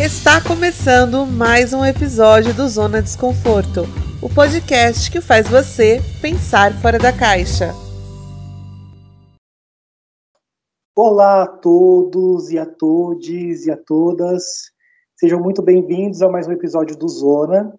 Está 0.00 0.40
começando 0.42 1.26
mais 1.26 1.74
um 1.74 1.84
episódio 1.84 2.54
do 2.54 2.66
Zona 2.66 3.02
Desconforto, 3.02 3.82
o 4.22 4.34
podcast 4.34 5.12
que 5.12 5.20
faz 5.20 5.46
você 5.46 6.00
pensar 6.20 6.72
fora 6.80 6.98
da 6.98 7.12
caixa. 7.12 7.74
Olá 10.96 11.42
a 11.42 11.46
todos 11.46 12.50
e 12.50 12.58
a 12.58 12.64
todes 12.64 13.66
e 13.66 13.70
a 13.70 13.76
todas. 13.76 14.72
Sejam 15.14 15.38
muito 15.38 15.60
bem-vindos 15.60 16.22
a 16.22 16.28
mais 16.28 16.48
um 16.48 16.52
episódio 16.52 16.96
do 16.96 17.06
Zona. 17.06 17.78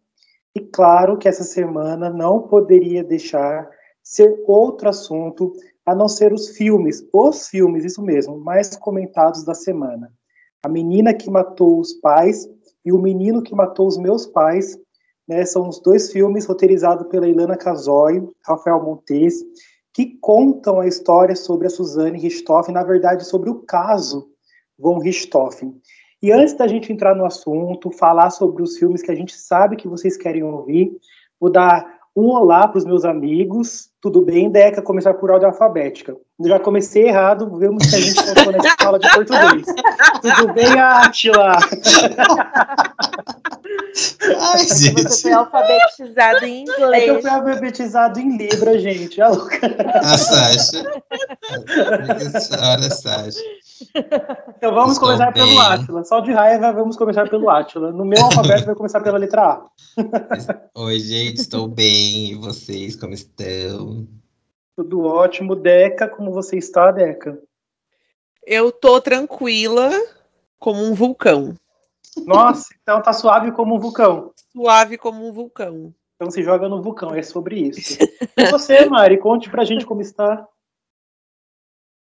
E 0.55 0.61
claro 0.61 1.17
que 1.17 1.27
essa 1.27 1.43
semana 1.43 2.11
não 2.11 2.43
poderia 2.43 3.03
deixar 3.03 3.67
ser 4.03 4.43
outro 4.47 4.87
assunto 4.87 5.51
a 5.83 5.95
não 5.95 6.07
ser 6.07 6.31
os 6.31 6.49
filmes, 6.49 7.03
os 7.11 7.47
filmes, 7.47 7.83
isso 7.83 8.03
mesmo, 8.03 8.37
mais 8.37 8.77
comentados 8.77 9.43
da 9.43 9.55
semana. 9.55 10.13
A 10.63 10.69
menina 10.69 11.13
que 11.13 11.29
matou 11.29 11.79
os 11.79 11.93
pais 11.93 12.47
e 12.85 12.91
o 12.91 12.97
menino 12.97 13.43
que 13.43 13.53
matou 13.53 13.85
os 13.85 13.97
meus 13.97 14.25
pais, 14.25 14.79
né, 15.27 15.45
são 15.45 15.67
os 15.67 15.79
dois 15.79 16.11
filmes 16.11 16.45
roteirizados 16.45 17.07
pela 17.07 17.27
Ilana 17.27 17.57
Casoy, 17.57 18.27
Rafael 18.45 18.81
Montes, 18.81 19.43
que 19.93 20.17
contam 20.21 20.79
a 20.79 20.87
história 20.87 21.35
sobre 21.35 21.67
a 21.67 21.69
Suzane 21.69 22.19
Richthofen, 22.19 22.73
na 22.73 22.83
verdade 22.83 23.25
sobre 23.25 23.49
o 23.49 23.59
caso 23.59 24.29
von 24.79 24.99
Richthofen. 24.99 25.79
E 26.21 26.31
antes 26.31 26.53
da 26.53 26.67
gente 26.67 26.91
entrar 26.91 27.15
no 27.15 27.25
assunto, 27.25 27.91
falar 27.91 28.29
sobre 28.29 28.63
os 28.63 28.77
filmes 28.77 29.01
que 29.01 29.11
a 29.11 29.15
gente 29.15 29.35
sabe 29.37 29.75
que 29.75 29.87
vocês 29.87 30.15
querem 30.15 30.43
ouvir, 30.43 30.97
vou 31.39 31.51
dar 31.51 31.99
um 32.15 32.29
olá 32.29 32.67
para 32.67 32.77
os 32.77 32.85
meus 32.85 33.03
amigos. 33.03 33.89
Tudo 33.99 34.21
bem, 34.21 34.49
Deca? 34.49 34.81
Começar 34.81 35.13
por 35.15 35.31
ordem 35.31 35.47
alfabética. 35.47 36.15
Já 36.45 36.59
comecei 36.59 37.07
errado, 37.07 37.57
vemos 37.57 37.89
que 37.89 37.95
a 37.95 37.99
gente 37.99 38.23
colocou 38.23 38.51
na 38.51 38.57
escola 38.67 38.99
de 38.99 39.09
português. 39.09 39.65
Tudo 40.21 40.53
bem, 40.53 40.79
Átila? 40.79 41.53
Ai, 44.39 44.59
gente. 44.59 45.03
Você 45.03 45.21
foi 45.23 45.31
alfabetizado 45.31 46.45
em 46.45 46.63
inglês. 46.63 47.03
É 47.03 47.05
que 47.05 47.09
eu 47.11 47.21
fui 47.21 47.29
alfabetizado 47.29 48.19
em 48.19 48.37
Libra, 48.37 48.77
gente. 48.79 49.21
A 49.21 49.27
A 49.27 50.17
Sasha. 50.17 50.83
Olha, 52.61 52.89
Sasha. 52.91 53.39
Então 54.57 54.73
vamos 54.73 54.93
Estou 54.93 55.09
começar 55.09 55.31
bem. 55.31 55.45
pelo 55.45 55.59
Átila. 55.59 56.03
Só 56.05 56.19
de 56.21 56.31
raiva, 56.31 56.71
vamos 56.71 56.95
começar 56.95 57.29
pelo 57.29 57.49
Átila. 57.49 57.91
No 57.91 58.05
meu 58.05 58.23
alfabeto 58.23 58.65
vai 58.65 58.75
começar 58.75 59.01
pela 59.01 59.17
letra 59.17 59.41
A. 59.43 59.65
Oi, 60.75 60.99
gente, 60.99 61.37
estou 61.41 61.67
bem. 61.67 62.31
E 62.31 62.35
vocês, 62.35 62.95
como 62.95 63.13
estão? 63.13 64.07
Tudo 64.75 65.01
ótimo. 65.03 65.55
Deca, 65.55 66.07
como 66.07 66.31
você 66.31 66.57
está, 66.57 66.91
Deca? 66.91 67.37
Eu 68.45 68.71
tô 68.71 68.99
tranquila 69.01 69.89
como 70.59 70.81
um 70.83 70.93
vulcão, 70.93 71.53
Nossa, 72.25 72.73
então 72.81 73.01
tá 73.01 73.11
suave 73.11 73.51
como 73.51 73.75
um 73.75 73.79
vulcão. 73.79 74.31
suave 74.53 74.97
como 74.97 75.27
um 75.27 75.31
vulcão. 75.33 75.93
Então 76.15 76.31
se 76.31 76.41
joga 76.43 76.69
no 76.69 76.81
vulcão, 76.81 77.13
é 77.13 77.21
sobre 77.21 77.59
isso. 77.59 77.97
E 78.37 78.45
você, 78.49 78.85
Mari, 78.85 79.17
conte 79.17 79.49
pra 79.49 79.65
gente 79.65 79.85
como 79.85 80.01
está. 80.01 80.47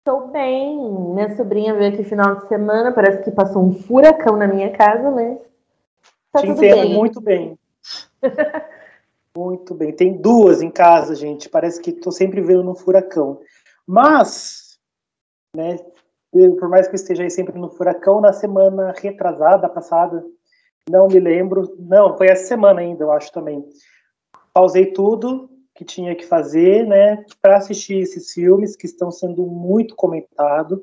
Estou 0.05 0.27
bem. 0.27 0.77
Minha 1.15 1.37
sobrinha 1.37 1.75
veio 1.75 1.95
aqui 1.95 2.03
final 2.03 2.35
de 2.35 2.49
semana. 2.49 2.91
Parece 2.91 3.23
que 3.23 3.31
passou 3.31 3.63
um 3.63 3.73
furacão 3.73 4.37
na 4.37 4.49
minha 4.49 4.73
casa, 4.73 5.09
mas 5.13 5.39
tá 6.33 6.41
Te 6.41 6.49
tudo 6.49 6.65
entendo 6.65 6.83
bem. 6.83 6.95
muito 6.95 7.21
bem. 7.21 7.59
muito 9.37 9.75
bem. 9.77 9.93
Tem 9.93 10.21
duas 10.21 10.61
em 10.61 10.73
casa, 10.73 11.15
gente. 11.15 11.49
Parece 11.49 11.81
que 11.81 11.93
tô 11.93 12.11
sempre 12.11 12.41
vendo 12.41 12.65
no 12.65 12.75
furacão. 12.75 13.41
Mas, 13.87 14.77
né, 15.55 15.79
por 16.33 16.69
mais 16.69 16.89
que 16.89 16.95
eu 16.95 16.97
esteja 16.97 17.23
aí 17.23 17.31
sempre 17.31 17.57
no 17.57 17.71
furacão, 17.71 18.21
na 18.21 18.33
semana 18.33 18.93
retrasada, 19.01 19.69
passada, 19.69 20.27
não 20.91 21.07
me 21.07 21.21
lembro. 21.21 21.77
Não, 21.79 22.17
foi 22.17 22.27
essa 22.27 22.49
semana 22.49 22.81
ainda, 22.81 23.05
eu 23.05 23.13
acho 23.13 23.31
também. 23.31 23.65
Pausei 24.53 24.87
tudo 24.87 25.49
que 25.75 25.85
tinha 25.85 26.15
que 26.15 26.27
fazer, 26.27 26.87
né, 26.87 27.25
para 27.41 27.57
assistir 27.57 27.99
esses 27.99 28.33
filmes 28.33 28.77
que 28.77 28.87
estão 28.87 29.11
sendo 29.11 29.47
muito 29.47 29.95
comentados. 29.95 30.79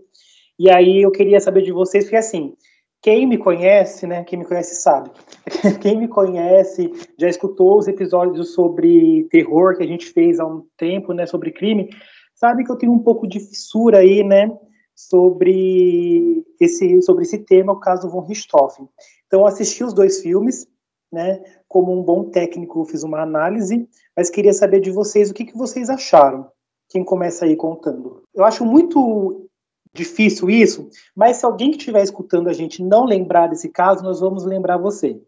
E 0.58 0.70
aí 0.70 1.02
eu 1.02 1.12
queria 1.12 1.40
saber 1.40 1.62
de 1.62 1.72
vocês, 1.72 2.06
porque 2.06 2.18
assim, 2.18 2.56
quem 3.02 3.26
me 3.26 3.38
conhece, 3.38 4.06
né, 4.06 4.24
quem 4.24 4.40
me 4.40 4.46
conhece 4.46 4.76
sabe. 4.76 5.10
Quem 5.82 5.98
me 5.98 6.08
conhece 6.08 6.92
já 7.18 7.28
escutou 7.28 7.78
os 7.78 7.88
episódios 7.88 8.54
sobre 8.54 9.28
terror 9.32 9.76
que 9.76 9.84
a 9.84 9.88
gente 9.88 10.08
fez 10.08 10.40
há 10.40 10.46
um 10.46 10.66
tempo, 10.78 11.14
né, 11.14 11.26
sobre 11.26 11.52
crime, 11.52 11.90
sabe 12.36 12.64
que 12.64 12.72
eu 12.72 12.76
tenho 12.76 12.92
um 12.92 13.00
pouco 13.00 13.28
de 13.28 13.40
fissura 13.40 14.00
aí, 14.00 14.24
né, 14.24 14.52
sobre 14.94 16.46
esse 16.60 17.02
sobre 17.02 17.24
esse 17.24 17.40
tema, 17.40 17.72
o 17.72 17.80
caso 17.80 18.10
von 18.10 18.22
Richthofen. 18.22 18.88
Então 19.28 19.42
eu 19.42 19.48
assisti 19.48 19.84
os 19.84 19.94
dois 19.94 20.22
filmes, 20.22 20.68
né, 21.12 21.42
como 21.70 21.98
um 21.98 22.04
bom 22.04 22.24
técnico 22.26 22.84
fiz 22.84 23.04
uma 23.04 23.22
análise, 23.22 23.88
mas 24.18 24.30
queria 24.30 24.52
saber 24.52 24.82
de 24.82 24.90
vocês 24.90 25.30
o 25.30 25.34
que, 25.34 25.46
que 25.46 25.56
vocês 25.56 25.90
acharam. 25.90 26.48
Quem 26.90 27.06
começa 27.06 27.46
aí 27.46 27.56
contando? 27.56 28.24
Eu 28.34 28.44
acho 28.44 28.66
muito 28.66 29.48
difícil 29.94 30.50
isso, 30.50 30.90
mas 31.16 31.38
se 31.38 31.46
alguém 31.46 31.70
que 31.70 31.78
estiver 31.78 32.02
escutando 32.02 32.50
a 32.50 32.54
gente 32.54 32.84
não 32.84 33.06
lembrar 33.06 33.48
desse 33.48 33.70
caso, 33.70 34.04
nós 34.04 34.20
vamos 34.20 34.44
lembrar 34.44 34.78
você. 34.78 35.22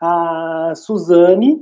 A 0.00 0.72
Suzane 0.74 1.60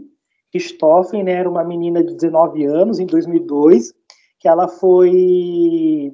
Richthofen, 0.53 1.22
né, 1.22 1.32
era 1.32 1.49
uma 1.49 1.64
menina 1.64 2.03
de 2.03 2.14
19 2.14 2.64
anos, 2.64 2.99
em 2.99 3.06
2002, 3.06 3.93
que 4.38 4.49
ela 4.49 4.66
foi 4.66 6.12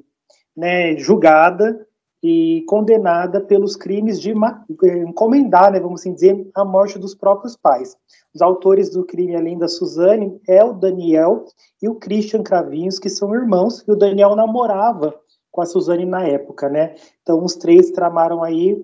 né, 0.55 0.97
julgada 0.97 1.87
e 2.21 2.63
condenada 2.67 3.39
pelos 3.39 3.75
crimes 3.75 4.19
de 4.19 4.33
ma- 4.33 4.63
encomendar, 5.07 5.71
né, 5.71 5.79
vamos 5.79 6.01
assim 6.01 6.13
dizer, 6.13 6.49
a 6.53 6.65
morte 6.65 6.99
dos 6.99 7.15
próprios 7.15 7.55
pais. 7.55 7.95
Os 8.33 8.41
autores 8.41 8.89
do 8.89 9.05
crime, 9.05 9.35
além 9.35 9.57
da 9.57 9.67
Suzane, 9.67 10.39
é 10.47 10.63
o 10.63 10.73
Daniel 10.73 11.45
e 11.81 11.87
o 11.87 11.95
Christian 11.95 12.43
Cravinhos, 12.43 12.99
que 12.99 13.09
são 13.09 13.33
irmãos, 13.33 13.83
e 13.87 13.91
o 13.91 13.95
Daniel 13.95 14.35
namorava 14.35 15.13
com 15.51 15.61
a 15.61 15.65
Suzane 15.65 16.05
na 16.05 16.27
época, 16.27 16.69
né? 16.69 16.95
Então, 17.21 17.43
os 17.43 17.55
três 17.55 17.91
tramaram 17.91 18.43
aí 18.43 18.83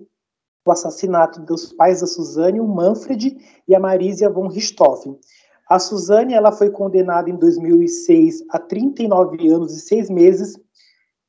o 0.66 0.72
assassinato 0.72 1.40
dos 1.40 1.72
pais 1.72 2.00
da 2.00 2.06
Suzane, 2.06 2.60
o 2.60 2.66
Manfred 2.66 3.36
e 3.68 3.74
a 3.74 3.78
Marisia 3.78 4.28
von 4.28 4.48
Richthofen. 4.48 5.16
A 5.68 5.78
Suzane, 5.78 6.34
ela 6.34 6.50
foi 6.50 6.70
condenada 6.70 7.30
em 7.30 7.36
2006 7.36 8.44
a 8.50 8.58
39 8.58 9.48
anos 9.48 9.76
e 9.76 9.80
6 9.80 10.10
meses, 10.10 10.58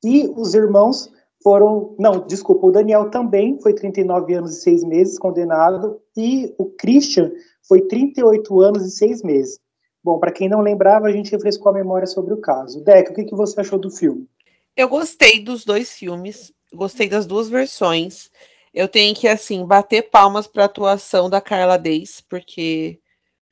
e 0.03 0.31
os 0.35 0.53
irmãos 0.53 1.11
foram, 1.47 1.95
não, 1.97 2.27
desculpa, 2.27 2.67
o 2.67 2.71
Daniel 2.73 3.09
também 3.09 3.57
foi 3.61 3.73
39 3.73 4.33
anos 4.33 4.57
e 4.57 4.61
6 4.63 4.83
meses 4.83 5.17
condenado, 5.17 6.01
e 6.13 6.53
o 6.57 6.65
Christian 6.65 7.31
foi 7.65 7.83
38 7.87 8.59
anos 8.59 8.85
e 8.85 8.91
6 8.91 9.23
meses. 9.23 9.57
Bom, 10.03 10.19
para 10.19 10.33
quem 10.33 10.49
não 10.49 10.59
lembrava, 10.59 11.07
a 11.07 11.11
gente 11.13 11.31
refrescou 11.31 11.69
a 11.69 11.73
memória 11.73 12.05
sobre 12.05 12.33
o 12.33 12.41
caso. 12.41 12.83
Deca, 12.83 13.13
o 13.13 13.15
que, 13.15 13.23
que 13.23 13.33
você 13.33 13.61
achou 13.61 13.79
do 13.79 13.89
filme? 13.89 14.27
Eu 14.75 14.89
gostei 14.89 15.39
dos 15.39 15.63
dois 15.63 15.93
filmes, 15.93 16.51
gostei 16.73 17.07
das 17.07 17.25
duas 17.25 17.47
versões. 17.47 18.29
Eu 18.73 18.89
tenho 18.89 19.15
que, 19.15 19.25
assim, 19.25 19.65
bater 19.65 20.09
palmas 20.09 20.47
para 20.47 20.63
a 20.63 20.65
atuação 20.65 21.29
da 21.29 21.39
Carla 21.39 21.77
Days, 21.77 22.19
porque 22.19 22.99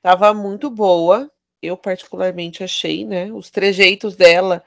tava 0.01 0.33
muito 0.33 0.69
boa. 0.69 1.31
Eu, 1.61 1.77
particularmente, 1.77 2.61
achei, 2.61 3.05
né? 3.05 3.31
Os 3.31 3.49
trejeitos 3.49 4.17
dela, 4.17 4.61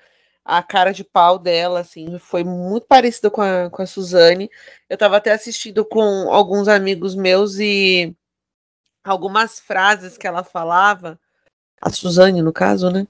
a 0.49 0.63
cara 0.63 0.93
de 0.93 1.05
pau 1.05 1.39
dela, 1.39 1.81
assim, 1.81 2.19
foi 2.19 2.43
muito 2.43 2.87
parecida 2.87 3.31
com 3.31 3.43
a, 3.43 3.69
com 3.71 3.83
a 3.83 3.87
Suzane. 3.87 4.51
Eu 4.89 4.97
tava 4.97 5.19
até 5.19 5.31
assistindo 5.33 5.85
com 5.85 6.33
alguns 6.33 6.69
amigos 6.69 7.15
meus 7.15 7.59
e 7.59 8.17
algumas 9.05 9.61
frases 9.61 10.17
que 10.17 10.27
ela 10.27 10.43
falava, 10.43 11.21
a 11.81 11.91
Suzane, 11.91 12.43
no 12.43 12.53
caso, 12.53 12.91
né? 12.91 13.07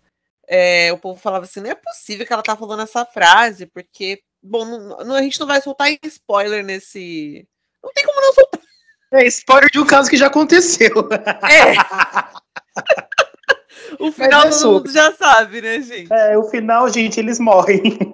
é, 0.51 0.91
o 0.93 0.99
povo 0.99 1.21
falava 1.21 1.45
assim, 1.45 1.61
não 1.61 1.71
é 1.71 1.75
possível 1.75 2.27
que 2.27 2.33
ela 2.33 2.43
tá 2.43 2.57
falando 2.57 2.83
essa 2.83 3.05
frase, 3.05 3.67
porque, 3.67 4.23
bom, 4.43 4.65
não- 4.65 4.97
não- 5.05 5.15
a 5.15 5.23
gente 5.23 5.39
não 5.39 5.47
vai 5.47 5.61
soltar 5.61 5.91
spoiler 6.05 6.65
nesse. 6.65 7.47
Não 7.85 7.93
tem 7.93 8.05
como 8.05 8.21
não 8.21 8.33
soltar. 8.33 8.61
É 9.13 9.27
spoiler 9.27 9.71
de 9.71 9.79
um 9.79 9.87
caso 9.87 10.09
que 10.11 10.17
já 10.17 10.27
aconteceu. 10.27 11.09
É. 11.49 11.75
o 13.99 14.13
final 14.13 14.47
é 14.47 14.51
todo 14.51 14.73
mundo 14.73 14.93
já 14.93 15.13
sabe, 15.15 15.61
né, 15.61 15.83
gente? 15.83 16.13
É, 16.13 16.39
o 16.39 16.45
final, 16.45 16.89
gente, 16.93 17.19
eles 17.19 17.39
morrem. 17.39 17.99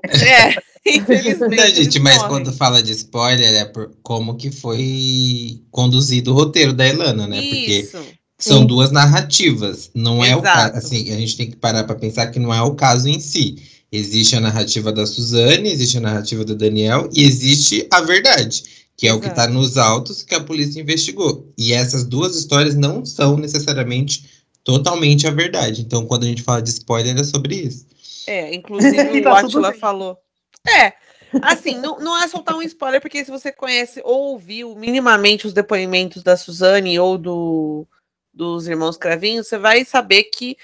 É, 0.87 0.97
infelizmente. 0.97 1.57
Não, 1.57 1.67
gente, 1.67 1.99
mas 1.99 2.17
morrem. 2.17 2.31
quando 2.31 2.53
fala 2.53 2.83
de 2.83 2.93
spoiler, 2.93 3.55
é 3.55 3.65
por 3.65 3.91
como 4.03 4.37
que 4.37 4.51
foi 4.51 5.63
conduzido 5.71 6.31
o 6.31 6.35
roteiro 6.35 6.73
da 6.75 6.87
Ilana, 6.87 7.27
né? 7.27 7.41
Porque 7.41 7.81
Isso. 7.81 7.99
são 8.39 8.61
Sim. 8.61 8.67
duas 8.67 8.91
narrativas. 8.91 9.91
Não 9.95 10.25
é 10.25 10.37
o 10.37 10.41
Exato. 10.41 10.73
caso. 10.73 10.77
Assim, 10.77 11.11
a 11.11 11.17
gente 11.17 11.37
tem 11.37 11.51
que 11.51 11.57
parar 11.57 11.85
para 11.85 11.97
pensar 11.97 12.27
que 12.27 12.39
não 12.39 12.53
é 12.53 12.61
o 12.61 12.75
caso 12.75 13.09
em 13.09 13.19
si. 13.19 13.57
Existe 13.91 14.37
a 14.37 14.41
narrativa 14.41 14.93
da 14.93 15.07
Suzane, 15.07 15.71
existe 15.71 15.99
a 15.99 16.01
narrativa 16.01 16.45
do 16.45 16.55
Daniel 16.55 17.09
e 17.15 17.25
existe 17.25 17.87
a 17.91 18.01
verdade, 18.01 18.65
que 18.97 19.07
é 19.07 19.15
o 19.15 19.21
que 19.21 19.27
Exato. 19.27 19.41
está 19.41 19.53
nos 19.53 19.79
autos 19.79 20.23
que 20.23 20.35
a 20.35 20.41
polícia 20.41 20.81
investigou. 20.81 21.51
E 21.57 21.73
essas 21.73 22.05
duas 22.05 22.37
histórias 22.37 22.75
não 22.75 23.07
são 23.07 23.39
necessariamente 23.39 24.44
totalmente 24.65 25.27
a 25.27 25.31
verdade. 25.31 25.83
Então, 25.83 26.07
quando 26.07 26.25
a 26.25 26.27
gente 26.27 26.43
fala 26.43 26.63
de 26.63 26.71
spoiler, 26.71 27.17
é 27.17 27.23
sobre 27.23 27.55
isso. 27.55 27.87
É, 28.27 28.55
inclusive 28.55 28.97
o 29.21 29.23
tá 29.23 29.37
tudo 29.37 29.47
Atila 29.47 29.71
bem. 29.71 29.81
falou. 29.81 30.19
É, 30.67 30.95
Assim, 31.43 31.77
não, 31.79 31.99
não 31.99 32.21
é 32.21 32.29
soltar 32.29 32.55
um 32.57 32.63
spoiler, 32.63 33.01
porque 33.01 33.25
se 33.25 33.31
você 33.31 33.51
conhece 33.51 34.01
ou 34.05 34.33
ouviu 34.33 34.75
minimamente 34.77 35.47
os 35.47 35.53
depoimentos 35.53 36.23
da 36.23 36.37
Suzane 36.37 36.99
ou 36.99 37.19
do, 37.19 37.87
dos 38.33 38.69
irmãos 38.69 38.97
Cravinhos, 38.97 39.49
você 39.49 39.59
vai 39.59 39.85
saber 39.85 40.25
que 40.25 40.57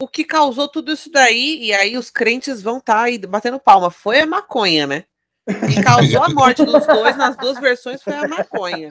o 0.00 0.08
que 0.08 0.24
causou 0.24 0.68
tudo 0.68 0.92
isso 0.92 1.10
daí, 1.10 1.58
e 1.62 1.72
aí 1.72 1.96
os 1.96 2.10
crentes 2.10 2.62
vão 2.62 2.78
estar 2.78 2.94
tá 2.94 3.02
aí 3.02 3.18
batendo 3.18 3.60
palma, 3.60 3.90
foi 3.90 4.20
a 4.20 4.26
maconha, 4.26 4.86
né? 4.86 5.04
E 5.70 5.82
causou 5.82 6.22
a 6.22 6.28
morte 6.28 6.64
dos 6.64 6.86
dois 6.86 7.16
nas 7.16 7.36
duas 7.36 7.58
versões 7.58 8.02
foi 8.02 8.14
a 8.14 8.28
maconha. 8.28 8.88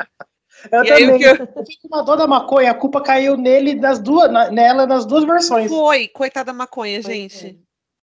Eu 0.71 0.83
e 0.83 0.87
também. 0.87 1.21
Eu... 1.21 2.03
dor 2.03 2.17
da 2.17 2.27
maconha, 2.27 2.71
a 2.71 2.75
culpa 2.75 3.01
caiu 3.01 3.37
nele 3.37 3.75
das 3.75 3.99
duas, 3.99 4.31
na, 4.31 4.51
nela 4.51 4.85
nas 4.85 5.05
duas 5.05 5.23
versões. 5.23 5.69
Foi, 5.69 6.07
coitada 6.07 6.51
da 6.51 6.53
maconha, 6.53 7.01
gente. 7.01 7.59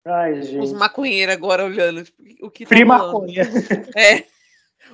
Ai, 0.05 0.41
gente. 0.41 0.63
Os 0.63 0.71
maconheiros 0.71 1.33
agora 1.33 1.65
olhando. 1.65 2.03
Tipo, 2.03 2.23
o 2.41 2.49
que 2.49 2.65
Free 2.65 2.79
tá 2.79 2.85
maconha. 2.85 3.43
É. 3.95 4.23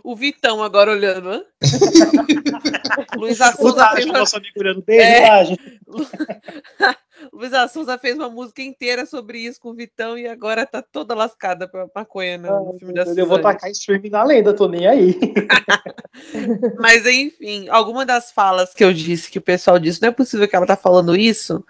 O 0.03 0.15
Vitão 0.15 0.63
agora 0.63 0.91
olhando, 0.91 1.29
hã? 1.29 1.43
Luiz 3.15 3.39
Assunza 3.39 3.91
fez 3.91 4.05
uma... 4.05 4.19
nosso 4.19 4.37
amigo 4.37 4.59
olhando 4.59 4.81
beijo, 4.81 5.53
é. 5.53 5.55
Luiz 7.33 7.51
Assunza 7.51 7.97
fez 7.97 8.15
uma 8.15 8.29
música 8.29 8.61
inteira 8.61 9.07
sobre 9.07 9.39
isso 9.39 9.59
com 9.59 9.69
o 9.69 9.73
Vitão 9.73 10.15
e 10.15 10.27
agora 10.27 10.67
tá 10.67 10.83
toda 10.83 11.15
lascada 11.15 11.67
pra 11.67 11.89
maconha 11.93 12.37
no, 12.37 12.75
ah, 12.75 12.77
filme 12.77 12.93
da 12.93 13.03
Eu 13.03 13.25
vou 13.25 13.41
tacar 13.41 13.71
streaming 13.71 14.11
na 14.11 14.23
lenda, 14.23 14.53
tô 14.53 14.67
nem 14.67 14.85
aí. 14.85 15.19
Mas 16.79 17.07
enfim, 17.07 17.67
alguma 17.69 18.05
das 18.05 18.31
falas 18.31 18.71
que 18.73 18.83
eu 18.83 18.93
disse, 18.93 19.31
que 19.31 19.39
o 19.39 19.41
pessoal 19.41 19.79
disse, 19.79 19.99
não 19.99 20.09
é 20.09 20.11
possível 20.11 20.47
que 20.47 20.55
ela 20.55 20.67
tá 20.67 20.77
falando 20.77 21.15
isso, 21.15 21.65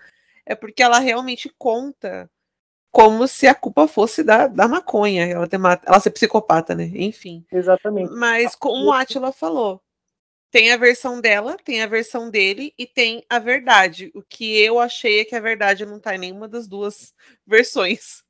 é 0.46 0.54
porque 0.54 0.84
ela 0.84 1.00
realmente 1.00 1.50
conta 1.58 2.30
como 2.92 3.26
se 3.26 3.48
a 3.48 3.56
culpa 3.56 3.88
fosse 3.88 4.22
da, 4.22 4.48
da 4.48 4.68
maconha, 4.68 5.26
ela, 5.26 5.48
ter, 5.48 5.60
ela 5.86 6.00
ser 6.00 6.12
psicopata, 6.12 6.76
né? 6.76 6.92
Enfim. 6.94 7.44
Exatamente. 7.52 8.12
Mas 8.12 8.54
como 8.54 8.86
o 8.86 8.92
Atila 8.92 9.32
falou, 9.32 9.82
tem 10.54 10.72
a 10.72 10.78
versão 10.78 11.20
dela, 11.20 11.58
tem 11.66 11.82
a 11.82 11.88
versão 11.88 12.30
dele 12.30 12.76
e 12.78 12.86
tem 12.86 13.26
a 13.28 13.40
verdade. 13.40 14.12
O 14.14 14.22
que 14.22 14.56
eu 14.56 14.80
achei 14.80 15.22
é 15.22 15.26
que 15.26 15.36
a 15.36 15.40
verdade 15.40 15.84
não 15.84 16.00
tá 16.00 16.14
em 16.14 16.20
nenhuma 16.20 16.48
das 16.48 16.68
duas 16.68 17.12
versões. 17.46 18.22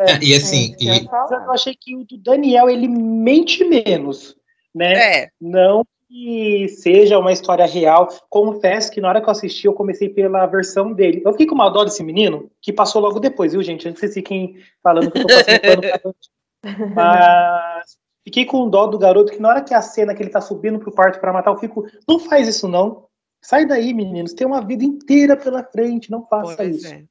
É, 0.00 0.12
é, 0.12 0.18
e 0.22 0.36
assim, 0.36 0.76
é, 0.80 0.98
e... 0.98 1.04
eu 1.04 1.50
achei 1.50 1.74
que 1.74 1.96
o 1.96 2.04
do 2.04 2.16
Daniel 2.16 2.70
ele 2.70 2.86
mente 2.86 3.64
menos, 3.64 4.36
né? 4.72 5.22
É. 5.22 5.28
Não 5.40 5.84
que 6.08 6.68
seja 6.68 7.18
uma 7.18 7.32
história 7.32 7.66
real. 7.66 8.06
Confesso 8.30 8.92
que 8.92 9.00
na 9.00 9.08
hora 9.08 9.20
que 9.20 9.26
eu 9.26 9.32
assisti, 9.32 9.66
eu 9.66 9.72
comecei 9.72 10.08
pela 10.08 10.46
versão 10.46 10.92
dele. 10.92 11.22
Eu 11.24 11.32
fiquei 11.32 11.46
com 11.46 11.56
uma 11.56 11.70
dó 11.70 11.82
desse 11.82 12.04
menino, 12.04 12.48
que 12.62 12.72
passou 12.72 13.02
logo 13.02 13.18
depois, 13.18 13.52
viu, 13.52 13.64
gente? 13.64 13.88
Antes 13.88 13.98
vocês 13.98 14.14
fiquem 14.14 14.58
falando 14.80 15.10
que 15.10 15.18
eu 15.18 15.26
tô 15.26 15.34
passando 15.34 15.60
pano 15.60 16.14
Mas 16.94 18.03
fiquei 18.24 18.44
com 18.44 18.68
dó 18.68 18.86
do 18.86 18.98
garoto, 18.98 19.32
que 19.32 19.40
na 19.40 19.50
hora 19.50 19.62
que 19.62 19.74
a 19.74 19.82
cena 19.82 20.14
que 20.14 20.22
ele 20.22 20.30
tá 20.30 20.40
subindo 20.40 20.78
pro 20.78 20.92
quarto 20.92 21.20
para 21.20 21.32
matar, 21.32 21.52
eu 21.52 21.58
fico, 21.58 21.86
não 22.08 22.18
faz 22.18 22.48
isso 22.48 22.66
não. 22.66 23.04
Sai 23.40 23.66
daí, 23.66 23.92
meninos. 23.92 24.32
Tem 24.32 24.46
uma 24.46 24.64
vida 24.64 24.84
inteira 24.84 25.36
pela 25.36 25.62
frente, 25.62 26.10
não 26.10 26.26
faça 26.26 26.56
pois 26.56 26.76
isso. 26.76 26.86
É. 26.86 27.04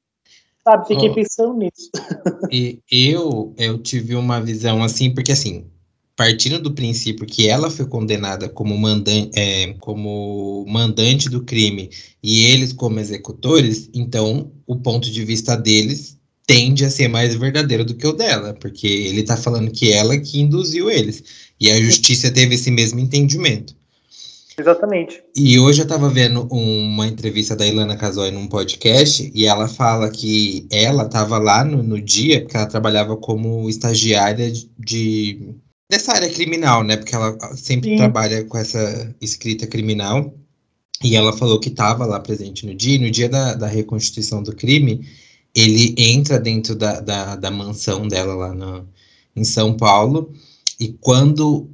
Sabe, 0.64 0.88
fiquei 0.88 1.10
oh, 1.10 1.14
pensando 1.14 1.54
nisso. 1.54 1.92
E 2.52 2.82
eu, 2.92 3.54
eu 3.58 3.78
tive 3.78 4.16
uma 4.16 4.40
visão 4.40 4.84
assim, 4.84 5.14
porque 5.14 5.32
assim, 5.32 5.66
partindo 6.16 6.60
do 6.60 6.74
princípio 6.74 7.26
que 7.26 7.48
ela 7.48 7.70
foi 7.70 7.86
condenada 7.86 8.48
como, 8.48 8.78
mandan 8.78 9.30
é, 9.36 9.74
como 9.80 10.66
mandante 10.68 11.30
do 11.30 11.44
crime 11.44 11.90
e 12.22 12.46
eles 12.46 12.72
como 12.72 13.00
executores, 13.00 13.90
então 13.94 14.52
o 14.66 14.76
ponto 14.76 15.10
de 15.10 15.26
vista 15.26 15.56
deles 15.56 16.20
tende 16.46 16.86
a 16.86 16.90
ser 16.90 17.08
mais 17.08 17.36
verdadeiro 17.36 17.86
do 17.86 17.96
que 17.96 18.06
o 18.06 18.14
dela, 18.14 18.54
porque 18.54 18.88
ele 18.88 19.22
está 19.22 19.38
falando 19.38 19.72
que 19.72 19.92
ela 19.92 20.18
que 20.18 20.40
induziu 20.40 20.90
eles. 20.90 21.24
E 21.60 21.72
a 21.72 21.82
justiça 21.82 22.32
teve 22.32 22.56
esse 22.56 22.70
mesmo 22.70 23.00
entendimento. 23.00 23.76
Exatamente. 24.58 25.24
E 25.36 25.58
hoje 25.58 25.82
eu 25.82 25.84
estava 25.84 26.10
vendo 26.10 26.48
uma 26.52 27.08
entrevista 27.08 27.56
da 27.56 27.66
Ilana 27.66 27.98
Casoy 27.98 28.30
num 28.30 28.48
podcast 28.48 29.32
e 29.34 29.46
ela 29.46 29.68
fala 29.68 30.10
que 30.10 30.68
ela 30.72 31.06
estava 31.06 31.38
lá 31.40 31.64
no, 31.64 31.82
no 31.82 32.00
dia 32.00 32.46
que 32.46 32.56
ela 32.56 32.68
trabalhava 32.68 33.18
como 33.18 33.68
estagiária 33.68 34.52
de 34.78 35.56
dessa 35.90 36.14
área 36.14 36.30
criminal, 36.30 36.84
né? 36.84 36.98
Porque 36.98 37.16
ela 37.16 37.38
sempre 37.56 37.92
Sim. 37.92 37.98
trabalha 37.98 38.44
com 38.46 38.58
essa 38.58 39.16
escrita 39.22 39.66
criminal. 39.66 40.34
E 41.04 41.16
ela 41.16 41.34
falou 41.34 41.60
que 41.60 41.70
estava 41.70 42.06
lá 42.06 42.20
presente 42.20 42.66
no 42.66 42.74
dia, 42.74 42.98
no 42.98 43.12
dia 43.12 43.28
da, 43.28 43.56
da 43.56 43.68
reconstituição 43.68 44.42
do 44.42 44.56
crime, 44.56 45.06
ele 45.56 45.96
entra 45.98 46.40
dentro 46.40 46.76
da, 46.76 47.00
da, 47.00 47.36
da 47.36 47.52
mansão 47.52 48.08
dela 48.08 48.34
lá 48.34 48.54
no, 48.54 48.88
em 49.36 49.44
São 49.44 49.76
Paulo, 49.76 50.34
e 50.80 50.94
quando 50.94 51.70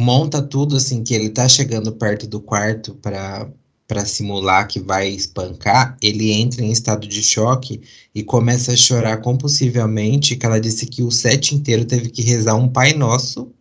monta 0.00 0.42
tudo 0.42 0.76
assim, 0.76 1.04
que 1.04 1.14
ele 1.14 1.30
tá 1.30 1.48
chegando 1.48 1.92
perto 1.92 2.26
do 2.26 2.40
quarto 2.40 2.94
para 2.96 3.48
para 3.92 4.06
simular 4.06 4.66
que 4.68 4.80
vai 4.80 5.08
espancar, 5.08 5.98
ele 6.00 6.32
entra 6.32 6.64
em 6.64 6.70
estado 6.72 7.06
de 7.06 7.22
choque 7.22 7.82
e 8.14 8.22
começa 8.22 8.72
a 8.72 8.76
chorar 8.76 9.18
compulsivamente, 9.18 10.34
que 10.34 10.46
ela 10.46 10.58
disse 10.58 10.86
que 10.86 11.02
o 11.02 11.10
set 11.10 11.54
inteiro 11.54 11.84
teve 11.84 12.08
que 12.08 12.22
rezar 12.22 12.54
um 12.54 12.68
Pai 12.68 12.94
Nosso. 12.94 13.52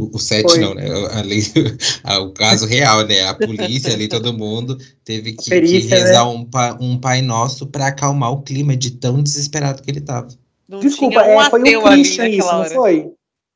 O, 0.00 0.16
o 0.16 0.18
set 0.18 0.48
Foi. 0.48 0.58
não, 0.58 0.74
né? 0.74 0.84
Ali, 1.12 1.40
o 2.20 2.32
caso 2.32 2.66
real, 2.66 3.06
né? 3.06 3.26
A 3.28 3.34
polícia 3.34 3.92
ali, 3.92 4.08
todo 4.08 4.32
mundo 4.36 4.76
teve 5.04 5.32
que, 5.32 5.50
perícia, 5.50 5.80
que 5.80 6.02
rezar 6.02 6.24
né? 6.24 6.30
um, 6.30 6.48
um 6.80 6.98
Pai 6.98 7.22
Nosso 7.22 7.66
para 7.66 7.88
acalmar 7.88 8.32
o 8.32 8.42
clima 8.42 8.76
de 8.76 8.92
tão 8.92 9.22
desesperado 9.22 9.82
que 9.82 9.90
ele 9.90 10.00
tava. 10.00 10.28
Não 10.68 10.80
Desculpa, 10.80 11.22
um 11.22 11.40
é, 11.40 11.50
foi 11.50 11.76
o 11.76 11.82
Christian 11.82 12.28
isso, 12.28 12.52
não 12.52 12.64
foi? 12.64 13.12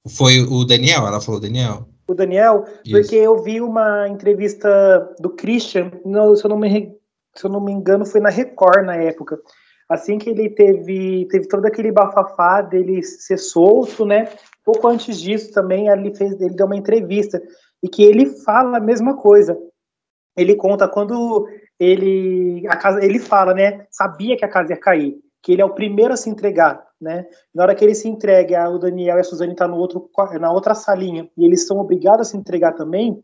Foi 0.08 0.42
o 0.42 0.64
Daniel, 0.64 1.06
ela 1.06 1.20
falou 1.20 1.40
Daniel 1.40 1.88
o 2.08 2.14
Daniel, 2.14 2.64
Isso. 2.84 2.92
porque 2.92 3.14
eu 3.14 3.42
vi 3.42 3.60
uma 3.60 4.08
entrevista 4.08 5.14
do 5.20 5.28
Christian, 5.28 5.92
não, 6.04 6.34
se, 6.34 6.44
eu 6.44 6.48
não 6.48 6.58
me, 6.58 6.90
se 7.36 7.44
eu 7.44 7.50
não 7.50 7.60
me 7.60 7.70
engano, 7.70 8.06
foi 8.06 8.20
na 8.20 8.30
Record 8.30 8.86
na 8.86 8.96
época. 8.96 9.38
Assim 9.88 10.18
que 10.18 10.30
ele 10.30 10.50
teve, 10.50 11.26
teve 11.30 11.46
todo 11.46 11.66
aquele 11.66 11.92
bafafá 11.92 12.62
dele 12.62 13.02
ser 13.02 13.38
solto, 13.38 14.04
né? 14.04 14.28
Pouco 14.68 14.86
antes 14.86 15.18
disso 15.18 15.50
também 15.50 15.88
ele 15.88 16.14
fez, 16.14 16.38
ele 16.38 16.54
deu 16.54 16.66
uma 16.66 16.76
entrevista 16.76 17.42
e 17.82 17.88
que 17.88 18.02
ele 18.02 18.26
fala 18.26 18.76
a 18.76 18.80
mesma 18.80 19.16
coisa. 19.16 19.58
Ele 20.36 20.54
conta 20.54 20.86
quando 20.86 21.48
ele 21.80 22.66
a 22.68 22.76
casa, 22.76 23.02
ele 23.02 23.18
fala, 23.18 23.54
né? 23.54 23.86
Sabia 23.90 24.36
que 24.36 24.44
a 24.44 24.48
casa 24.48 24.74
ia 24.74 24.78
cair, 24.78 25.16
que 25.42 25.52
ele 25.52 25.62
é 25.62 25.64
o 25.64 25.74
primeiro 25.74 26.12
a 26.12 26.18
se 26.18 26.28
entregar 26.28 26.86
né? 27.00 27.26
Na 27.54 27.62
hora 27.62 27.74
que 27.74 27.82
ele 27.82 27.94
se 27.94 28.08
entrega, 28.08 28.68
o 28.68 28.78
Daniel 28.78 29.16
e 29.16 29.20
a 29.20 29.24
Suzane 29.24 29.52
estão 29.52 29.68
tá 29.68 29.72
no 29.72 29.80
outro, 29.80 30.10
na 30.38 30.52
outra 30.52 30.74
salinha 30.74 31.30
e 31.34 31.46
eles 31.46 31.66
são 31.66 31.78
obrigados 31.78 32.26
a 32.26 32.30
se 32.30 32.36
entregar 32.36 32.72
também. 32.72 33.20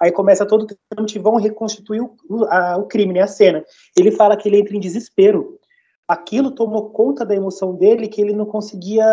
Aí 0.00 0.10
começa 0.10 0.44
todo 0.44 0.66
o 0.98 1.06
que 1.06 1.18
vão 1.18 1.36
reconstituir 1.36 2.02
o, 2.02 2.44
a, 2.50 2.76
o 2.76 2.86
crime, 2.86 3.14
né, 3.14 3.22
a 3.22 3.26
cena. 3.26 3.64
Ele 3.96 4.10
fala 4.10 4.36
que 4.36 4.48
ele 4.48 4.58
entra 4.58 4.76
em 4.76 4.80
desespero. 4.80 5.58
Aquilo 6.08 6.50
tomou 6.50 6.90
conta 6.90 7.24
da 7.24 7.34
emoção 7.34 7.74
dele 7.74 8.08
que 8.08 8.20
ele 8.20 8.34
não 8.34 8.44
conseguia 8.44 9.06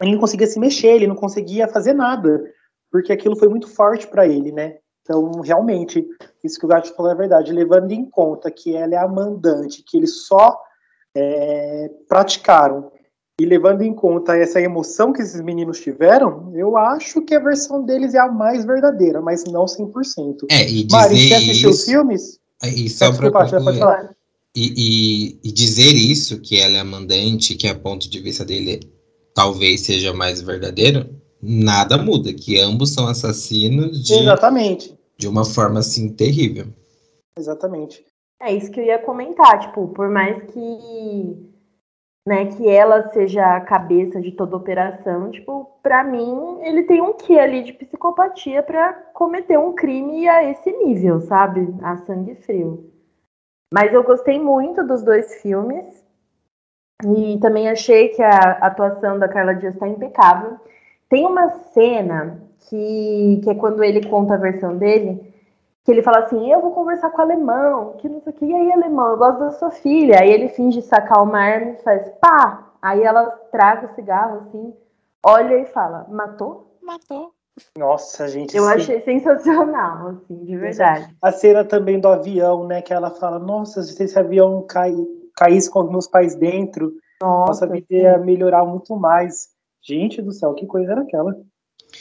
ele 0.00 0.12
não 0.12 0.20
conseguia 0.20 0.46
se 0.46 0.58
mexer, 0.58 0.88
ele 0.88 1.06
não 1.06 1.16
conseguia 1.16 1.68
fazer 1.68 1.92
nada, 1.92 2.42
porque 2.90 3.12
aquilo 3.12 3.36
foi 3.36 3.48
muito 3.48 3.68
forte 3.68 4.06
para 4.06 4.26
ele, 4.26 4.52
né? 4.52 4.76
Então, 5.02 5.40
realmente, 5.40 6.04
isso 6.42 6.58
que 6.58 6.64
o 6.64 6.68
Gato 6.68 6.92
falou 6.94 7.12
é 7.12 7.14
verdade, 7.14 7.52
levando 7.52 7.92
em 7.92 8.04
conta 8.10 8.50
que 8.50 8.74
ela 8.74 8.94
é 8.94 8.98
a 8.98 9.06
mandante, 9.06 9.84
que 9.86 9.96
ele 9.96 10.06
só 10.06 10.60
é, 11.14 11.90
praticaram. 12.08 12.90
E 13.38 13.44
levando 13.44 13.82
em 13.82 13.94
conta 13.94 14.34
essa 14.34 14.60
emoção 14.60 15.12
que 15.12 15.20
esses 15.20 15.40
meninos 15.42 15.78
tiveram, 15.78 16.50
eu 16.56 16.76
acho 16.76 17.20
que 17.20 17.34
a 17.34 17.38
versão 17.38 17.84
deles 17.84 18.14
é 18.14 18.18
a 18.18 18.32
mais 18.32 18.64
verdadeira, 18.64 19.20
mas 19.20 19.44
não 19.44 19.66
100%. 19.66 20.46
É, 20.50 20.62
e 20.62 20.84
dizer 20.84 20.96
Mari, 20.96 21.28
você 21.28 21.34
assistiu 21.34 21.70
os 21.70 21.84
filmes? 21.84 22.40
É, 22.62 22.68
e 22.68 22.88
só 22.88 23.10
Desculpa, 23.10 23.40
pode 23.40 23.50
falar. 23.50 24.10
E, 24.56 24.72
e, 24.74 25.40
e, 25.44 25.52
dizer 25.52 25.92
isso, 25.92 26.40
que 26.40 26.58
ela 26.58 26.78
é 26.78 26.80
a 26.80 26.84
mandante, 26.84 27.54
que 27.56 27.68
a 27.68 27.74
ponto 27.74 28.08
de 28.08 28.18
vista 28.20 28.42
dele 28.42 28.80
talvez 29.36 29.82
seja 29.82 30.14
mais 30.14 30.40
verdadeiro, 30.40 31.10
nada 31.42 31.98
muda, 31.98 32.32
que 32.32 32.58
ambos 32.58 32.94
são 32.94 33.06
assassinos 33.06 34.02
de, 34.02 34.14
Exatamente. 34.14 34.98
de 35.18 35.28
uma 35.28 35.44
forma 35.44 35.80
assim 35.80 36.08
terrível. 36.08 36.68
Exatamente. 37.38 38.02
É 38.40 38.50
isso 38.50 38.70
que 38.70 38.80
eu 38.80 38.84
ia 38.84 38.98
comentar, 38.98 39.60
tipo, 39.60 39.88
por 39.88 40.08
mais 40.08 40.42
que, 40.50 41.52
né, 42.26 42.46
que 42.46 42.66
ela 42.66 43.10
seja 43.12 43.56
a 43.56 43.60
cabeça 43.60 44.22
de 44.22 44.32
toda 44.32 44.54
a 44.54 44.58
operação, 44.58 45.30
tipo, 45.30 45.66
para 45.82 46.02
mim 46.02 46.60
ele 46.62 46.84
tem 46.84 47.02
um 47.02 47.12
quê 47.12 47.38
ali 47.38 47.62
de 47.62 47.74
psicopatia 47.74 48.62
para 48.62 48.94
cometer 49.12 49.58
um 49.58 49.74
crime 49.74 50.26
a 50.26 50.50
esse 50.50 50.72
nível, 50.72 51.20
sabe? 51.20 51.74
A 51.82 51.98
sangue 51.98 52.36
frio. 52.36 52.90
Mas 53.72 53.92
eu 53.92 54.02
gostei 54.02 54.40
muito 54.40 54.86
dos 54.86 55.02
dois 55.02 55.42
filmes 55.42 56.05
e 57.04 57.38
também 57.40 57.68
achei 57.68 58.08
que 58.08 58.22
a 58.22 58.58
atuação 58.60 59.18
da 59.18 59.28
Carla 59.28 59.54
Dias 59.54 59.74
está 59.74 59.86
impecável. 59.86 60.58
Tem 61.08 61.26
uma 61.26 61.50
cena 61.50 62.40
que, 62.68 63.40
que 63.44 63.50
é 63.50 63.54
quando 63.54 63.84
ele 63.84 64.08
conta 64.08 64.34
a 64.34 64.38
versão 64.38 64.76
dele, 64.76 65.34
que 65.84 65.92
ele 65.92 66.02
fala 66.02 66.20
assim, 66.20 66.50
eu 66.50 66.60
vou 66.60 66.72
conversar 66.72 67.10
com 67.10 67.18
o 67.18 67.20
alemão, 67.20 67.94
que 67.98 68.08
não 68.08 68.20
sei 68.20 68.32
o 68.32 68.36
que, 68.36 68.44
e 68.44 68.54
aí, 68.54 68.72
alemão, 68.72 69.10
eu 69.10 69.16
gosto 69.16 69.38
da 69.38 69.50
sua 69.52 69.70
filha. 69.70 70.20
Aí 70.20 70.30
ele 70.30 70.48
finge 70.48 70.82
sacar 70.82 71.22
uma 71.22 71.38
arma 71.38 71.72
e 71.72 71.82
faz 71.82 72.08
pá! 72.20 72.72
Aí 72.82 73.02
ela 73.02 73.26
traga 73.52 73.86
o 73.86 73.94
cigarro 73.94 74.42
assim. 74.46 74.74
olha 75.24 75.58
e 75.58 75.66
fala, 75.66 76.06
matou? 76.08 76.76
Matou. 76.82 77.32
Nossa, 77.76 78.28
gente. 78.28 78.56
Eu 78.56 78.64
sim. 78.64 78.70
achei 78.70 79.00
sensacional, 79.00 80.08
assim, 80.08 80.44
de 80.44 80.56
verdade. 80.56 81.08
A 81.22 81.32
cena 81.32 81.64
também 81.64 81.98
do 81.98 82.08
avião, 82.08 82.66
né? 82.66 82.82
Que 82.82 82.92
ela 82.92 83.10
fala, 83.10 83.38
nossa, 83.38 83.82
se 83.82 84.02
esse 84.02 84.18
avião 84.18 84.62
cai, 84.68 84.94
caísse 85.36 85.70
com 85.70 85.84
os 85.84 85.90
meus 85.90 86.06
pais 86.06 86.34
dentro, 86.34 86.92
nossa 87.20 87.66
Nossa, 87.66 87.66
vida 87.66 87.86
ia 87.90 88.18
melhorar 88.18 88.64
muito 88.64 88.96
mais. 88.96 89.48
Gente 89.82 90.20
do 90.20 90.32
céu, 90.32 90.54
que 90.54 90.66
coisa 90.66 90.92
era 90.92 91.02
aquela? 91.02 91.36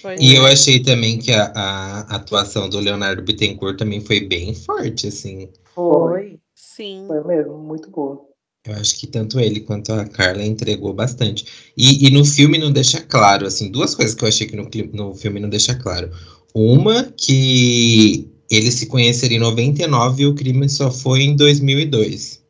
Foi 0.01 0.15
E 0.19 0.35
eu 0.35 0.45
achei 0.45 0.81
também 0.81 1.19
que 1.19 1.31
a, 1.31 1.45
a 1.55 2.15
atuação 2.15 2.67
do 2.69 2.79
Leonardo 2.79 3.21
Bittencourt 3.21 3.77
também 3.77 4.01
foi 4.01 4.21
bem 4.21 4.53
forte, 4.55 5.07
assim. 5.07 5.49
foi. 5.73 6.39
Sim. 6.55 7.03
Foi 7.07 7.23
mesmo, 7.23 7.57
muito 7.57 7.89
boa. 7.89 8.21
Eu 8.65 8.73
acho 8.75 8.99
que 8.99 9.05
tanto 9.05 9.39
ele 9.39 9.59
quanto 9.59 9.93
a 9.93 10.05
Carla 10.05 10.43
entregou 10.43 10.93
bastante. 10.93 11.45
E, 11.77 12.07
e 12.07 12.09
no 12.09 12.25
filme 12.25 12.57
não 12.57 12.71
deixa 12.71 12.99
claro, 13.01 13.45
assim, 13.45 13.69
duas 13.69 13.93
coisas 13.93 14.15
que 14.15 14.23
eu 14.23 14.27
achei 14.27 14.47
que 14.47 14.55
no, 14.55 14.67
no 14.93 15.13
filme 15.13 15.39
não 15.39 15.49
deixa 15.49 15.75
claro. 15.75 16.09
Uma, 16.53 17.03
que 17.03 18.27
eles 18.49 18.73
se 18.75 18.87
conheceram 18.87 19.35
em 19.35 19.39
99 19.39 20.23
e 20.23 20.25
o 20.25 20.33
crime 20.33 20.67
só 20.67 20.89
foi 20.89 21.21
em 21.21 21.35
2002. 21.35 22.44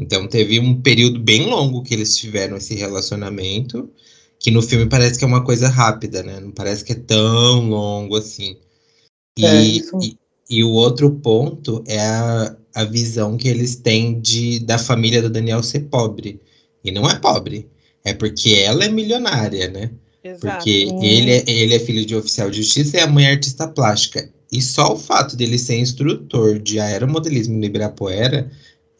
Então 0.00 0.26
teve 0.26 0.58
um 0.58 0.80
período 0.80 1.20
bem 1.20 1.44
longo 1.46 1.82
que 1.82 1.92
eles 1.92 2.16
tiveram 2.16 2.56
esse 2.56 2.74
relacionamento, 2.74 3.90
que 4.38 4.50
no 4.50 4.62
filme 4.62 4.86
parece 4.86 5.18
que 5.18 5.24
é 5.24 5.28
uma 5.28 5.44
coisa 5.44 5.68
rápida, 5.68 6.22
né? 6.22 6.40
Não 6.40 6.50
parece 6.50 6.82
que 6.82 6.92
é 6.92 6.96
tão 6.96 7.68
longo 7.68 8.16
assim. 8.16 8.56
E, 9.38 9.44
É, 9.44 9.64
e, 10.02 10.16
e 10.48 10.64
o 10.64 10.70
outro 10.70 11.10
ponto 11.10 11.84
é 11.86 12.00
a, 12.00 12.56
a 12.74 12.84
visão 12.84 13.36
que 13.36 13.46
eles 13.48 13.76
têm 13.76 14.18
de, 14.20 14.60
da 14.60 14.78
família 14.78 15.20
do 15.20 15.28
Daniel 15.30 15.62
ser 15.62 15.80
pobre. 15.80 16.40
E 16.82 16.90
não 16.90 17.08
é 17.08 17.14
pobre, 17.18 17.68
é 18.02 18.14
porque 18.14 18.54
ela 18.54 18.84
é 18.84 18.88
milionária, 18.88 19.68
né? 19.68 19.90
Exato. 20.24 20.40
Porque 20.40 20.88
ele, 21.02 21.30
é- 21.32 21.44
ele 21.46 21.74
é 21.74 21.78
filho 21.78 22.04
de 22.06 22.16
oficial 22.16 22.50
de 22.50 22.62
justiça 22.62 22.96
e 22.96 23.00
a 23.00 23.06
mãe 23.06 23.26
é 23.26 23.32
artista 23.32 23.68
plástica. 23.68 24.30
E 24.50 24.60
só 24.62 24.94
o 24.94 24.96
fato 24.98 25.36
dele 25.36 25.58
ser 25.58 25.78
instrutor 25.78 26.58
de 26.58 26.80
aeromodelismo 26.80 27.56
no 27.56 27.64
Ibirapuera 27.64 28.50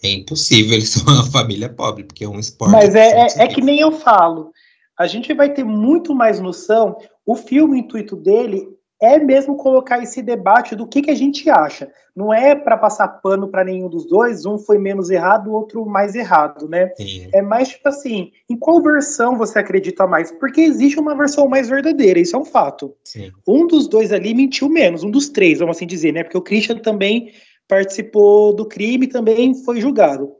é 0.02 0.10
impossível 0.10 0.74
eles 0.74 0.90
são 0.90 1.12
uma 1.12 1.24
família 1.30 1.68
pobre, 1.68 2.04
porque 2.04 2.24
é 2.24 2.28
um 2.28 2.38
esporte. 2.38 2.72
Mas 2.72 2.94
é, 2.94 3.26
é, 3.26 3.26
é 3.44 3.48
que 3.48 3.60
nem 3.60 3.80
eu 3.80 3.92
falo. 3.92 4.52
A 4.98 5.06
gente 5.06 5.32
vai 5.32 5.52
ter 5.52 5.64
muito 5.64 6.14
mais 6.14 6.40
noção. 6.40 6.98
O 7.24 7.34
filme, 7.34 7.74
o 7.74 7.76
intuito 7.76 8.16
dele 8.16 8.68
é 9.00 9.18
mesmo 9.18 9.56
colocar 9.56 10.02
esse 10.02 10.20
debate 10.20 10.76
do 10.76 10.86
que, 10.86 11.00
que 11.00 11.10
a 11.10 11.14
gente 11.14 11.48
acha. 11.48 11.90
Não 12.14 12.34
é 12.34 12.54
para 12.54 12.76
passar 12.76 13.08
pano 13.08 13.48
para 13.48 13.64
nenhum 13.64 13.88
dos 13.88 14.06
dois, 14.06 14.44
um 14.44 14.58
foi 14.58 14.76
menos 14.76 15.08
errado, 15.08 15.48
o 15.48 15.54
outro 15.54 15.86
mais 15.86 16.14
errado, 16.14 16.68
né? 16.68 16.92
Sim. 16.96 17.28
É 17.32 17.40
mais 17.40 17.68
tipo 17.70 17.88
assim, 17.88 18.30
em 18.48 18.56
qual 18.58 18.82
versão 18.82 19.38
você 19.38 19.58
acredita 19.58 20.06
mais? 20.06 20.30
Porque 20.32 20.60
existe 20.60 21.00
uma 21.00 21.16
versão 21.16 21.48
mais 21.48 21.70
verdadeira, 21.70 22.20
isso 22.20 22.36
é 22.36 22.38
um 22.38 22.44
fato. 22.44 22.94
Sim. 23.02 23.32
Um 23.48 23.66
dos 23.66 23.88
dois 23.88 24.12
ali 24.12 24.34
mentiu 24.34 24.68
menos, 24.68 25.02
um 25.02 25.10
dos 25.10 25.30
três, 25.30 25.60
vamos 25.60 25.78
assim 25.78 25.86
dizer, 25.86 26.12
né? 26.12 26.22
Porque 26.22 26.36
o 26.36 26.42
Christian 26.42 26.76
também 26.76 27.32
participou 27.70 28.52
do 28.52 28.66
crime, 28.66 29.06
também 29.06 29.54
foi 29.54 29.80
julgado. 29.80 30.32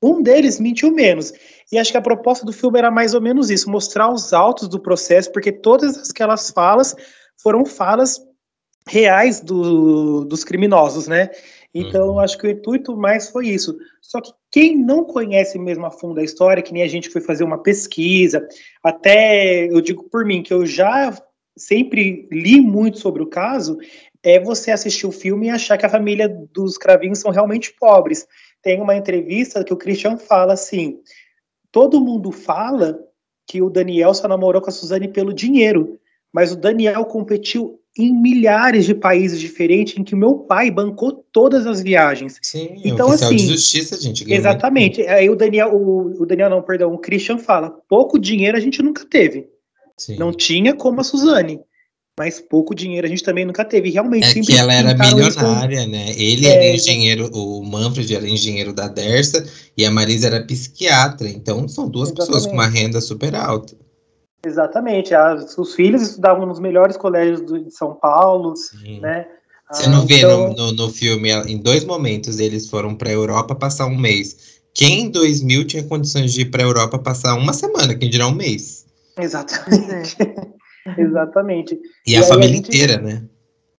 Um 0.00 0.22
deles 0.22 0.60
mentiu 0.60 0.92
menos. 0.92 1.32
E 1.72 1.78
acho 1.78 1.90
que 1.90 1.98
a 1.98 2.02
proposta 2.02 2.46
do 2.46 2.52
filme 2.52 2.78
era 2.78 2.90
mais 2.90 3.12
ou 3.12 3.20
menos 3.20 3.50
isso, 3.50 3.68
mostrar 3.68 4.12
os 4.12 4.32
autos 4.32 4.68
do 4.68 4.78
processo, 4.78 5.32
porque 5.32 5.50
todas 5.50 6.08
aquelas 6.10 6.50
falas 6.50 6.94
foram 7.42 7.66
falas 7.66 8.20
reais 8.88 9.40
do- 9.40 10.24
dos 10.24 10.44
criminosos, 10.44 11.08
né? 11.08 11.30
Então, 11.74 12.12
Uhum. 12.12 12.20
acho 12.20 12.38
que 12.38 12.46
o 12.46 12.50
intuito 12.50 12.96
mais 12.96 13.28
foi 13.28 13.48
isso. 13.48 13.76
Só 14.00 14.20
que 14.20 14.32
quem 14.50 14.76
não 14.78 15.04
conhece 15.04 15.58
mesmo 15.58 15.84
a 15.84 15.90
fundo 15.90 16.20
a 16.20 16.24
história, 16.24 16.62
que 16.62 16.72
nem 16.72 16.82
a 16.84 16.88
gente 16.88 17.10
foi 17.10 17.20
fazer 17.20 17.42
uma 17.42 17.62
pesquisa, 17.62 18.46
até 18.82 19.66
eu 19.66 19.80
digo 19.80 20.04
por 20.04 20.24
mim, 20.24 20.42
que 20.42 20.54
eu 20.54 20.64
já 20.64 21.12
sempre 21.58 22.28
li 22.30 22.60
muito 22.60 22.98
sobre 22.98 23.22
o 23.22 23.26
caso, 23.26 23.78
é 24.26 24.40
você 24.40 24.72
assistir 24.72 25.06
o 25.06 25.12
filme 25.12 25.46
e 25.46 25.50
achar 25.50 25.78
que 25.78 25.86
a 25.86 25.88
família 25.88 26.28
dos 26.52 26.76
cravinhos 26.76 27.20
são 27.20 27.30
realmente 27.30 27.72
pobres. 27.78 28.26
Tem 28.60 28.82
uma 28.82 28.96
entrevista 28.96 29.62
que 29.62 29.72
o 29.72 29.76
Christian 29.76 30.16
fala 30.16 30.54
assim: 30.54 30.98
todo 31.70 32.00
mundo 32.00 32.32
fala 32.32 32.98
que 33.46 33.62
o 33.62 33.70
Daniel 33.70 34.12
só 34.12 34.26
namorou 34.26 34.60
com 34.60 34.68
a 34.68 34.72
Suzane 34.72 35.06
pelo 35.06 35.32
dinheiro, 35.32 36.00
mas 36.32 36.50
o 36.50 36.56
Daniel 36.56 37.04
competiu 37.04 37.80
em 37.96 38.12
milhares 38.12 38.84
de 38.84 38.96
países 38.96 39.40
diferentes 39.40 39.96
em 39.96 40.02
que 40.02 40.14
o 40.14 40.18
meu 40.18 40.34
pai 40.40 40.72
bancou 40.72 41.24
todas 41.32 41.64
as 41.64 41.80
viagens. 41.80 42.40
Sim, 42.42 42.80
Então, 42.84 43.08
oficial 43.08 43.30
de 43.30 43.36
assim, 43.36 43.46
justiça, 43.46 44.00
gente. 44.00 44.24
ganha 44.24 44.40
muito 44.40 44.48
Exatamente. 44.48 45.02
Aí 45.02 45.30
o 45.30 45.36
Daniel, 45.36 45.72
o, 45.72 46.20
o 46.20 46.26
Daniel 46.26 46.50
não, 46.50 46.62
perdão, 46.62 46.92
o 46.92 46.98
Christian 46.98 47.38
fala: 47.38 47.70
pouco 47.88 48.18
dinheiro 48.18 48.56
a 48.56 48.60
gente 48.60 48.82
nunca 48.82 49.04
teve. 49.04 49.48
Sim. 49.96 50.16
Não 50.16 50.32
tinha 50.32 50.74
como 50.74 51.00
a 51.00 51.04
Suzane. 51.04 51.60
Mas 52.18 52.40
pouco 52.40 52.74
dinheiro 52.74 53.06
a 53.06 53.10
gente 53.10 53.22
também 53.22 53.44
nunca 53.44 53.62
teve. 53.62 53.90
Realmente, 53.90 54.38
É 54.38 54.42
que 54.42 54.56
ela 54.56 54.72
era 54.72 54.92
isso 54.92 55.16
milionária, 55.16 55.86
né? 55.86 56.12
Ele 56.16 56.46
É, 56.46 56.54
era 56.68 56.74
engenheiro, 56.76 57.30
o 57.34 57.62
Manfred 57.62 58.14
era 58.16 58.26
engenheiro 58.26 58.72
da 58.72 58.88
Dersa 58.88 59.44
e 59.76 59.84
a 59.84 59.90
Marisa 59.90 60.28
era 60.28 60.42
psiquiatra. 60.42 61.28
Então 61.28 61.68
são 61.68 61.88
duas 61.88 62.10
pessoas 62.10 62.46
com 62.46 62.52
uma 62.54 62.66
renda 62.66 63.02
super 63.02 63.34
alta. 63.34 63.76
Exatamente. 64.46 65.14
As- 65.14 65.58
os 65.58 65.74
filhos 65.74 66.00
estudavam 66.00 66.46
nos 66.46 66.58
melhores 66.58 66.96
colégios 66.96 67.42
do- 67.42 67.62
de 67.62 67.70
São 67.70 67.94
Paulo, 67.94 68.56
Sim. 68.56 69.00
né? 69.00 69.26
Você 69.70 69.82
Ah, 69.84 69.88
não 69.90 70.06
vê 70.06 70.18
então- 70.18 70.48
no, 70.54 70.54
no, 70.54 70.72
no 70.72 70.90
filme, 70.90 71.30
em 71.46 71.58
dois 71.58 71.84
momentos 71.84 72.38
eles 72.38 72.66
foram 72.70 72.94
para 72.94 73.10
a 73.10 73.12
Europa 73.12 73.54
passar 73.54 73.86
um 73.86 73.98
mês. 73.98 74.56
Quem 74.72 75.02
em 75.02 75.10
2000 75.10 75.66
tinha 75.66 75.82
condições 75.82 76.32
de 76.32 76.42
ir 76.42 76.50
para 76.50 76.62
a 76.62 76.66
Europa 76.66 76.98
passar 76.98 77.34
uma 77.34 77.52
semana, 77.52 77.94
quem 77.94 78.08
dirá 78.08 78.26
um 78.26 78.34
mês? 78.34 78.86
Exatamente. 79.18 80.16
Exatamente. 80.98 81.74
E, 82.06 82.12
E 82.12 82.16
a 82.16 82.20
aí 82.20 82.24
a 82.24 82.28
família 82.28 82.56
gente- 82.56 82.68
inteira, 82.68 83.00
né? 83.00 83.22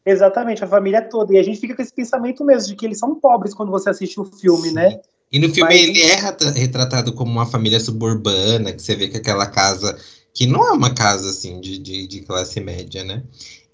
Exatamente, 0.04 0.62
a 0.62 0.68
família 0.68 1.02
toda. 1.02 1.32
E 1.34 1.38
a 1.38 1.42
gente 1.42 1.58
fica 1.60 1.74
com 1.74 1.82
esse 1.82 1.92
pensamento 1.92 2.44
mesmo 2.44 2.68
de 2.68 2.76
que 2.76 2.86
eles 2.86 2.98
são 2.98 3.14
pobres 3.16 3.52
quando 3.54 3.72
você 3.72 3.90
assiste 3.90 4.20
o 4.20 4.24
filme, 4.24 4.68
Sim. 4.68 4.74
né? 4.74 5.00
E 5.32 5.40
no 5.40 5.48
filme 5.52 5.72
Mas- 5.74 5.82
ele 5.82 6.00
é 6.02 6.50
retratado 6.60 7.12
como 7.12 7.30
uma 7.32 7.46
família 7.46 7.80
suburbana, 7.80 8.72
que 8.72 8.80
você 8.80 8.94
vê 8.94 9.08
que 9.08 9.16
aquela 9.16 9.46
casa, 9.46 9.98
que 10.32 10.46
não 10.46 10.64
é 10.64 10.70
uma 10.70 10.94
casa 10.94 11.30
assim 11.30 11.60
de, 11.60 11.78
de, 11.78 12.06
de 12.06 12.20
classe 12.20 12.60
média, 12.60 13.02
né? 13.02 13.24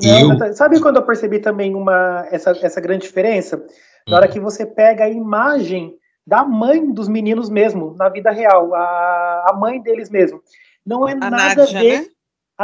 E 0.00 0.06
Não, 0.08 0.46
eu, 0.46 0.54
Sabe 0.54 0.80
quando 0.80 0.96
eu 0.96 1.02
percebi 1.02 1.38
também 1.38 1.74
uma, 1.74 2.26
essa, 2.30 2.50
essa 2.62 2.80
grande 2.80 3.02
diferença? 3.02 3.62
Na 4.08 4.16
hora 4.16 4.28
que 4.28 4.40
você 4.40 4.64
pega 4.64 5.04
a 5.04 5.10
imagem 5.10 5.94
da 6.26 6.42
mãe 6.44 6.90
dos 6.92 7.08
meninos 7.08 7.50
mesmo, 7.50 7.94
na 7.98 8.08
vida 8.08 8.30
real, 8.30 8.74
a, 8.74 9.50
a 9.50 9.52
mãe 9.58 9.80
deles 9.82 10.08
mesmo. 10.08 10.40
Não 10.84 11.06
é 11.06 11.12
A 11.12 11.16
nada 11.16 11.36
Nádia, 11.36 11.62
a 11.64 11.66
ver, 11.82 12.00
né? 12.00 12.06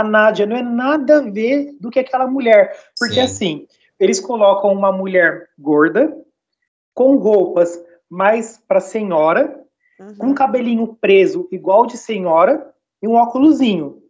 A 0.00 0.04
Nádia, 0.04 0.46
não 0.46 0.56
é 0.56 0.62
nada 0.62 1.18
a 1.18 1.22
ver 1.22 1.76
do 1.80 1.90
que 1.90 1.98
aquela 1.98 2.26
mulher. 2.26 2.76
Porque 2.98 3.14
Sim. 3.14 3.20
assim, 3.20 3.66
eles 3.98 4.20
colocam 4.20 4.72
uma 4.72 4.92
mulher 4.92 5.48
gorda, 5.58 6.16
com 6.94 7.16
roupas 7.16 7.80
mais 8.08 8.58
para 8.58 8.80
senhora, 8.80 9.64
com 10.18 10.26
um 10.26 10.28
Uhum. 10.28 10.34
cabelinho 10.34 10.96
preso 11.00 11.48
igual 11.50 11.86
de 11.86 11.96
senhora 11.96 12.72
e 13.02 13.08
um 13.08 13.14
óculosinho. 13.14 14.02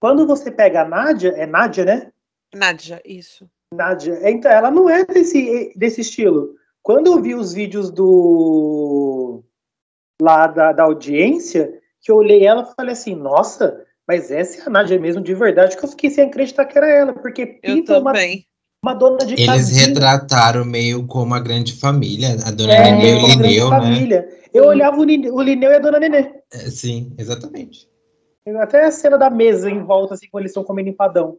Quando 0.00 0.26
você 0.26 0.50
pega 0.50 0.82
a 0.82 0.88
Nádia, 0.88 1.30
é 1.30 1.46
Nádia, 1.46 1.84
né? 1.84 2.12
Nádia, 2.54 3.02
isso. 3.04 3.48
Nádia, 3.74 4.18
então, 4.30 4.50
ela 4.50 4.70
não 4.70 4.88
é 4.88 5.04
desse, 5.04 5.72
desse 5.76 6.00
estilo. 6.00 6.54
Quando 6.82 7.08
eu 7.08 7.20
vi 7.20 7.34
os 7.34 7.52
vídeos 7.52 7.90
do 7.90 9.42
lá 10.20 10.46
da, 10.46 10.72
da 10.72 10.84
audiência, 10.84 11.78
que 12.00 12.10
eu 12.10 12.16
olhei 12.16 12.46
ela 12.46 12.62
e 12.62 12.74
falei 12.74 12.92
assim, 12.92 13.14
nossa, 13.14 13.84
mas 14.08 14.30
essa 14.30 14.62
é 14.62 14.66
a 14.66 14.70
Nádia 14.70 14.98
mesmo 14.98 15.22
de 15.22 15.34
verdade, 15.34 15.76
que 15.76 15.84
eu 15.84 15.88
fiquei 15.88 16.08
sem 16.10 16.24
acreditar 16.24 16.64
que 16.64 16.78
era 16.78 16.88
ela, 16.88 17.12
porque 17.12 17.44
pinta 17.46 17.98
uma, 18.00 18.12
uma 18.82 18.94
dona 18.94 19.18
de 19.18 19.34
eles 19.34 19.46
casinha. 19.46 19.86
retrataram 19.88 20.64
meio 20.64 21.06
como 21.06 21.34
a 21.34 21.38
grande 21.40 21.74
família, 21.74 22.36
a 22.44 22.50
dona 22.50 22.72
É, 22.72 22.90
Nenê 22.96 23.12
e 23.12 23.14
o 23.22 23.26
Lineu, 23.28 23.70
né? 23.70 23.78
família. 23.80 24.28
Eu 24.54 24.62
Sim. 24.64 24.68
olhava 24.70 24.98
o, 24.98 25.04
Nine- 25.04 25.30
o 25.30 25.40
Lineu 25.42 25.70
e 25.70 25.74
a 25.74 25.78
dona 25.78 25.98
Nenê. 26.00 26.30
É, 26.50 26.70
sim, 26.70 27.12
exatamente. 27.18 27.86
Até 28.60 28.86
a 28.86 28.90
cena 28.90 29.18
da 29.18 29.28
mesa 29.28 29.70
em 29.70 29.84
volta, 29.84 30.14
assim, 30.14 30.26
quando 30.30 30.42
eles 30.44 30.52
estão 30.52 30.64
comendo 30.64 30.88
empadão. 30.88 31.36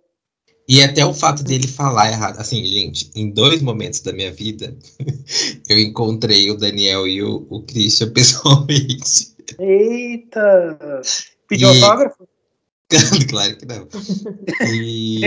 E 0.68 0.84
até 0.84 1.04
o 1.04 1.12
fato 1.12 1.44
dele 1.44 1.68
falar 1.68 2.12
errado. 2.12 2.38
Assim, 2.40 2.64
gente, 2.64 3.10
em 3.16 3.32
dois 3.32 3.60
momentos 3.64 4.02
da 4.02 4.14
minha 4.14 4.32
vida, 4.32 4.78
eu 5.68 5.80
encontrei 5.80 6.52
o 6.52 6.56
Daniel 6.56 7.08
e 7.08 7.24
o, 7.24 7.48
o 7.50 7.64
Christian 7.64 8.12
pessoalmente. 8.14 9.34
Eita! 9.58 11.02
Pediu 11.48 11.74
E- 11.74 11.82
autógrafo? 11.84 12.28
claro 13.29 13.55
que 13.55 13.65
não. 13.65 13.88
E, 14.74 15.22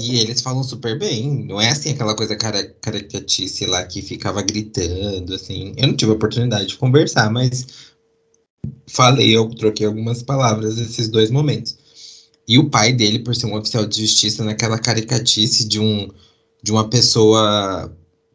e 0.00 0.20
eles 0.20 0.40
falam 0.40 0.62
super 0.62 0.98
bem. 0.98 1.44
Não 1.44 1.60
é 1.60 1.68
assim 1.70 1.90
aquela 1.90 2.14
coisa 2.14 2.34
cara, 2.36 2.64
caracatice 2.80 3.66
lá 3.66 3.84
que 3.84 4.00
ficava 4.00 4.42
gritando, 4.42 5.34
assim. 5.34 5.74
Eu 5.76 5.88
não 5.88 5.96
tive 5.96 6.12
a 6.12 6.14
oportunidade 6.14 6.66
de 6.66 6.76
conversar, 6.76 7.30
mas 7.30 7.92
falei, 8.88 9.36
eu 9.36 9.48
troquei 9.50 9.86
algumas 9.86 10.22
palavras 10.22 10.76
nesses 10.76 11.08
dois 11.08 11.30
momentos. 11.30 11.76
E 12.48 12.58
o 12.58 12.70
pai 12.70 12.92
dele, 12.92 13.20
por 13.20 13.34
ser 13.34 13.46
um 13.46 13.56
oficial 13.56 13.86
de 13.86 14.00
justiça, 14.00 14.44
naquela 14.44 14.78
caricatice 14.78 15.66
de 15.66 15.78
um 15.78 16.08
de 16.62 16.70
uma 16.70 16.88
pessoa 16.88 17.92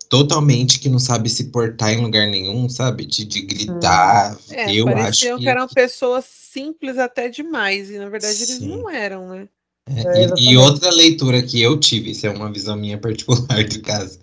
totalmente 0.09 0.79
que 0.79 0.89
não 0.89 0.99
sabe 0.99 1.29
se 1.29 1.45
portar 1.45 1.93
em 1.93 2.01
lugar 2.01 2.27
nenhum, 2.27 2.67
sabe? 2.67 3.05
De, 3.05 3.23
de 3.23 3.41
gritar. 3.41 4.37
É, 4.49 4.73
eu 4.73 4.87
acho 4.89 5.37
que... 5.37 5.47
eram 5.47 5.67
pessoas 5.67 6.25
simples 6.57 6.97
até 6.97 7.29
demais, 7.29 7.89
e 7.91 7.97
na 7.97 8.09
verdade 8.09 8.37
eles 8.37 8.57
Sim. 8.57 8.67
não 8.69 8.89
eram, 8.89 9.29
né? 9.29 9.47
É, 9.89 10.01
É, 10.01 10.25
e- 10.37 10.51
e, 10.51 10.57
outra 10.57 10.89
leitura 10.89 11.41
que 11.41 11.61
eu 11.61 11.79
tive, 11.79 12.11
isso 12.11 12.25
é 12.25 12.29
uma 12.29 12.51
visão 12.51 12.75
minha 12.75 12.97
particular 12.99 13.63
do 13.63 13.81
caso. 13.81 14.19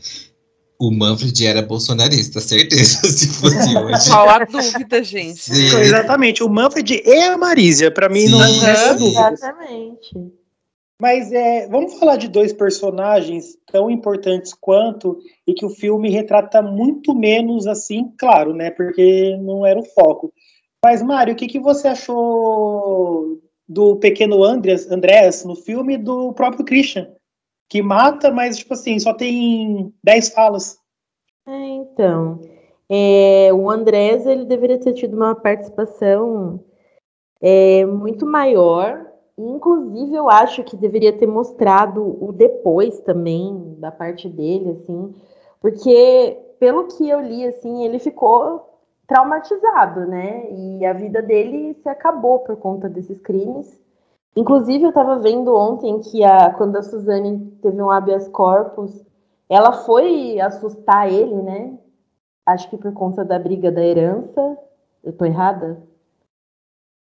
O 0.78 0.90
Manfred 0.90 1.46
era 1.46 1.62
bolsonarista, 1.62 2.40
certeza, 2.40 3.06
se 3.08 3.28
fosse 3.28 3.76
hoje. 3.76 4.10
Qual 4.10 4.28
a 4.28 4.44
dúvida, 4.44 5.02
gente? 5.02 5.40
Sim. 5.40 5.76
Exatamente, 5.76 6.42
o 6.42 6.48
Manfred 6.48 7.02
e 7.06 7.22
a 7.22 7.38
Marísia, 7.38 7.90
pra 7.90 8.08
mim 8.08 8.26
não 8.28 8.40
Sim, 8.40 8.60
resta 8.60 8.92
sim. 8.94 8.98
dúvidas. 8.98 9.32
Exatamente. 9.32 10.34
Mas 11.00 11.32
é, 11.32 11.66
vamos 11.68 11.94
falar 11.98 12.16
de 12.16 12.28
dois 12.28 12.52
personagens 12.52 13.56
tão 13.70 13.90
importantes 13.90 14.52
quanto 14.54 15.18
e 15.46 15.52
que 15.52 15.64
o 15.64 15.70
filme 15.70 16.08
retrata 16.10 16.62
muito 16.62 17.14
menos 17.14 17.66
assim, 17.66 18.12
claro, 18.18 18.54
né? 18.54 18.70
Porque 18.70 19.36
não 19.40 19.66
era 19.66 19.78
o 19.78 19.84
foco. 19.84 20.32
Mas, 20.84 21.02
Mário, 21.02 21.32
o 21.32 21.36
que, 21.36 21.46
que 21.46 21.58
você 21.58 21.88
achou 21.88 23.40
do 23.66 23.96
pequeno 23.96 24.44
Andreas, 24.44 25.42
no 25.42 25.56
filme 25.56 25.96
do 25.96 26.34
próprio 26.34 26.62
Christian? 26.62 27.10
Que 27.70 27.80
mata, 27.80 28.30
mas, 28.30 28.58
tipo 28.58 28.74
assim, 28.74 28.98
só 28.98 29.14
tem 29.14 29.94
10 30.04 30.28
falas. 30.34 30.78
É, 31.48 31.58
então, 31.58 32.38
é, 32.90 33.48
o 33.54 33.70
Andrés 33.70 34.26
ele 34.26 34.44
deveria 34.44 34.78
ter 34.78 34.92
tido 34.92 35.16
uma 35.16 35.34
participação 35.34 36.62
é, 37.40 37.86
muito 37.86 38.26
maior. 38.26 39.06
Inclusive, 39.38 40.14
eu 40.14 40.28
acho 40.28 40.62
que 40.64 40.76
deveria 40.76 41.16
ter 41.16 41.26
mostrado 41.26 42.22
o 42.22 42.30
depois 42.30 43.00
também 43.00 43.74
da 43.78 43.90
parte 43.90 44.28
dele, 44.28 44.72
assim, 44.72 45.14
porque 45.62 46.38
pelo 46.60 46.88
que 46.88 47.08
eu 47.08 47.20
li, 47.20 47.46
assim, 47.46 47.86
ele 47.86 47.98
ficou 47.98 48.73
traumatizado, 49.06 50.06
né? 50.06 50.50
E 50.50 50.84
a 50.87 50.92
vida 50.92 51.23
dele 51.23 51.75
se 51.82 51.88
acabou 51.88 52.40
por 52.40 52.56
conta 52.56 52.88
desses 52.88 53.20
crimes. 53.20 53.80
Inclusive, 54.37 54.84
eu 54.84 54.88
estava 54.88 55.18
vendo 55.18 55.54
ontem 55.54 56.00
que 56.00 56.25
a, 56.25 56.52
quando 56.54 56.76
a 56.76 56.82
Suzane 56.82 57.52
teve 57.62 57.80
um 57.80 57.90
habeas 57.90 58.28
corpus, 58.28 59.04
ela 59.49 59.73
foi 59.73 60.40
assustar 60.40 61.12
ele, 61.12 61.34
né? 61.42 61.78
Acho 62.44 62.68
que 62.68 62.76
por 62.76 62.92
conta 62.92 63.25
da 63.25 63.38
briga 63.38 63.70
da 63.70 63.82
herança. 63.82 64.58
Eu 65.02 65.12
tô 65.12 65.25
errada? 65.25 65.82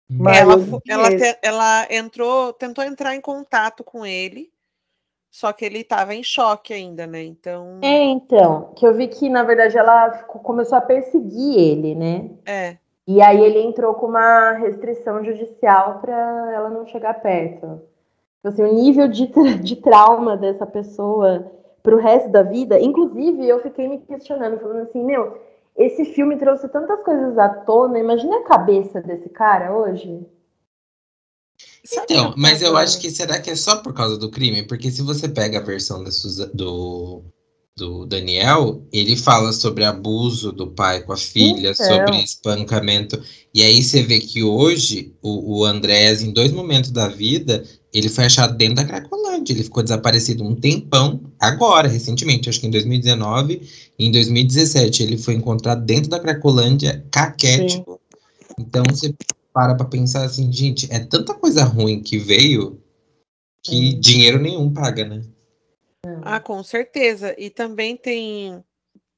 Mas 0.09 0.37
ela, 0.39 0.55
ela, 0.87 1.37
ela 1.43 1.87
entrou, 1.93 2.51
tentou 2.53 2.83
entrar 2.83 3.15
em 3.15 3.21
contato 3.21 3.83
com 3.83 4.03
ele, 4.03 4.51
só 5.31 5.53
que 5.53 5.65
ele 5.65 5.79
estava 5.79 6.13
em 6.13 6.23
choque 6.23 6.73
ainda, 6.73 7.05
né? 7.07 7.23
Então, 7.23 7.79
É, 7.81 8.03
então, 8.05 8.73
que 8.75 8.85
eu 8.85 8.93
vi 8.93 9.07
que, 9.07 9.29
na 9.29 9.43
verdade, 9.43 9.77
ela 9.77 10.11
ficou- 10.11 10.41
começou 10.41 10.77
a 10.77 10.81
perseguir 10.81 11.57
ele, 11.57 11.95
né? 11.95 12.29
é. 12.45 12.77
E 13.07 13.21
aí 13.21 13.41
ele 13.43 13.59
entrou 13.59 13.95
com 13.95 14.05
uma 14.07 14.51
restrição 14.51 15.23
judicial 15.23 15.99
para 15.99 16.51
ela 16.53 16.69
não 16.69 16.85
chegar 16.85 17.15
perto. 17.21 17.81
Então, 18.39 18.51
assim, 18.51 18.63
o 18.63 18.73
nível 18.73 19.07
de, 19.07 19.27
tra- 19.27 19.57
de 19.57 19.75
trauma 19.77 20.37
dessa 20.37 20.65
pessoa 20.65 21.51
pro 21.83 21.97
resto 21.97 22.29
da 22.29 22.43
vida, 22.43 22.79
inclusive 22.79 23.47
eu 23.47 23.61
fiquei 23.61 23.87
me 23.87 23.99
questionando, 23.99 24.59
falando 24.59 24.81
assim, 24.83 25.03
meu, 25.03 25.37
esse 25.75 26.05
filme 26.05 26.37
trouxe 26.37 26.67
tantas 26.69 27.01
coisas 27.03 27.37
à 27.37 27.49
tona, 27.49 27.99
imagina 27.99 28.37
a 28.37 28.43
cabeça 28.43 29.01
desse 29.01 29.29
cara 29.29 29.73
hoje. 29.75 30.25
Então, 32.11 32.33
mas 32.37 32.61
eu 32.61 32.75
acho 32.77 32.99
que 32.99 33.09
será 33.09 33.39
que 33.39 33.49
é 33.49 33.55
só 33.55 33.77
por 33.77 33.93
causa 33.93 34.17
do 34.17 34.29
crime? 34.29 34.63
Porque 34.63 34.91
se 34.91 35.01
você 35.01 35.27
pega 35.29 35.59
a 35.59 35.63
versão 35.63 36.05
Suza- 36.11 36.51
do, 36.53 37.23
do 37.77 38.05
Daniel, 38.05 38.85
ele 38.91 39.15
fala 39.15 39.53
sobre 39.53 39.85
abuso 39.85 40.51
do 40.51 40.67
pai 40.67 41.01
com 41.01 41.13
a 41.13 41.17
filha, 41.17 41.71
Então. 41.71 41.85
sobre 41.85 42.17
espancamento. 42.23 43.21
E 43.53 43.63
aí 43.63 43.81
você 43.81 44.03
vê 44.03 44.19
que 44.19 44.43
hoje 44.43 45.13
o, 45.21 45.59
o 45.59 45.65
Andrés, 45.65 46.21
em 46.21 46.31
dois 46.31 46.51
momentos 46.51 46.91
da 46.91 47.07
vida, 47.07 47.63
ele 47.93 48.09
foi 48.09 48.25
achado 48.25 48.55
dentro 48.57 48.75
da 48.75 48.85
Cracolândia. 48.85 49.53
Ele 49.53 49.63
ficou 49.63 49.81
desaparecido 49.81 50.43
um 50.43 50.53
tempão, 50.55 51.21
agora, 51.39 51.87
recentemente, 51.87 52.49
acho 52.49 52.59
que 52.59 52.67
em 52.67 52.71
2019. 52.71 53.61
E 53.97 54.05
em 54.05 54.11
2017, 54.11 55.01
ele 55.01 55.17
foi 55.17 55.33
encontrado 55.33 55.83
dentro 55.85 56.09
da 56.09 56.19
Cracolândia, 56.19 57.03
caquético. 57.09 57.99
Então 58.59 58.83
você 58.89 59.13
para 59.59 59.75
pra 59.75 59.85
pensar 59.85 60.23
assim, 60.23 60.49
gente, 60.49 60.89
é 60.89 60.99
tanta 60.99 61.33
coisa 61.33 61.65
ruim 61.65 62.01
que 62.01 62.17
veio 62.17 62.81
que 63.61 63.91
Sim. 63.91 63.99
dinheiro 63.99 64.39
nenhum 64.39 64.73
paga, 64.73 65.03
né? 65.03 65.21
Ah, 66.21 66.39
com 66.39 66.63
certeza. 66.63 67.35
E 67.37 67.49
também 67.49 67.97
tem 67.97 68.63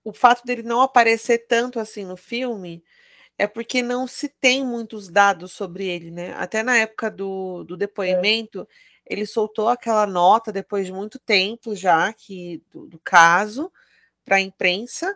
o 0.03 0.11
fato 0.11 0.43
dele 0.43 0.63
não 0.63 0.81
aparecer 0.81 1.45
tanto 1.47 1.79
assim 1.79 2.05
no 2.05 2.17
filme 2.17 2.83
é 3.37 3.45
porque 3.45 3.83
não 3.83 4.07
se 4.07 4.29
tem 4.29 4.65
muitos 4.65 5.09
dados 5.09 5.51
sobre 5.51 5.85
ele, 5.85 6.09
né? 6.09 6.33
Até 6.33 6.63
na 6.63 6.75
época 6.75 7.11
do, 7.11 7.63
do 7.63 7.77
depoimento, 7.77 8.67
ele 9.05 9.27
soltou 9.27 9.69
aquela 9.69 10.07
nota 10.07 10.51
depois 10.51 10.87
de 10.87 10.91
muito 10.91 11.19
tempo 11.19 11.75
já 11.75 12.11
que 12.13 12.63
do, 12.71 12.87
do 12.87 12.99
caso 12.99 13.71
para 14.25 14.37
a 14.37 14.41
imprensa, 14.41 15.15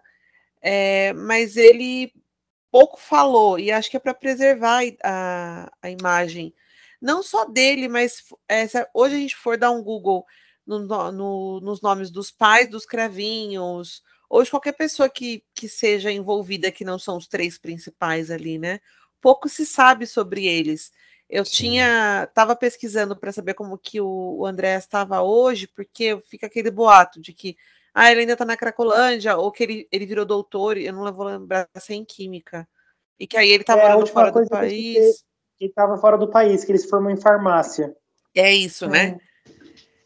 é, 0.62 1.14
mas 1.14 1.58
ele 1.58 2.14
pouco 2.76 3.00
falou 3.00 3.58
e 3.58 3.72
acho 3.72 3.90
que 3.90 3.96
é 3.96 4.00
para 4.02 4.14
preservar 4.14 4.82
a, 5.02 5.72
a 5.82 5.90
imagem 5.90 6.54
não 7.02 7.24
só 7.24 7.46
dele, 7.46 7.88
mas 7.88 8.22
é, 8.50 8.66
hoje 8.94 9.16
a 9.16 9.18
gente 9.18 9.34
for 9.38 9.58
dar 9.58 9.72
um 9.72 9.82
Google 9.82 10.26
no, 10.68 10.80
no, 11.10 11.62
nos 11.62 11.82
nomes 11.82 12.12
dos 12.12 12.32
pais 12.32 12.70
dos 12.70 12.86
cravinhos, 12.86 14.04
ou 14.30 14.44
de 14.44 14.50
qualquer 14.50 14.74
pessoa 14.74 15.08
que, 15.08 15.42
que 15.54 15.70
seja 15.70 16.12
envolvida, 16.12 16.70
que 16.70 16.84
não 16.84 17.00
são 17.00 17.16
os 17.16 17.30
três 17.30 17.58
principais 17.58 18.30
ali, 18.30 18.60
né? 18.60 18.82
Pouco 19.22 19.48
se 19.48 19.66
sabe 19.66 20.06
sobre 20.06 20.46
eles. 20.46 20.92
Eu 21.30 21.46
Sim. 21.46 21.52
tinha, 21.54 22.26
estava 22.28 22.58
pesquisando 22.58 23.16
para 23.16 23.32
saber 23.32 23.54
como 23.54 23.78
que 23.78 24.02
o, 24.02 24.40
o 24.40 24.46
André 24.46 24.76
estava 24.76 25.22
hoje, 25.22 25.66
porque 25.66 26.22
fica 26.28 26.48
aquele 26.48 26.72
boato 26.72 27.22
de 27.22 27.32
que 27.32 27.56
ah, 27.96 28.12
ele 28.12 28.22
ainda 28.22 28.34
está 28.34 28.44
na 28.44 28.58
Cracolândia, 28.58 29.38
ou 29.38 29.50
que 29.50 29.64
ele, 29.64 29.88
ele 29.90 30.06
virou 30.06 30.26
doutor, 30.26 30.78
eu 30.78 30.92
não 30.92 31.14
vou 31.14 31.26
lembrar 31.26 31.66
se 31.78 31.94
é 31.94 32.06
química. 32.06 32.68
E 33.18 33.26
que 33.26 33.38
aí 33.38 33.50
ele 33.50 33.64
está 33.64 33.78
É, 33.78 33.86
a 33.86 33.94
morando 33.94 34.08
fora 34.08 34.32
do 34.34 34.50
país. 34.50 35.24
Que 35.58 35.68
estava 35.68 35.98
fora 35.98 36.18
do 36.18 36.28
país, 36.28 36.66
que 36.66 36.74
ele 36.74 36.78
se 36.78 36.90
formou 36.90 37.10
em 37.10 37.16
farmácia. 37.16 37.96
É 38.36 38.54
isso, 38.54 38.86
né? 38.86 39.18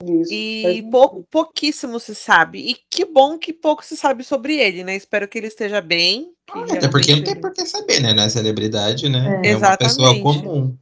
Isso. 0.06 0.32
E 0.32 0.88
pouco, 0.91 1.25
pouquíssimo 1.32 1.99
se 1.99 2.13
sabe. 2.13 2.60
E 2.60 2.78
que 2.89 3.04
bom 3.04 3.39
que 3.39 3.52
pouco 3.52 3.84
se 3.84 3.97
sabe 3.97 4.23
sobre 4.23 4.56
ele, 4.56 4.84
né? 4.84 4.95
Espero 4.95 5.28
que 5.28 5.39
ele 5.39 5.47
esteja 5.47 5.82
bem. 5.82 6.32
que 6.45 6.78
Até 6.78 6.88
porque 6.88 7.15
não 7.15 7.23
tem 7.23 7.41
por 7.41 7.52
que 7.52 7.65
saber, 7.65 8.02
né? 8.02 8.13
Não 8.13 8.23
é 8.23 8.30
celebridade, 8.30 9.10
né? 9.10 9.41
É. 9.43 9.49
É, 9.49 9.58
uma 9.58 9.75
pessoa 9.75 10.12
Exatamente. 10.12 10.43
comum. 10.43 10.78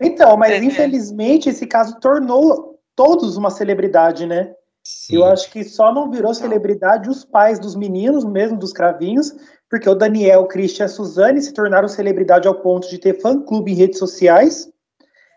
Então, 0.00 0.36
mas 0.36 0.50
É, 0.50 0.56
é. 0.56 0.64
infelizmente 0.64 1.48
esse 1.48 1.66
caso 1.66 2.00
tornou 2.00 2.78
todos 2.96 3.36
uma 3.36 3.50
celebridade, 3.50 4.26
né? 4.26 4.52
Sim. 4.84 5.16
Eu 5.16 5.24
acho 5.24 5.50
que 5.50 5.62
só 5.62 5.92
não 5.92 6.10
virou 6.10 6.32
celebridade 6.34 7.08
os 7.08 7.24
pais 7.24 7.58
dos 7.58 7.74
meninos, 7.76 8.24
mesmo 8.24 8.58
dos 8.58 8.72
cravinhos, 8.72 9.34
porque 9.68 9.88
o 9.88 9.94
Daniel, 9.94 10.42
o 10.42 10.48
Christian 10.48 10.84
e 10.84 10.86
a 10.86 10.88
Suzane 10.88 11.42
se 11.42 11.52
tornaram 11.52 11.86
celebridade 11.88 12.48
ao 12.48 12.54
ponto 12.54 12.88
de 12.88 12.98
ter 12.98 13.20
fã-clube 13.20 13.72
em 13.72 13.76
redes 13.76 13.98
sociais. 13.98 14.68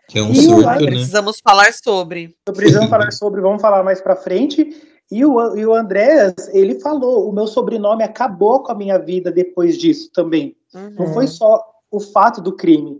Que 0.08 0.18
é 0.18 0.22
um 0.22 0.32
E 0.32 0.38
o 0.38 0.42
surto, 0.42 0.68
André- 0.68 0.84
né? 0.86 0.90
Precisamos 0.92 1.40
falar 1.42 1.72
sobre. 1.72 2.34
Precisamos 2.44 2.90
falar 2.90 3.10
sobre, 3.12 3.40
vamos 3.40 3.62
falar 3.62 3.82
mais 3.82 4.00
pra 4.00 4.16
frente. 4.16 4.74
E 5.10 5.24
o, 5.24 5.56
e 5.56 5.64
o 5.66 5.74
Andrés, 5.74 6.34
ele 6.52 6.80
falou: 6.80 7.28
o 7.28 7.32
meu 7.32 7.46
sobrenome 7.46 8.02
acabou 8.02 8.62
com 8.62 8.72
a 8.72 8.74
minha 8.74 8.98
vida 8.98 9.30
depois 9.30 9.78
disso 9.78 10.10
também. 10.12 10.56
Uhum. 10.74 10.90
Não 10.98 11.14
foi 11.14 11.26
só 11.26 11.62
o 11.90 12.00
fato 12.00 12.40
do 12.40 12.56
crime. 12.56 12.98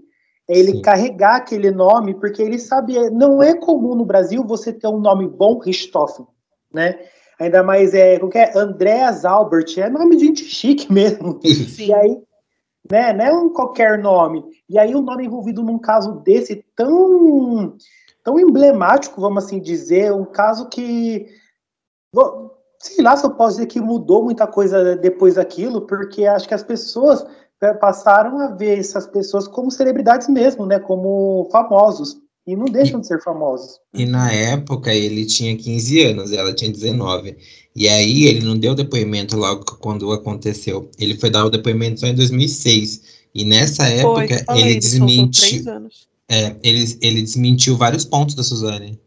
É 0.48 0.58
ele 0.58 0.72
Sim. 0.72 0.82
carregar 0.82 1.36
aquele 1.36 1.70
nome, 1.70 2.14
porque 2.14 2.42
ele 2.42 2.58
sabia. 2.58 3.10
Não 3.10 3.42
é 3.42 3.54
comum 3.54 3.94
no 3.94 4.04
Brasil 4.04 4.44
você 4.44 4.72
ter 4.72 4.86
um 4.86 5.00
nome 5.00 5.26
bom, 5.26 5.58
Richthofen, 5.58 6.26
né? 6.74 6.98
Ainda 7.38 7.62
mais 7.62 7.94
é, 7.94 8.18
como 8.18 8.30
que 8.30 8.38
é? 8.38 8.56
Andreas 8.56 9.24
Albert, 9.24 9.66
é 9.78 9.88
nome 9.88 10.16
de 10.16 10.26
gente 10.26 10.44
chique 10.44 10.92
mesmo. 10.92 11.40
E 11.78 11.92
aí, 11.92 12.18
né, 12.90 13.12
não 13.12 13.24
é 13.24 13.32
um 13.32 13.48
qualquer 13.50 13.98
nome. 13.98 14.44
E 14.68 14.78
aí 14.78 14.94
o 14.94 15.00
nome 15.00 15.24
envolvido 15.24 15.62
num 15.62 15.78
caso 15.78 16.20
desse 16.20 16.64
tão 16.76 17.76
tão 18.22 18.40
emblemático, 18.40 19.20
vamos 19.20 19.44
assim 19.44 19.60
dizer, 19.60 20.12
um 20.12 20.24
caso 20.24 20.68
que 20.70 21.26
sei 22.78 23.04
lá 23.04 23.16
se 23.16 23.26
eu 23.26 23.34
posso 23.34 23.56
dizer 23.56 23.66
que 23.66 23.80
mudou 23.80 24.24
muita 24.24 24.46
coisa 24.46 24.96
depois 24.96 25.34
daquilo, 25.34 25.82
porque 25.82 26.26
acho 26.26 26.48
que 26.48 26.54
as 26.54 26.62
pessoas 26.62 27.24
eh, 27.60 27.74
passaram 27.74 28.38
a 28.38 28.48
ver 28.48 28.78
essas 28.78 29.06
pessoas 29.06 29.46
como 29.46 29.70
celebridades 29.70 30.28
mesmo, 30.28 30.64
né, 30.66 30.78
como 30.78 31.48
famosos. 31.50 32.16
E 32.46 32.54
não 32.54 32.66
deixam 32.66 33.00
de 33.00 33.06
ser 33.06 33.22
famosos. 33.22 33.80
E 33.94 34.04
na 34.04 34.30
época 34.30 34.92
ele 34.92 35.24
tinha 35.24 35.56
15 35.56 36.02
anos, 36.04 36.32
ela 36.32 36.52
tinha 36.54 36.70
19. 36.70 37.36
E 37.74 37.88
aí 37.88 38.24
ele 38.24 38.44
não 38.44 38.58
deu 38.58 38.74
depoimento 38.74 39.36
logo 39.36 39.64
quando 39.80 40.12
aconteceu. 40.12 40.90
Ele 40.98 41.16
foi 41.16 41.30
dar 41.30 41.46
o 41.46 41.50
depoimento 41.50 42.00
só 42.00 42.06
em 42.06 42.14
2006. 42.14 43.24
E 43.34 43.44
nessa 43.44 43.84
Foi, 43.84 44.24
época 44.24 44.44
falei, 44.44 44.62
ele 44.62 44.74
desmentiu, 44.78 45.64
é, 46.28 46.54
ele, 46.62 46.98
ele 47.00 47.22
desmentiu 47.22 47.76
vários 47.76 48.04
pontos 48.04 48.34
da 48.34 48.42
Suzane. 48.42 49.00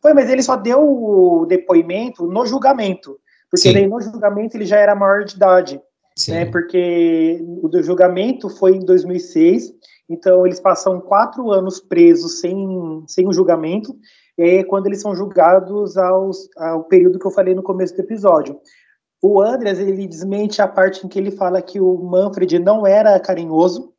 Foi, 0.00 0.14
mas 0.14 0.30
ele 0.30 0.42
só 0.42 0.56
deu 0.56 0.80
o 0.80 1.46
depoimento 1.46 2.26
no 2.26 2.46
julgamento. 2.46 3.18
Porque 3.50 3.68
Sim. 3.68 3.74
daí 3.74 3.86
no 3.86 4.00
julgamento 4.00 4.56
ele 4.56 4.66
já 4.66 4.78
era 4.78 4.94
maior 4.94 5.24
de 5.24 5.34
idade. 5.34 5.80
né? 6.28 6.44
Porque 6.46 7.40
o 7.62 7.68
do 7.68 7.82
julgamento 7.82 8.48
foi 8.48 8.76
em 8.76 8.84
2006, 8.84 9.72
então 10.08 10.46
eles 10.46 10.60
passam 10.60 11.00
quatro 11.00 11.50
anos 11.50 11.80
presos 11.80 12.40
sem, 12.40 13.04
sem 13.06 13.32
julgamento, 13.32 13.96
e 14.36 14.42
aí 14.42 14.56
é 14.58 14.64
quando 14.64 14.86
eles 14.86 15.00
são 15.00 15.14
julgados 15.14 15.96
aos, 15.96 16.48
ao 16.56 16.84
período 16.84 17.18
que 17.18 17.26
eu 17.26 17.30
falei 17.30 17.54
no 17.54 17.62
começo 17.62 17.94
do 17.94 18.00
episódio. 18.00 18.60
O 19.22 19.40
Andreas, 19.40 19.78
ele 19.78 20.06
desmente 20.06 20.60
a 20.60 20.68
parte 20.68 21.06
em 21.06 21.08
que 21.08 21.18
ele 21.18 21.30
fala 21.30 21.62
que 21.62 21.80
o 21.80 21.96
Manfred 21.96 22.58
não 22.58 22.86
era 22.86 23.18
carinhoso, 23.18 23.94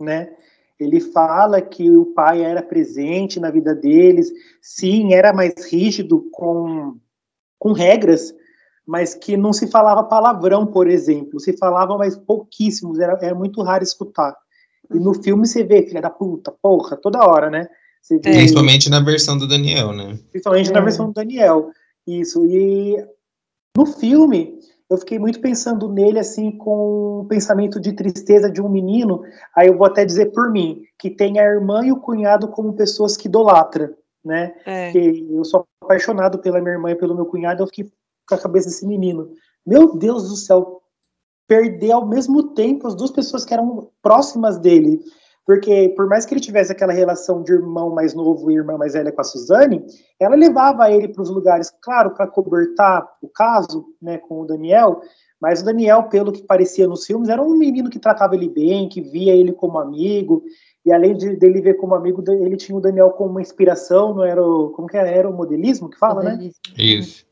né? 0.00 0.36
Ele 0.78 1.00
fala 1.00 1.60
que 1.60 1.90
o 1.90 2.06
pai 2.06 2.44
era 2.44 2.62
presente 2.62 3.40
na 3.40 3.50
vida 3.50 3.74
deles, 3.74 4.30
sim, 4.60 5.14
era 5.14 5.32
mais 5.32 5.54
rígido 5.72 6.28
com, 6.30 6.96
com 7.58 7.72
regras, 7.72 8.32
mas 8.86 9.14
que 9.14 9.36
não 9.36 9.52
se 9.52 9.66
falava 9.66 10.04
palavrão, 10.04 10.66
por 10.66 10.86
exemplo, 10.88 11.40
se 11.40 11.56
falava 11.56 11.96
mais 11.96 12.16
pouquíssimos, 12.16 12.98
era, 13.00 13.18
era 13.20 13.34
muito 13.34 13.62
raro 13.62 13.82
escutar. 13.82 14.36
E 14.92 14.98
no 14.98 15.14
filme 15.14 15.46
você 15.46 15.64
vê, 15.64 15.82
filha 15.82 16.00
da 16.00 16.10
puta, 16.10 16.52
porra, 16.62 16.96
toda 16.96 17.26
hora, 17.26 17.50
né? 17.50 17.68
Vê, 18.10 18.18
Principalmente 18.18 18.88
na 18.88 19.00
versão 19.00 19.36
do 19.36 19.46
Daniel, 19.46 19.92
né? 19.92 20.18
Principalmente 20.30 20.70
é. 20.70 20.72
na 20.72 20.80
versão 20.80 21.06
do 21.06 21.12
Daniel. 21.12 21.70
Isso. 22.06 22.46
E 22.46 22.96
no 23.76 23.84
filme, 23.84 24.58
eu 24.88 24.96
fiquei 24.96 25.18
muito 25.18 25.40
pensando 25.40 25.92
nele, 25.92 26.18
assim, 26.18 26.50
com 26.50 27.20
o 27.20 27.26
pensamento 27.26 27.78
de 27.78 27.92
tristeza 27.92 28.50
de 28.50 28.62
um 28.62 28.68
menino. 28.68 29.22
Aí 29.54 29.68
eu 29.68 29.76
vou 29.76 29.86
até 29.86 30.04
dizer 30.04 30.32
por 30.32 30.50
mim, 30.50 30.82
que 30.98 31.10
tem 31.10 31.38
a 31.38 31.44
irmã 31.44 31.84
e 31.84 31.92
o 31.92 32.00
cunhado 32.00 32.48
como 32.48 32.72
pessoas 32.72 33.16
que 33.16 33.28
idolatra, 33.28 33.94
né? 34.24 34.54
É. 34.64 34.92
eu 34.96 35.44
sou 35.44 35.66
apaixonado 35.82 36.38
pela 36.38 36.60
minha 36.60 36.74
irmã 36.74 36.90
e 36.90 36.96
pelo 36.96 37.14
meu 37.14 37.26
cunhado, 37.26 37.62
eu 37.62 37.66
fiquei 37.66 37.90
com 38.26 38.34
a 38.34 38.38
cabeça 38.38 38.68
desse 38.68 38.86
menino. 38.86 39.30
Meu 39.66 39.94
Deus 39.96 40.28
do 40.28 40.36
céu, 40.36 40.80
perder 41.48 41.92
ao 41.92 42.06
mesmo 42.06 42.54
tempo 42.54 42.86
as 42.86 42.94
duas 42.94 43.10
pessoas 43.10 43.44
que 43.44 43.54
eram 43.54 43.90
próximas 44.02 44.58
dele. 44.58 45.00
Porque, 45.46 45.88
por 45.96 46.06
mais 46.06 46.26
que 46.26 46.34
ele 46.34 46.42
tivesse 46.42 46.70
aquela 46.70 46.92
relação 46.92 47.42
de 47.42 47.52
irmão 47.52 47.88
mais 47.88 48.12
novo 48.12 48.50
e 48.50 48.54
irmã 48.54 48.76
mais 48.76 48.92
velha 48.92 49.10
com 49.10 49.22
a 49.22 49.24
Suzane, 49.24 49.82
ela 50.20 50.36
levava 50.36 50.92
ele 50.92 51.08
para 51.08 51.22
os 51.22 51.30
lugares, 51.30 51.72
claro, 51.80 52.10
para 52.10 52.26
cobertar 52.26 53.08
o 53.22 53.28
caso 53.30 53.86
né, 54.00 54.18
com 54.18 54.42
o 54.42 54.46
Daniel, 54.46 55.00
mas 55.40 55.62
o 55.62 55.64
Daniel, 55.64 56.02
pelo 56.04 56.32
que 56.32 56.42
parecia 56.42 56.86
nos 56.86 57.06
filmes, 57.06 57.30
era 57.30 57.42
um 57.42 57.56
menino 57.56 57.88
que 57.88 57.98
tratava 57.98 58.34
ele 58.34 58.48
bem, 58.48 58.90
que 58.90 59.00
via 59.00 59.34
ele 59.34 59.52
como 59.52 59.78
amigo, 59.78 60.42
e 60.84 60.92
além 60.92 61.16
de 61.16 61.34
dele 61.36 61.62
ver 61.62 61.74
como 61.74 61.94
amigo, 61.94 62.22
ele 62.28 62.56
tinha 62.58 62.76
o 62.76 62.80
Daniel 62.80 63.10
como 63.12 63.30
uma 63.30 63.40
inspiração, 63.40 64.14
não 64.14 64.24
era 64.24 64.44
o, 64.44 64.68
como 64.70 64.86
que 64.86 64.98
era, 64.98 65.08
era 65.08 65.30
o 65.30 65.32
modelismo 65.32 65.88
que 65.88 65.98
fala, 65.98 66.22
né? 66.22 66.30
modelismo. 66.32 66.60
né? 66.68 66.84
Isso. 66.84 67.27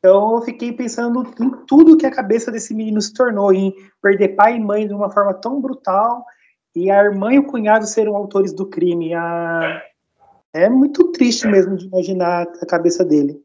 Então 0.00 0.36
eu 0.36 0.42
fiquei 0.42 0.72
pensando 0.72 1.22
em 1.40 1.50
tudo 1.66 1.96
que 1.96 2.06
a 2.06 2.10
cabeça 2.10 2.50
desse 2.50 2.74
menino 2.74 3.00
se 3.00 3.12
tornou, 3.12 3.52
em 3.52 3.74
perder 4.02 4.30
pai 4.30 4.56
e 4.56 4.60
mãe 4.60 4.88
de 4.88 4.94
uma 4.94 5.10
forma 5.10 5.34
tão 5.34 5.60
brutal, 5.60 6.24
e 6.74 6.90
a 6.90 7.04
irmã 7.04 7.32
e 7.34 7.38
o 7.38 7.46
cunhado 7.46 7.86
serem 7.86 8.14
autores 8.14 8.52
do 8.52 8.66
crime. 8.66 9.12
A... 9.12 9.82
É 10.54 10.68
muito 10.68 11.12
triste 11.12 11.46
mesmo 11.46 11.76
de 11.76 11.86
imaginar 11.86 12.46
a 12.60 12.66
cabeça 12.66 13.04
dele. 13.04 13.40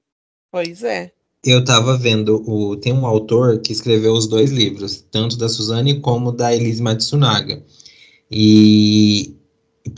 Pois 0.49 0.81
é. 0.83 1.11
Eu 1.43 1.63
tava 1.63 1.95
vendo, 1.95 2.41
o, 2.49 2.75
tem 2.75 2.91
um 2.91 3.05
autor 3.05 3.59
que 3.59 3.71
escreveu 3.71 4.13
os 4.13 4.25
dois 4.25 4.49
livros, 4.49 5.05
tanto 5.11 5.37
da 5.37 5.47
Suzane 5.47 5.99
como 5.99 6.31
da 6.31 6.55
Elise 6.55 6.81
Matsunaga. 6.81 7.61
E, 8.31 9.35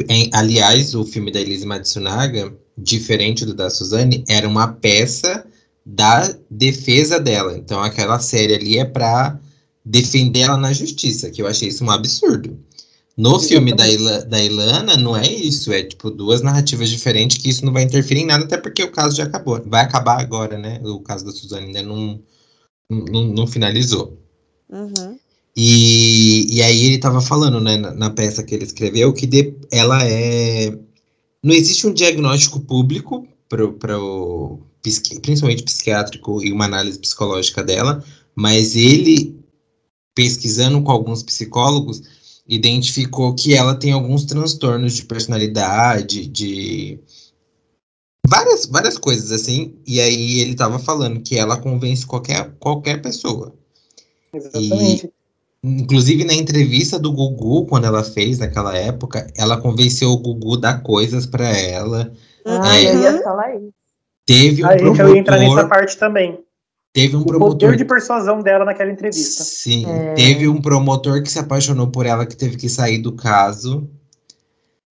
em, 0.09 0.29
aliás, 0.33 0.93
o 0.93 1.05
filme 1.05 1.31
da 1.31 1.39
Elise 1.39 1.65
Matsunaga, 1.65 2.53
diferente 2.77 3.45
do 3.45 3.53
da 3.53 3.69
Suzane, 3.69 4.25
era 4.27 4.45
uma 4.45 4.67
peça 4.67 5.46
da 5.89 6.36
defesa 6.52 7.17
dela. 7.17 7.58
Então 7.58 7.82
aquela 7.82 8.19
série 8.19 8.56
ali 8.56 8.78
é 8.78 8.84
para 8.84 9.39
defender 9.86 10.41
ela 10.41 10.58
na 10.58 10.73
justiça, 10.73 11.32
que 11.32 11.41
eu 11.41 11.47
achei 11.47 11.69
isso 11.69 11.84
um 11.86 11.89
absurdo. 11.89 12.60
No 13.15 13.39
filme 13.39 13.73
da, 13.73 13.88
Ila, 13.88 14.26
da 14.26 14.43
Ilana, 14.43 14.97
não 14.97 15.15
é 15.15 15.26
isso, 15.26 15.71
é 15.71 15.82
tipo 15.82 16.12
duas 16.12 16.41
narrativas 16.41 16.89
diferentes 16.89 17.38
que 17.38 17.50
isso 17.50 17.65
não 17.65 17.73
vai 17.73 17.84
interferir 17.84 18.21
em 18.21 18.26
nada, 18.26 18.43
até 18.43 18.58
porque 18.58 18.84
o 18.84 18.91
caso 18.91 19.15
já 19.15 19.23
acabou. 19.23 19.63
Vai 19.65 19.86
acabar 19.86 20.19
agora, 20.19 20.58
né? 20.58 20.80
O 20.84 21.00
caso 21.00 21.26
da 21.26 21.32
Suzane 21.32 21.67
ainda 21.67 21.82
não, 21.82 22.21
não, 22.91 23.23
não 23.28 23.47
finalizou. 23.47 24.21
Uhum. 24.69 25.17
E, 25.56 26.58
e 26.58 26.62
aí 26.62 26.86
ele 26.86 27.00
tava 27.00 27.21
falando, 27.21 27.60
né, 27.60 27.78
na, 27.78 27.91
na 27.91 28.10
peça 28.12 28.43
que 28.43 28.54
ele 28.54 28.65
escreveu, 28.65 29.13
que 29.13 29.26
de, 29.26 29.56
ela 29.71 30.04
é. 30.04 30.78
Não 31.41 31.56
existe 31.56 31.88
um 31.88 31.93
diagnóstico 31.93 32.60
público 32.60 33.28
para 33.50 33.97
o 33.97 34.66
principalmente 35.21 35.63
psiquiátrico 35.63 36.43
e 36.43 36.52
uma 36.52 36.65
análise 36.65 37.00
psicológica 37.00 37.63
dela, 37.63 38.04
mas 38.36 38.76
ele, 38.76 39.39
pesquisando 40.13 40.82
com 40.82 40.91
alguns 40.91 41.23
psicólogos, 41.23 42.02
identificou 42.47 43.36
que 43.36 43.56
ela 43.56 43.76
tem 43.76 43.91
alguns 43.91 44.26
transtornos 44.26 44.93
de 44.93 45.04
personalidade, 45.04 46.28
de 46.28 47.00
várias, 48.28 48.65
várias 48.65 48.97
coisas 48.97 49.32
assim, 49.32 49.76
e 49.86 50.00
aí 50.00 50.39
ele 50.39 50.52
estava 50.52 50.80
falando 50.80 51.21
que 51.21 51.38
ela 51.38 51.58
convence 51.58 52.06
qualquer, 52.06 52.52
qualquer 52.60 53.02
pessoa. 53.02 53.54
Exatamente. 54.34 55.06
E, 55.06 55.17
inclusive 55.63 56.23
na 56.23 56.34
entrevista 56.34 57.00
do 57.00 57.12
Gugu, 57.12 57.65
quando 57.65 57.86
ela 57.86 58.04
fez 58.04 58.39
naquela 58.39 58.78
época, 58.78 59.28
ela 59.36 59.60
convenceu 59.60 60.12
o 60.12 60.17
Gugu 60.17 60.56
a 60.56 60.60
dar 60.60 60.84
coisas 60.84 61.26
para 61.26 61.50
ela. 61.50 62.12
Ah, 62.45 62.78
é, 62.78 62.95
eu 62.95 63.02
ia 63.02 63.23
falar 63.23 63.56
isso. 63.56 63.73
Teve 64.27 64.61
um 64.61 64.67
a 64.67 64.75
promotor, 64.75 65.05
eu 65.05 65.15
ia 65.15 65.19
entrar 65.21 65.39
nessa 65.39 65.67
parte 65.67 65.97
também. 65.97 66.37
Teve 66.93 67.15
um 67.15 67.21
o 67.21 67.25
promotor. 67.25 67.69
poder 67.69 67.77
de 67.77 67.85
persuasão 67.85 68.41
dela 68.41 68.65
naquela 68.65 68.91
entrevista. 68.91 69.41
Sim, 69.43 69.85
é... 69.87 70.13
teve 70.15 70.49
um 70.49 70.61
promotor 70.61 71.23
que 71.23 71.31
se 71.31 71.39
apaixonou 71.39 71.87
por 71.87 72.05
ela 72.05 72.25
que 72.25 72.35
teve 72.35 72.57
que 72.57 72.67
sair 72.67 72.97
do 72.97 73.13
caso. 73.13 73.89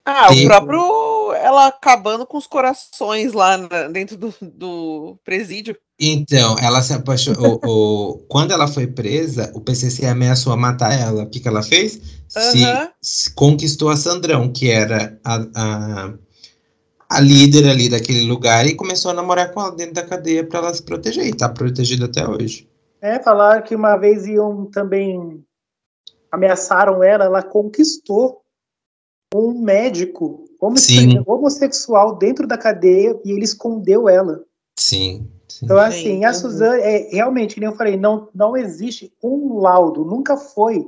Ah, 0.05 0.29
teve... 0.29 0.44
o 0.44 0.49
próprio. 0.49 1.07
Ela 1.35 1.66
acabando 1.66 2.25
com 2.25 2.38
os 2.38 2.46
corações 2.46 3.33
lá 3.33 3.59
na, 3.59 3.88
dentro 3.88 4.16
do, 4.16 4.33
do 4.40 5.18
presídio. 5.22 5.77
Então, 5.99 6.57
ela 6.59 6.81
se 6.81 6.94
apaixonou. 6.94 7.61
o, 7.62 7.68
o, 7.68 8.18
quando 8.29 8.53
ela 8.53 8.66
foi 8.66 8.87
presa, 8.87 9.51
o 9.55 9.61
PCC 9.61 10.07
ameaçou 10.07 10.53
a 10.53 10.57
matar 10.57 10.99
ela. 10.99 11.25
O 11.25 11.31
que, 11.31 11.40
que 11.40 11.49
ela 11.49 11.62
fez? 11.62 11.96
Uhum. 11.96 12.42
Se, 12.42 12.90
se, 13.03 13.35
conquistou 13.35 13.90
a 13.90 13.96
Sandrão, 13.96 14.51
que 14.51 14.70
era 14.70 15.18
a, 15.25 15.46
a 15.55 16.14
a 17.09 17.21
líder 17.21 17.69
ali 17.69 17.88
daquele 17.88 18.27
lugar 18.27 18.66
e 18.66 18.75
começou 18.75 19.11
a 19.11 19.14
namorar 19.14 19.53
com 19.53 19.61
ela 19.61 19.75
dentro 19.75 19.95
da 19.95 20.07
cadeia 20.07 20.45
para 20.45 20.59
ela 20.59 20.75
se 20.75 20.83
proteger. 20.83 21.27
E 21.27 21.35
tá 21.35 21.49
protegida 21.49 22.07
até 22.07 22.29
hoje. 22.29 22.69
É, 23.01 23.23
falaram 23.23 23.62
que 23.62 23.75
uma 23.75 23.97
vez 23.97 24.27
iam 24.27 24.66
também 24.66 25.45
ameaçaram 26.31 27.03
ela, 27.03 27.25
ela 27.25 27.42
conquistou 27.42 28.42
um 29.35 29.61
médico 29.61 30.45
homossexual 31.27 32.16
dentro 32.16 32.47
da 32.47 32.59
cadeia 32.59 33.19
e 33.25 33.31
ele 33.31 33.45
escondeu 33.45 34.09
ela. 34.09 34.42
Sim. 34.79 35.31
sim. 35.49 35.64
Então, 35.64 35.79
assim, 35.79 36.25
a 36.25 36.33
Suzane, 36.33 36.83
é, 36.83 37.09
realmente, 37.11 37.55
como 37.55 37.66
eu 37.66 37.77
falei, 37.77 37.97
não, 37.97 38.29
não 38.35 38.57
existe 38.57 39.12
um 39.23 39.59
laudo, 39.59 40.05
nunca 40.05 40.37
foi 40.37 40.85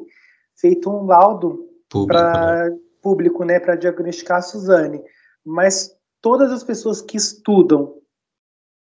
feito 0.56 0.90
um 0.90 1.06
laudo 1.06 1.66
para 2.06 2.72
público, 3.00 3.44
né, 3.44 3.60
para 3.60 3.76
diagnosticar 3.76 4.38
a 4.38 4.42
Suzane. 4.42 5.02
Mas 5.44 5.96
todas 6.20 6.52
as 6.52 6.64
pessoas 6.64 7.00
que 7.00 7.16
estudam 7.16 7.94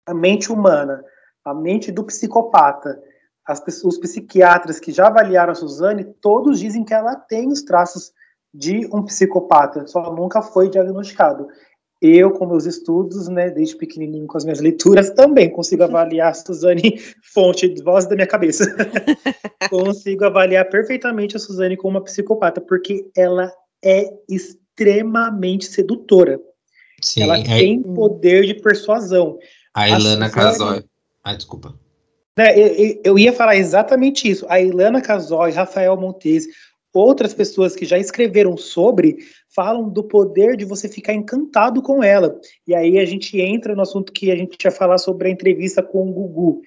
a 0.06 0.14
mente 0.14 0.50
humana, 0.50 1.02
a 1.44 1.54
mente 1.54 1.92
do 1.92 2.04
psicopata, 2.04 3.00
as 3.46 3.60
pessoas, 3.60 3.94
os 3.94 4.00
psiquiatras 4.00 4.78
que 4.78 4.92
já 4.92 5.06
avaliaram 5.06 5.52
a 5.52 5.54
Suzane, 5.54 6.04
todos 6.04 6.60
dizem 6.60 6.84
que 6.84 6.92
ela 6.92 7.16
tem 7.16 7.48
os 7.48 7.62
traços 7.62 8.12
de 8.52 8.86
um 8.92 9.02
psicopata, 9.02 9.86
só 9.86 10.14
nunca 10.14 10.42
foi 10.42 10.68
diagnosticado. 10.68 11.48
Eu, 12.00 12.30
com 12.30 12.46
meus 12.46 12.64
estudos, 12.64 13.28
né, 13.28 13.50
desde 13.50 13.76
pequenininho 13.76 14.26
com 14.26 14.36
as 14.36 14.44
minhas 14.44 14.60
leituras, 14.60 15.10
também 15.10 15.50
consigo 15.50 15.82
avaliar 15.82 16.30
a 16.30 16.34
Suzane, 16.34 16.98
fonte 17.32 17.68
de 17.68 17.82
voz 17.82 18.06
da 18.06 18.14
minha 18.14 18.26
cabeça. 18.26 18.64
consigo 19.68 20.24
avaliar 20.24 20.68
perfeitamente 20.68 21.36
a 21.36 21.40
Suzane 21.40 21.76
como 21.76 21.96
uma 21.96 22.04
psicopata, 22.04 22.60
porque 22.60 23.10
ela 23.16 23.52
é 23.84 24.08
extremamente 24.28 25.66
sedutora. 25.66 26.40
Sim, 27.02 27.22
ela 27.22 27.38
é... 27.38 27.42
tem 27.42 27.82
poder 27.82 28.44
de 28.44 28.54
persuasão. 28.54 29.38
A 29.74 29.88
Ilana 29.88 30.30
Casoy. 30.30 30.84
Ah, 31.22 31.34
desculpa. 31.34 31.78
É, 32.36 32.58
eu, 32.58 33.00
eu, 33.04 33.18
ia 33.18 33.32
falar 33.32 33.56
exatamente 33.56 34.28
isso. 34.28 34.46
A 34.48 34.60
Ilana 34.60 35.00
Casoy, 35.00 35.50
Rafael 35.50 35.96
Montes, 35.96 36.46
outras 36.94 37.34
pessoas 37.34 37.74
que 37.74 37.84
já 37.84 37.98
escreveram 37.98 38.56
sobre, 38.56 39.18
falam 39.54 39.88
do 39.88 40.04
poder 40.04 40.56
de 40.56 40.64
você 40.64 40.88
ficar 40.88 41.14
encantado 41.14 41.82
com 41.82 42.02
ela. 42.02 42.38
E 42.66 42.74
aí 42.74 42.98
a 42.98 43.04
gente 43.04 43.40
entra 43.40 43.74
no 43.74 43.82
assunto 43.82 44.12
que 44.12 44.30
a 44.30 44.36
gente 44.36 44.62
ia 44.64 44.70
falar 44.70 44.98
sobre 44.98 45.28
a 45.28 45.30
entrevista 45.30 45.82
com 45.82 46.08
o 46.08 46.12
Gugu, 46.12 46.62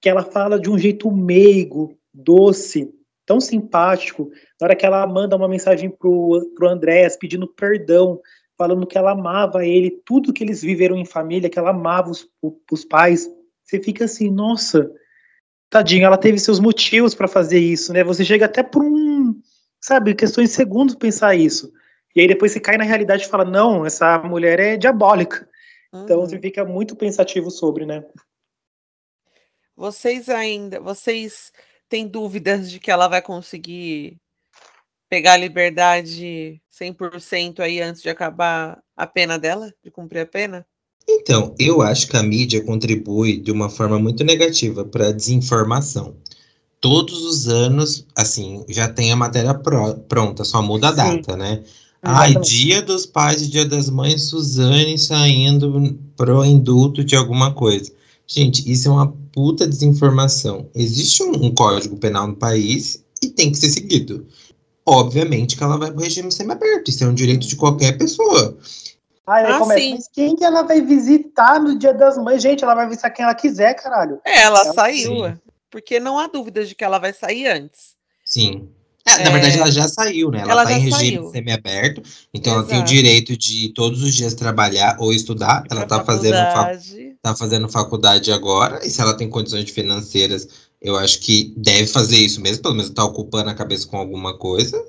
que 0.00 0.08
ela 0.08 0.22
fala 0.22 0.58
de 0.58 0.70
um 0.70 0.78
jeito 0.78 1.10
meigo, 1.10 1.96
doce, 2.12 2.92
tão 3.24 3.40
simpático. 3.40 4.30
Na 4.60 4.66
hora 4.66 4.76
que 4.76 4.84
ela 4.84 5.06
manda 5.06 5.36
uma 5.36 5.48
mensagem 5.48 5.90
pro, 5.90 6.50
pro 6.54 6.68
Andrés 6.68 7.16
pedindo 7.16 7.46
perdão 7.46 8.20
falando 8.62 8.86
que 8.86 8.96
ela 8.96 9.10
amava 9.10 9.66
ele, 9.66 9.90
tudo 10.04 10.32
que 10.32 10.44
eles 10.44 10.62
viveram 10.62 10.96
em 10.96 11.04
família, 11.04 11.50
que 11.50 11.58
ela 11.58 11.70
amava 11.70 12.10
os, 12.10 12.28
os 12.70 12.84
pais. 12.84 13.28
Você 13.64 13.82
fica 13.82 14.04
assim, 14.04 14.30
nossa, 14.30 14.88
tadinha, 15.68 16.06
ela 16.06 16.16
teve 16.16 16.38
seus 16.38 16.60
motivos 16.60 17.12
para 17.12 17.26
fazer 17.26 17.58
isso, 17.58 17.92
né? 17.92 18.04
Você 18.04 18.24
chega 18.24 18.44
até 18.44 18.62
por 18.62 18.84
um, 18.84 19.34
sabe, 19.80 20.14
questões 20.14 20.50
de 20.50 20.54
segundos 20.54 20.94
pensar 20.94 21.34
isso. 21.34 21.72
E 22.14 22.20
aí 22.20 22.28
depois 22.28 22.52
você 22.52 22.60
cai 22.60 22.76
na 22.76 22.84
realidade 22.84 23.24
e 23.24 23.28
fala, 23.28 23.44
não, 23.44 23.84
essa 23.84 24.16
mulher 24.18 24.60
é 24.60 24.76
diabólica. 24.76 25.48
Uhum. 25.92 26.04
Então 26.04 26.20
você 26.20 26.38
fica 26.38 26.64
muito 26.64 26.94
pensativo 26.94 27.50
sobre, 27.50 27.84
né? 27.84 28.04
Vocês 29.74 30.28
ainda, 30.28 30.78
vocês 30.78 31.50
têm 31.88 32.06
dúvidas 32.06 32.70
de 32.70 32.78
que 32.78 32.92
ela 32.92 33.08
vai 33.08 33.20
conseguir 33.20 34.21
pegar 35.12 35.34
a 35.34 35.36
liberdade 35.36 36.58
100% 36.72 37.60
aí 37.60 37.82
antes 37.82 38.00
de 38.00 38.08
acabar 38.08 38.78
a 38.96 39.06
pena 39.06 39.38
dela, 39.38 39.70
de 39.84 39.90
cumprir 39.90 40.20
a 40.20 40.26
pena? 40.26 40.64
Então, 41.06 41.54
eu 41.58 41.82
acho 41.82 42.08
que 42.08 42.16
a 42.16 42.22
mídia 42.22 42.64
contribui 42.64 43.36
de 43.36 43.52
uma 43.52 43.68
forma 43.68 43.98
muito 43.98 44.24
negativa 44.24 44.86
para 44.86 45.08
a 45.08 45.12
desinformação. 45.12 46.16
Todos 46.80 47.26
os 47.26 47.46
anos, 47.46 48.06
assim, 48.16 48.64
já 48.70 48.88
tem 48.88 49.12
a 49.12 49.16
matéria 49.16 49.52
pronta, 49.52 50.44
só 50.44 50.62
muda 50.62 50.88
a 50.88 50.92
data, 50.92 51.32
Sim. 51.32 51.38
né? 51.38 51.62
Ai, 52.00 52.34
dia 52.36 52.80
dos 52.80 53.04
pais 53.04 53.42
e 53.42 53.48
dia 53.48 53.66
das 53.66 53.90
mães, 53.90 54.22
Suzane 54.30 54.96
saindo 54.96 55.94
pro 56.16 56.42
indulto 56.42 57.04
de 57.04 57.16
alguma 57.16 57.52
coisa. 57.52 57.92
Gente, 58.26 58.64
isso 58.70 58.88
é 58.88 58.90
uma 58.92 59.12
puta 59.30 59.68
desinformação. 59.68 60.70
Existe 60.74 61.22
um, 61.22 61.32
um 61.44 61.54
código 61.54 61.98
penal 61.98 62.28
no 62.28 62.34
país 62.34 63.04
e 63.22 63.28
tem 63.28 63.52
que 63.52 63.58
ser 63.58 63.68
seguido. 63.68 64.26
Obviamente 64.84 65.56
que 65.56 65.62
ela 65.62 65.78
vai 65.78 65.90
pro 65.90 66.02
regime 66.02 66.32
semiaberto, 66.32 66.90
isso 66.90 67.04
é 67.04 67.06
um 67.06 67.14
direito 67.14 67.46
de 67.46 67.56
qualquer 67.56 67.96
pessoa. 67.96 68.56
Aí 69.26 69.44
ah, 69.46 69.58
começa, 69.58 69.80
sim. 69.80 69.94
mas 69.94 70.08
quem 70.12 70.34
que 70.34 70.44
ela 70.44 70.62
vai 70.62 70.80
visitar 70.80 71.60
no 71.60 71.78
Dia 71.78 71.94
das 71.94 72.18
Mães? 72.18 72.42
Gente, 72.42 72.64
ela 72.64 72.74
vai 72.74 72.88
visitar 72.88 73.10
quem 73.10 73.24
ela 73.24 73.34
quiser, 73.34 73.74
caralho. 73.74 74.20
É, 74.24 74.42
ela, 74.42 74.60
ela 74.60 74.74
saiu, 74.74 75.26
sim. 75.26 75.38
porque 75.70 76.00
não 76.00 76.18
há 76.18 76.26
dúvida 76.26 76.64
de 76.64 76.74
que 76.74 76.82
ela 76.82 76.98
vai 76.98 77.12
sair 77.12 77.46
antes. 77.46 77.94
Sim. 78.24 78.68
É, 79.06 79.12
é... 79.12 79.24
Na 79.24 79.30
verdade, 79.30 79.58
ela 79.58 79.70
já 79.70 79.86
saiu, 79.86 80.30
né? 80.30 80.40
Ela, 80.40 80.52
ela 80.52 80.64
tá 80.64 80.72
em 80.72 80.80
regime 80.80 81.30
semiaberto, 81.30 82.02
então 82.34 82.52
Exato. 82.54 82.68
ela 82.68 82.68
tem 82.68 82.80
o 82.80 82.84
direito 82.84 83.36
de 83.36 83.68
todos 83.70 84.02
os 84.02 84.14
dias 84.14 84.34
trabalhar 84.34 84.96
ou 84.98 85.12
estudar. 85.12 85.64
Ela 85.70 85.86
tá 85.86 86.04
fazendo, 86.04 86.34
fa 86.34 86.78
tá 87.22 87.36
fazendo 87.36 87.68
faculdade 87.68 88.32
agora, 88.32 88.84
e 88.84 88.90
se 88.90 89.00
ela 89.00 89.16
tem 89.16 89.28
condições 89.28 89.70
financeiras, 89.70 90.48
eu 90.82 90.96
acho 90.96 91.20
que 91.20 91.54
deve 91.56 91.86
fazer 91.86 92.16
isso 92.16 92.40
mesmo, 92.40 92.62
pelo 92.62 92.74
menos 92.74 92.90
tá 92.90 93.04
ocupando 93.04 93.48
a 93.50 93.54
cabeça 93.54 93.86
com 93.86 93.96
alguma 93.96 94.36
coisa. 94.36 94.82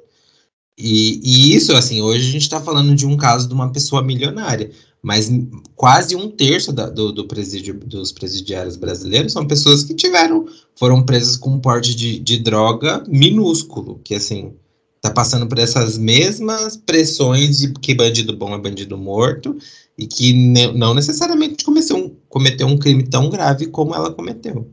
E, 0.78 1.22
e 1.24 1.56
isso, 1.56 1.72
assim, 1.74 2.02
hoje 2.02 2.28
a 2.28 2.32
gente 2.32 2.42
está 2.42 2.60
falando 2.60 2.96
de 2.96 3.06
um 3.06 3.16
caso 3.16 3.48
de 3.48 3.54
uma 3.54 3.72
pessoa 3.72 4.02
milionária, 4.02 4.72
mas 5.04 5.30
quase 5.76 6.16
um 6.16 6.30
terço 6.32 6.74
da, 6.74 6.90
do, 6.90 7.12
do 7.12 7.28
presídio, 7.28 7.76
dos 7.76 8.12
presidiários 8.12 8.76
brasileiros 8.76 9.34
são 9.34 9.46
pessoas 9.46 9.84
que 9.84 9.94
tiveram, 9.94 10.48
foram 10.76 11.04
presas 11.04 11.38
com 11.38 11.52
um 11.52 11.60
porte 11.60 11.94
de, 11.94 12.18
de 12.18 12.40
droga 12.40 13.04
minúsculo, 13.08 14.00
que 14.04 14.16
assim, 14.16 14.54
tá 15.00 15.12
passando 15.12 15.48
por 15.48 15.60
essas 15.60 15.98
mesmas 15.98 16.76
pressões 16.76 17.60
de 17.60 17.72
que 17.74 17.94
bandido 17.94 18.36
bom 18.36 18.56
é 18.56 18.58
bandido 18.58 18.98
morto, 18.98 19.56
e 19.98 20.08
que 20.08 20.34
ne, 20.34 20.72
não 20.72 20.94
necessariamente 20.94 21.64
cometeu 21.64 21.98
um, 21.98 22.16
cometeu 22.28 22.66
um 22.66 22.78
crime 22.78 23.04
tão 23.04 23.30
grave 23.30 23.68
como 23.68 23.94
ela 23.94 24.12
cometeu. 24.12 24.68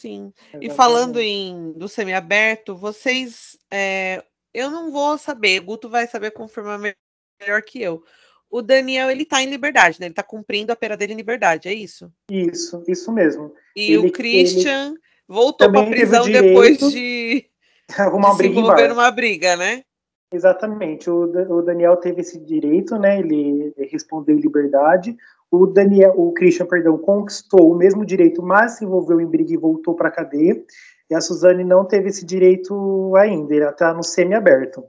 Sim. 0.00 0.32
E 0.58 0.70
falando 0.70 1.20
em 1.20 1.72
do 1.72 1.86
semiaberto, 1.86 2.74
vocês 2.74 3.58
é, 3.70 4.24
eu 4.54 4.70
não 4.70 4.90
vou 4.90 5.18
saber, 5.18 5.60
Guto 5.60 5.90
vai 5.90 6.06
saber 6.06 6.30
confirmar 6.30 6.78
melhor 6.78 7.62
que 7.62 7.82
eu. 7.82 8.02
O 8.50 8.62
Daniel, 8.62 9.10
ele 9.10 9.26
tá 9.26 9.42
em 9.42 9.50
liberdade, 9.50 10.00
né? 10.00 10.06
Ele 10.06 10.14
tá 10.14 10.22
cumprindo 10.22 10.72
a 10.72 10.76
pena 10.76 10.96
dele 10.96 11.12
em 11.12 11.16
liberdade, 11.16 11.68
é 11.68 11.74
isso? 11.74 12.10
Isso, 12.30 12.82
isso 12.88 13.12
mesmo. 13.12 13.52
E 13.76 13.92
ele, 13.92 14.08
o 14.08 14.10
Christian 14.10 14.94
voltou 15.28 15.70
pra 15.70 15.84
prisão 15.84 16.24
depois 16.24 16.78
de, 16.78 17.44
arrumar 17.98 18.30
de 18.30 18.36
se 18.38 18.46
envolver 18.46 18.88
numa 18.88 19.10
briga, 19.10 19.54
né? 19.54 19.84
Exatamente. 20.32 21.10
O, 21.10 21.24
o 21.24 21.60
Daniel 21.60 21.98
teve 21.98 22.22
esse 22.22 22.40
direito, 22.40 22.96
né? 22.96 23.18
Ele 23.18 23.74
respondeu 23.90 24.34
em 24.34 24.40
liberdade. 24.40 25.14
O 25.50 25.66
Daniel, 25.66 26.14
o 26.16 26.32
Christian, 26.32 26.66
perdão, 26.66 26.96
conquistou 26.96 27.72
o 27.72 27.76
mesmo 27.76 28.06
direito, 28.06 28.42
mas 28.42 28.72
se 28.72 28.84
envolveu 28.84 29.20
em 29.20 29.26
briga 29.26 29.52
e 29.52 29.56
voltou 29.56 29.94
para 29.94 30.08
a 30.08 30.12
cadeia. 30.12 30.62
E 31.10 31.14
a 31.14 31.20
Suzane 31.20 31.64
não 31.64 31.84
teve 31.84 32.08
esse 32.08 32.24
direito 32.24 33.14
ainda, 33.16 33.54
ela 33.54 33.70
está 33.70 33.92
no 33.92 34.04
semi-aberto. 34.04 34.84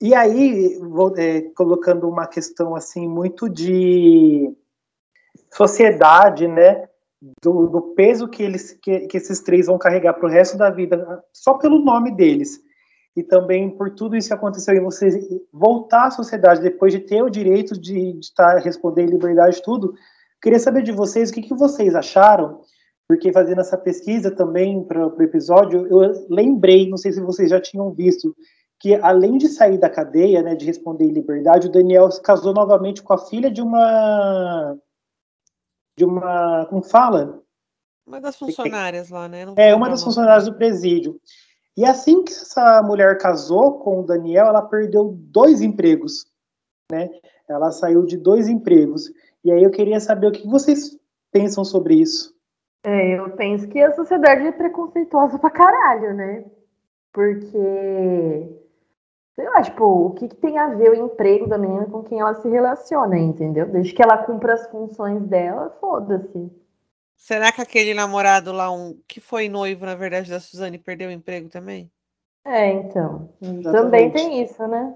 E 0.00 0.14
aí, 0.14 0.78
vou, 0.78 1.12
é, 1.16 1.42
colocando 1.54 2.08
uma 2.08 2.26
questão 2.26 2.76
assim 2.76 3.08
muito 3.08 3.48
de 3.48 4.52
sociedade, 5.52 6.46
né? 6.46 6.88
Do, 7.40 7.68
do 7.68 7.82
peso 7.94 8.26
que 8.26 8.42
eles 8.42 8.72
que, 8.82 9.06
que 9.06 9.16
esses 9.16 9.40
três 9.40 9.66
vão 9.66 9.78
carregar 9.78 10.14
para 10.14 10.26
o 10.26 10.30
resto 10.30 10.56
da 10.56 10.70
vida, 10.70 11.24
só 11.32 11.54
pelo 11.54 11.78
nome 11.84 12.10
deles. 12.10 12.60
E 13.16 13.22
também 13.22 13.70
por 13.70 13.90
tudo 13.90 14.16
isso 14.16 14.28
que 14.28 14.34
aconteceu 14.34 14.74
em 14.74 14.82
você 14.82 15.08
voltar 15.52 16.06
à 16.06 16.10
sociedade 16.10 16.62
depois 16.62 16.92
de 16.92 17.00
ter 17.00 17.22
o 17.22 17.30
direito 17.30 17.78
de, 17.78 18.14
de 18.14 18.20
estar 18.20 18.56
respondendo 18.58 19.10
em 19.10 19.12
liberdade 19.12 19.62
tudo. 19.62 19.94
Queria 20.40 20.58
saber 20.58 20.82
de 20.82 20.92
vocês 20.92 21.30
o 21.30 21.32
que, 21.32 21.42
que 21.42 21.54
vocês 21.54 21.94
acharam 21.94 22.60
porque 23.12 23.30
fazendo 23.30 23.60
essa 23.60 23.76
pesquisa 23.76 24.30
também 24.30 24.82
para 24.84 25.06
o 25.06 25.22
episódio, 25.22 25.86
eu 25.86 26.26
lembrei, 26.30 26.88
não 26.88 26.96
sei 26.96 27.12
se 27.12 27.20
vocês 27.20 27.50
já 27.50 27.60
tinham 27.60 27.92
visto, 27.92 28.34
que 28.80 28.94
além 28.94 29.36
de 29.36 29.48
sair 29.48 29.76
da 29.76 29.90
cadeia, 29.90 30.42
né, 30.42 30.54
de 30.54 30.64
responder 30.64 31.04
em 31.04 31.12
liberdade, 31.12 31.68
o 31.68 31.70
Daniel 31.70 32.10
se 32.10 32.22
casou 32.22 32.54
novamente 32.54 33.02
com 33.02 33.12
a 33.12 33.18
filha 33.18 33.50
de 33.50 33.60
uma 33.60 34.78
de 35.94 36.06
uma, 36.06 36.64
como 36.70 36.82
fala? 36.82 37.42
Uma 38.06 38.18
das 38.18 38.36
funcionárias 38.36 39.10
lá, 39.10 39.28
né? 39.28 39.44
Não 39.44 39.54
é, 39.58 39.74
uma 39.74 39.90
das 39.90 40.02
funcionárias 40.02 40.46
do 40.46 40.54
presídio. 40.54 41.20
E 41.76 41.84
assim 41.84 42.22
que 42.22 42.32
essa 42.32 42.82
mulher 42.82 43.16
casou 43.18 43.78
com 43.78 44.00
o 44.00 44.06
Daniel, 44.06 44.46
ela 44.46 44.62
perdeu 44.62 45.16
dois 45.16 45.62
empregos, 45.62 46.26
né? 46.90 47.08
Ela 47.48 47.70
saiu 47.70 48.04
de 48.04 48.16
dois 48.16 48.48
empregos. 48.48 49.10
E 49.44 49.50
aí 49.50 49.62
eu 49.62 49.70
queria 49.70 49.98
saber 49.98 50.26
o 50.26 50.32
que 50.32 50.46
vocês 50.46 50.98
pensam 51.32 51.64
sobre 51.64 51.94
isso. 51.94 52.32
É, 52.84 53.18
eu 53.18 53.30
penso 53.36 53.68
que 53.68 53.80
a 53.80 53.94
sociedade 53.94 54.46
é 54.46 54.52
preconceituosa 54.52 55.38
pra 55.38 55.50
caralho, 55.50 56.14
né? 56.14 56.44
Porque, 57.12 58.58
sei 59.34 59.48
lá, 59.48 59.62
tipo, 59.62 59.84
o 59.84 60.10
que, 60.10 60.28
que 60.28 60.36
tem 60.36 60.58
a 60.58 60.74
ver 60.74 60.90
o 60.90 60.94
emprego 61.06 61.46
da 61.46 61.58
menina 61.58 61.86
com 61.86 62.02
quem 62.02 62.20
ela 62.20 62.34
se 62.34 62.48
relaciona, 62.48 63.18
entendeu? 63.18 63.66
Desde 63.66 63.94
que 63.94 64.02
ela 64.02 64.24
cumpra 64.24 64.54
as 64.54 64.66
funções 64.68 65.22
dela, 65.26 65.70
foda-se. 65.80 66.61
Será 67.22 67.52
que 67.52 67.62
aquele 67.62 67.94
namorado 67.94 68.50
lá, 68.50 68.68
um 68.72 68.98
que 69.06 69.20
foi 69.20 69.48
noivo, 69.48 69.86
na 69.86 69.94
verdade, 69.94 70.28
da 70.28 70.40
Suzane, 70.40 70.76
perdeu 70.76 71.08
o 71.08 71.12
emprego 71.12 71.48
também? 71.48 71.88
É, 72.44 72.72
então. 72.72 73.32
Exatamente. 73.40 73.72
Também 73.72 74.10
tem 74.10 74.42
isso, 74.42 74.66
né? 74.66 74.92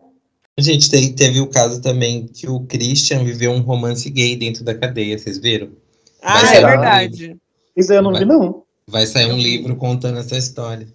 Gente, 0.58 1.14
teve 1.14 1.40
o 1.40 1.48
caso 1.48 1.80
também 1.80 2.26
que 2.26 2.48
o 2.48 2.66
Christian 2.66 3.22
viveu 3.22 3.52
um 3.52 3.60
romance 3.60 4.10
gay 4.10 4.34
dentro 4.34 4.64
da 4.64 4.74
cadeia, 4.74 5.16
vocês 5.16 5.38
viram? 5.38 5.70
Ah, 6.20 6.52
é 6.52 6.66
verdade. 6.66 7.36
Isso 7.76 7.92
aí 7.92 7.98
eu 7.98 8.02
não 8.02 8.10
vai, 8.10 8.20
vi, 8.22 8.26
não. 8.26 8.64
Vai 8.88 9.06
sair 9.06 9.32
um 9.32 9.38
livro 9.38 9.76
contando 9.76 10.18
essa 10.18 10.36
história. 10.36 10.88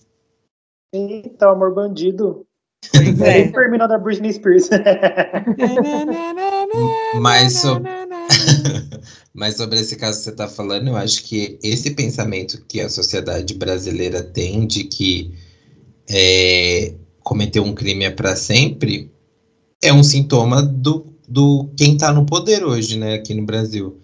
Eita, 0.91 1.49
amor 1.49 1.73
bandido. 1.73 2.45
Pois 2.93 3.21
é. 3.21 3.47
terminou 3.47 3.87
da 3.87 3.97
Britney 3.97 4.33
Spears. 4.33 4.69
Mas 7.21 7.53
sobre... 7.53 7.89
Mas 9.33 9.55
sobre 9.55 9.79
esse 9.79 9.95
caso 9.95 10.17
que 10.17 10.23
você 10.25 10.29
está 10.31 10.47
falando, 10.47 10.89
eu 10.89 10.97
acho 10.97 11.23
que 11.23 11.57
esse 11.63 11.91
pensamento 11.91 12.63
que 12.67 12.81
a 12.81 12.89
sociedade 12.89 13.53
brasileira 13.53 14.21
tem 14.21 14.67
de 14.67 14.83
que 14.83 15.31
é, 16.09 16.93
cometer 17.23 17.59
um 17.59 17.73
crime 17.73 18.05
é 18.05 18.09
para 18.09 18.35
sempre 18.35 19.09
é 19.81 19.91
um 19.91 20.03
sintoma 20.03 20.61
do, 20.61 21.07
do 21.27 21.69
quem 21.75 21.93
está 21.93 22.13
no 22.13 22.25
poder 22.25 22.63
hoje, 22.63 22.97
né, 22.97 23.15
aqui 23.15 23.33
no 23.33 23.45
Brasil 23.45 23.97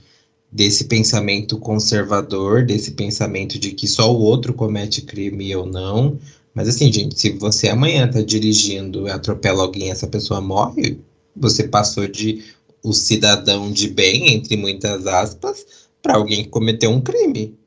desse 0.51 0.85
pensamento 0.85 1.59
conservador, 1.59 2.65
desse 2.65 2.91
pensamento 2.91 3.59
de 3.59 3.71
que 3.71 3.87
só 3.87 4.11
o 4.11 4.19
outro 4.19 4.53
comete 4.53 5.01
crime 5.01 5.45
e 5.45 5.51
eu 5.51 5.65
não. 5.65 6.17
Mas 6.53 6.69
assim, 6.69 6.91
gente, 6.91 7.19
se 7.19 7.31
você 7.31 7.69
amanhã 7.69 8.09
tá 8.09 8.21
dirigindo 8.21 9.07
e 9.07 9.11
atropela 9.11 9.61
alguém 9.61 9.91
essa 9.91 10.07
pessoa 10.07 10.41
morre, 10.41 10.99
você 11.35 11.67
passou 11.67 12.07
de 12.07 12.43
o 12.83 12.93
cidadão 12.93 13.71
de 13.71 13.89
bem, 13.89 14.33
entre 14.33 14.55
muitas 14.55 15.05
aspas, 15.07 15.65
para 16.01 16.15
alguém 16.15 16.43
que 16.43 16.49
cometeu 16.49 16.91
um 16.91 17.01
crime. 17.01 17.57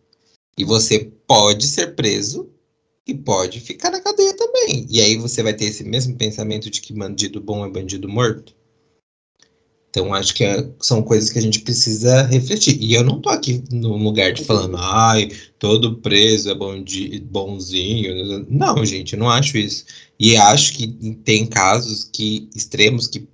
E 0.56 0.64
você 0.64 1.10
pode 1.26 1.66
ser 1.66 1.94
preso 1.94 2.50
e 3.06 3.14
pode 3.14 3.60
ficar 3.60 3.90
na 3.90 4.00
cadeia 4.00 4.34
também. 4.36 4.86
E 4.88 5.00
aí 5.00 5.16
você 5.16 5.42
vai 5.42 5.54
ter 5.54 5.66
esse 5.66 5.84
mesmo 5.84 6.16
pensamento 6.16 6.70
de 6.70 6.80
que 6.80 6.92
bandido 6.92 7.40
bom 7.40 7.64
é 7.64 7.70
bandido 7.70 8.08
morto? 8.08 8.54
Então, 9.90 10.14
acho 10.14 10.32
que 10.34 10.44
é, 10.44 10.70
são 10.80 11.02
coisas 11.02 11.30
que 11.30 11.38
a 11.38 11.42
gente 11.42 11.60
precisa 11.60 12.22
refletir. 12.22 12.80
E 12.80 12.94
eu 12.94 13.02
não 13.02 13.20
tô 13.20 13.28
aqui 13.28 13.62
no 13.72 13.96
lugar 13.96 14.32
de 14.32 14.44
falando, 14.44 14.76
ai, 14.76 15.28
todo 15.58 15.96
preso 15.96 16.48
é 16.48 16.54
bonzinho. 16.54 18.46
Não, 18.48 18.84
gente, 18.86 19.14
eu 19.14 19.18
não 19.18 19.28
acho 19.28 19.58
isso. 19.58 19.84
E 20.18 20.36
acho 20.36 20.74
que 20.74 20.86
tem 21.24 21.44
casos 21.44 22.04
que 22.04 22.48
extremos 22.54 23.08
que, 23.08 23.26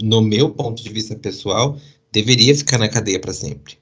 no 0.00 0.20
meu 0.20 0.50
ponto 0.50 0.82
de 0.82 0.90
vista 0.90 1.14
pessoal, 1.16 1.78
deveria 2.12 2.56
ficar 2.56 2.78
na 2.78 2.88
cadeia 2.88 3.20
para 3.20 3.32
sempre. 3.32 3.78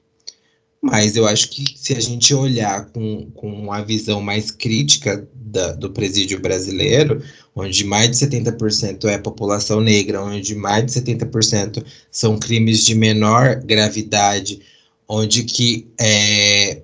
Mas 0.81 1.17
eu 1.17 1.27
acho 1.27 1.49
que 1.49 1.77
se 1.77 1.93
a 1.93 1.99
gente 1.99 2.33
olhar 2.33 2.85
com, 2.91 3.29
com 3.31 3.51
uma 3.51 3.81
visão 3.83 4.21
mais 4.21 4.49
crítica 4.49 5.27
da, 5.33 5.73
do 5.73 5.91
presídio 5.91 6.39
brasileiro, 6.39 7.21
onde 7.53 7.83
mais 7.83 8.11
de 8.11 8.25
70% 8.25 9.05
é 9.05 9.17
população 9.17 9.81
negra, 9.81 10.23
onde 10.23 10.55
mais 10.55 10.85
de 10.85 10.91
70% 10.93 11.83
são 12.09 12.39
crimes 12.39 12.85
de 12.85 12.95
menor 12.95 13.55
gravidade, 13.55 14.61
onde 15.07 15.43
que 15.43 15.91
é, 15.99 16.83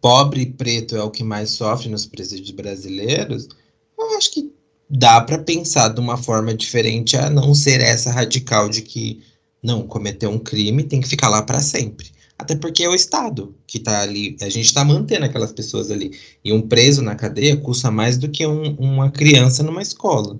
pobre 0.00 0.42
e 0.42 0.46
preto 0.46 0.96
é 0.96 1.02
o 1.02 1.10
que 1.10 1.22
mais 1.22 1.50
sofre 1.50 1.88
nos 1.88 2.06
presídios 2.06 2.50
brasileiros, 2.50 3.48
eu 3.96 4.16
acho 4.16 4.32
que 4.32 4.57
dá 4.88 5.20
para 5.20 5.38
pensar 5.38 5.88
de 5.88 6.00
uma 6.00 6.16
forma 6.16 6.54
diferente 6.54 7.16
a 7.16 7.28
não 7.28 7.54
ser 7.54 7.80
essa 7.80 8.10
radical 8.10 8.68
de 8.68 8.82
que 8.82 9.22
não 9.62 9.82
cometeu 9.82 10.30
um 10.30 10.38
crime 10.38 10.84
tem 10.84 11.00
que 11.00 11.08
ficar 11.08 11.28
lá 11.28 11.42
para 11.42 11.60
sempre. 11.60 12.10
Até 12.38 12.54
porque 12.54 12.84
é 12.84 12.88
o 12.88 12.94
Estado 12.94 13.54
que 13.66 13.78
está 13.78 14.00
ali, 14.00 14.36
a 14.40 14.48
gente 14.48 14.66
está 14.66 14.84
mantendo 14.84 15.24
aquelas 15.24 15.52
pessoas 15.52 15.90
ali. 15.90 16.12
E 16.44 16.52
um 16.52 16.62
preso 16.62 17.02
na 17.02 17.16
cadeia 17.16 17.56
custa 17.56 17.90
mais 17.90 18.16
do 18.16 18.28
que 18.28 18.46
um, 18.46 18.74
uma 18.76 19.10
criança 19.10 19.62
numa 19.62 19.82
escola. 19.82 20.38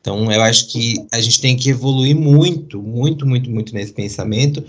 Então, 0.00 0.30
eu 0.30 0.42
acho 0.42 0.68
que 0.68 1.06
a 1.12 1.20
gente 1.20 1.40
tem 1.40 1.56
que 1.56 1.70
evoluir 1.70 2.16
muito, 2.16 2.82
muito, 2.82 3.26
muito, 3.26 3.50
muito 3.50 3.74
nesse 3.74 3.92
pensamento. 3.92 4.60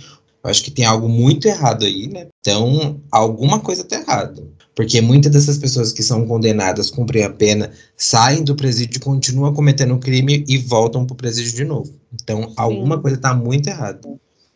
Eu 0.44 0.50
acho 0.50 0.64
que 0.64 0.72
tem 0.72 0.86
algo 0.86 1.08
muito 1.08 1.48
errado 1.48 1.86
aí, 1.86 2.08
né? 2.08 2.28
Então, 2.40 3.02
alguma 3.12 3.60
coisa 3.60 3.82
está 3.82 4.00
errada. 4.00 4.44
Porque 4.82 5.00
muitas 5.00 5.32
dessas 5.32 5.60
pessoas 5.60 5.94
que 5.94 6.02
são 6.02 6.26
condenadas, 6.26 6.90
cumprem 6.90 7.24
a 7.24 7.30
pena, 7.30 7.70
saem 7.96 8.44
do 8.44 8.56
presídio, 8.56 9.00
continuam 9.00 9.54
cometendo 9.54 9.96
crime 10.00 10.44
e 10.48 10.58
voltam 10.58 11.06
para 11.06 11.14
o 11.14 11.16
presídio 11.16 11.54
de 11.54 11.64
novo. 11.64 11.94
Então, 12.12 12.50
Sim. 12.50 12.54
alguma 12.58 13.00
coisa 13.00 13.16
está 13.16 13.32
muito 13.32 13.68
errada. 13.68 14.00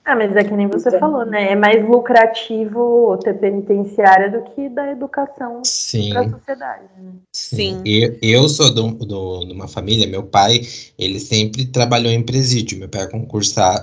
Ah, 0.06 0.16
mas 0.16 0.36
é 0.36 0.44
que 0.44 0.56
nem 0.56 0.68
você 0.68 1.00
falou, 1.00 1.26
né? 1.26 1.54
É 1.54 1.56
mais 1.56 1.84
lucrativo 1.84 3.18
ter 3.24 3.34
penitenciária 3.40 4.30
do 4.30 4.44
que 4.52 4.70
da 4.70 4.92
educação 4.92 5.64
para 6.12 6.22
a 6.22 6.30
sociedade. 6.30 6.84
Né? 7.02 7.12
Sim. 7.34 7.82
Eu, 7.84 8.16
eu 8.22 8.48
sou 8.48 8.72
de 8.72 8.80
uma 9.52 9.68
família, 9.68 10.06
meu 10.06 10.22
pai, 10.22 10.62
ele 11.00 11.20
sempre 11.20 11.66
trabalhou 11.66 12.12
em 12.12 12.22
presídio. 12.22 12.78
Meu 12.78 12.88
pai 12.88 13.08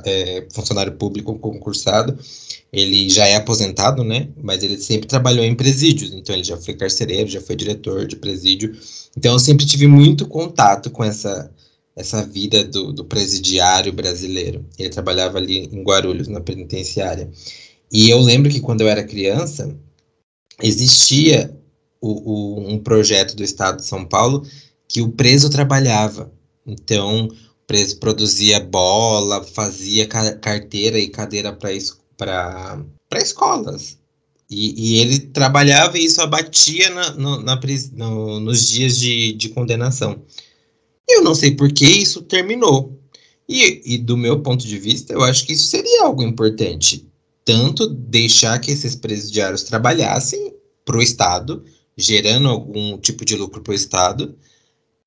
é, 0.05 0.39
é 0.39 0.47
funcionário 0.55 0.93
público 0.93 1.37
concursado. 1.41 2.17
Ele 2.73 3.11
já 3.11 3.27
é 3.27 3.35
aposentado, 3.35 4.05
né? 4.05 4.29
Mas 4.41 4.63
ele 4.63 4.79
sempre 4.79 5.09
trabalhou 5.09 5.45
em 5.45 5.57
presídios. 5.57 6.15
Então 6.15 6.37
ele 6.37 6.45
já 6.45 6.57
foi 6.57 6.75
carcereiro, 6.75 7.29
já 7.29 7.41
foi 7.41 7.57
diretor 7.57 8.07
de 8.07 8.15
presídio. 8.15 8.73
Então 9.17 9.33
eu 9.33 9.41
sempre 9.41 9.67
tive 9.67 9.89
muito 9.89 10.29
contato 10.29 10.89
com 10.89 11.03
essa 11.03 11.51
essa 11.95 12.25
vida 12.25 12.65
do, 12.65 12.93
do 12.93 13.05
presidiário 13.05 13.93
brasileiro. 13.93 14.65
Ele 14.79 14.89
trabalhava 14.89 15.39
ali 15.39 15.69
em 15.73 15.83
Guarulhos, 15.83 16.29
na 16.29 16.41
penitenciária. 16.41 17.31
E 17.91 18.09
eu 18.09 18.21
lembro 18.21 18.51
que 18.51 18.61
quando 18.61 18.81
eu 18.81 18.89
era 18.89 19.05
criança, 19.05 19.77
existia 20.63 21.55
o, 22.01 22.33
o, 22.33 22.73
um 22.73 22.79
projeto 22.79 23.37
do 23.37 23.45
Estado 23.45 23.77
de 23.77 23.87
São 23.87 24.05
Paulo 24.05 24.47
que 24.89 25.03
o 25.03 25.11
preso 25.11 25.51
trabalhava. 25.51 26.33
Então, 26.67 27.27
o 27.27 27.67
preso 27.67 27.99
produzia 27.99 28.61
bola, 28.61 29.45
fazia 29.45 30.07
carteira 30.07 30.99
e 30.99 31.09
cadeira 31.09 31.53
para 31.53 31.73
escolas. 33.21 33.99
E, 34.51 34.75
e, 34.77 35.01
ele 35.01 35.19
trabalhava 35.19 35.99
e 35.99 36.05
isso 36.05 36.21
abatia 36.21 36.91
na, 36.91 37.13
no, 37.13 37.43
na, 37.43 37.59
no, 37.95 38.41
nos 38.41 38.69
dias 38.69 38.99
de, 38.99 39.33
de 39.33 39.49
condenação. 39.49 40.23
Eu 41.13 41.23
não 41.23 41.35
sei 41.35 41.53
por 41.53 41.73
que 41.73 41.85
isso 41.85 42.23
terminou. 42.23 42.99
E, 43.49 43.95
e, 43.95 43.99
do 43.99 44.17
meu 44.17 44.41
ponto 44.41 44.67
de 44.67 44.79
vista, 44.79 45.13
eu 45.13 45.23
acho 45.23 45.45
que 45.47 45.53
isso 45.53 45.67
seria 45.67 46.05
algo 46.05 46.23
importante. 46.23 47.07
Tanto 47.45 47.87
deixar 47.87 48.59
que 48.59 48.71
esses 48.71 48.95
presidiários 48.95 49.65
trabalhassem 49.65 50.55
para 50.85 50.97
o 50.97 51.03
Estado, 51.03 51.63
gerando 51.97 52.49
algum 52.49 52.97
tipo 52.99 53.25
de 53.25 53.37
lucro 53.37 53.61
para 53.61 53.73
o 53.73 53.75
Estado, 53.75 54.35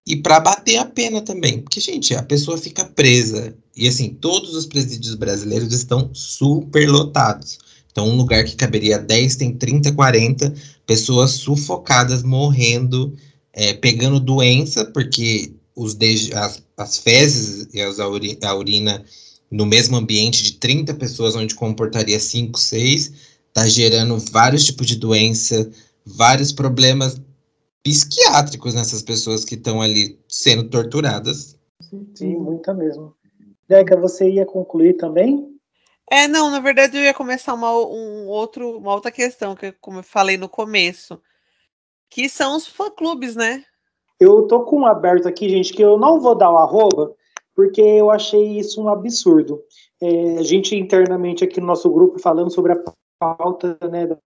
e 0.05 0.15
para 0.15 0.39
bater 0.39 0.77
a 0.77 0.85
pena 0.85 1.21
também. 1.21 1.61
Porque, 1.61 1.79
gente, 1.79 2.13
a 2.13 2.21
pessoa 2.21 2.57
fica 2.57 2.85
presa. 2.85 3.55
E 3.75 3.87
assim, 3.87 4.09
todos 4.09 4.53
os 4.53 4.65
presídios 4.65 5.15
brasileiros 5.15 5.73
estão 5.73 6.11
super 6.13 6.87
lotados. 6.87 7.57
Então, 7.91 8.09
um 8.09 8.15
lugar 8.15 8.43
que 8.43 8.55
caberia 8.55 8.99
10 8.99 9.37
tem 9.37 9.53
30, 9.53 9.93
40 9.93 10.53
pessoas 10.85 11.31
sufocadas, 11.31 12.21
morrendo, 12.21 13.15
é, 13.53 13.73
pegando 13.73 14.19
doença, 14.19 14.85
porque 14.85 15.53
os 15.75 15.93
de, 15.93 16.33
as, 16.33 16.63
as 16.77 16.97
fezes 16.97 17.73
e 17.73 17.81
as, 17.81 17.99
a 17.99 18.07
urina 18.07 19.03
no 19.51 19.65
mesmo 19.65 19.97
ambiente 19.97 20.43
de 20.43 20.53
30 20.53 20.93
pessoas, 20.95 21.35
onde 21.35 21.55
comportaria 21.55 22.19
5, 22.19 22.59
6, 22.59 23.13
está 23.47 23.67
gerando 23.67 24.17
vários 24.31 24.65
tipos 24.65 24.87
de 24.87 24.95
doença, 24.95 25.69
vários 26.05 26.51
problemas 26.51 27.21
psiquiátricos 27.83 28.73
nessas 28.73 29.01
pessoas 29.01 29.45
que 29.45 29.55
estão 29.55 29.81
ali 29.81 30.19
sendo 30.27 30.69
torturadas. 30.69 31.57
Sim, 32.15 32.35
muita 32.37 32.73
mesmo. 32.73 33.13
Deca, 33.67 33.95
você 33.95 34.29
ia 34.29 34.45
concluir 34.45 34.95
também? 34.97 35.55
É, 36.09 36.27
não, 36.27 36.49
na 36.51 36.59
verdade 36.59 36.97
eu 36.97 37.03
ia 37.03 37.13
começar 37.13 37.53
uma, 37.53 37.71
um 37.71 38.27
outro, 38.27 38.77
uma 38.77 38.93
outra 38.93 39.11
questão, 39.11 39.55
que 39.55 39.71
como 39.73 39.99
eu 39.99 40.03
falei 40.03 40.37
no 40.37 40.47
começo, 40.47 41.19
que 42.09 42.29
são 42.29 42.55
os 42.55 42.67
fã-clubes, 42.67 43.35
né? 43.35 43.63
Eu 44.19 44.47
tô 44.47 44.63
com 44.63 44.81
um 44.81 44.85
aberto 44.85 45.27
aqui, 45.27 45.49
gente, 45.49 45.73
que 45.73 45.81
eu 45.81 45.97
não 45.97 46.19
vou 46.19 46.35
dar 46.35 46.51
o 46.51 46.57
arroba, 46.57 47.13
porque 47.55 47.81
eu 47.81 48.09
achei 48.09 48.57
isso 48.57 48.81
um 48.81 48.89
absurdo. 48.89 49.61
É, 50.01 50.37
a 50.37 50.43
gente 50.43 50.75
internamente 50.75 51.43
aqui 51.43 51.59
no 51.59 51.67
nosso 51.67 51.89
grupo 51.89 52.19
falando 52.19 52.51
sobre 52.51 52.73
a 52.73 52.83
pauta 53.19 53.77
né, 53.89 54.07
da, 54.07 54.17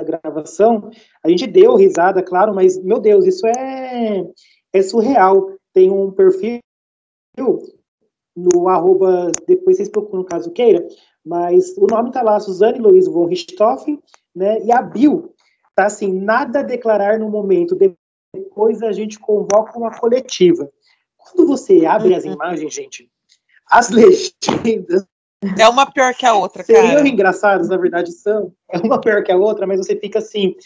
gravação, 0.00 0.90
a 1.24 1.28
gente 1.28 1.44
deu 1.44 1.74
risada, 1.74 2.22
claro, 2.22 2.54
mas, 2.54 2.80
meu 2.80 3.00
Deus, 3.00 3.26
isso 3.26 3.44
é, 3.48 4.24
é 4.72 4.82
surreal. 4.82 5.56
Tem 5.72 5.90
um 5.90 6.12
perfil 6.12 6.60
no 8.36 8.68
arroba, 8.68 9.32
depois 9.46 9.76
vocês 9.76 9.88
procuram 9.88 10.24
caso 10.24 10.52
queira, 10.52 10.86
mas 11.24 11.76
o 11.76 11.86
nome 11.86 12.12
tá 12.12 12.22
lá, 12.22 12.38
Suzane 12.38 12.78
Luiz 12.78 13.08
von 13.08 13.26
Richthofen, 13.26 14.00
né, 14.34 14.64
e 14.64 14.70
a 14.70 14.80
Bill 14.80 15.34
tá 15.74 15.86
assim, 15.86 16.12
nada 16.12 16.60
a 16.60 16.64
declarar 16.64 17.18
no 17.18 17.28
momento, 17.28 17.76
depois 18.58 18.82
a 18.82 18.90
gente 18.90 19.20
convoca 19.20 19.78
uma 19.78 19.96
coletiva. 19.96 20.68
Quando 21.16 21.46
você 21.46 21.86
abre 21.86 22.12
as 22.12 22.24
uhum. 22.24 22.32
imagens, 22.32 22.74
gente, 22.74 23.08
as 23.70 23.88
legendas. 23.94 25.06
É 25.56 25.68
uma 25.68 25.88
pior 25.88 26.12
que 26.12 26.26
a 26.26 26.34
outra, 26.34 26.64
cara. 26.64 26.80
Seriam 26.80 27.06
engraçadas, 27.06 27.68
na 27.68 27.76
verdade 27.76 28.10
são. 28.10 28.52
É 28.68 28.78
uma 28.78 29.00
pior 29.00 29.22
que 29.22 29.30
a 29.30 29.36
outra, 29.36 29.64
mas 29.64 29.78
você 29.78 29.94
fica 29.94 30.18
assim, 30.18 30.56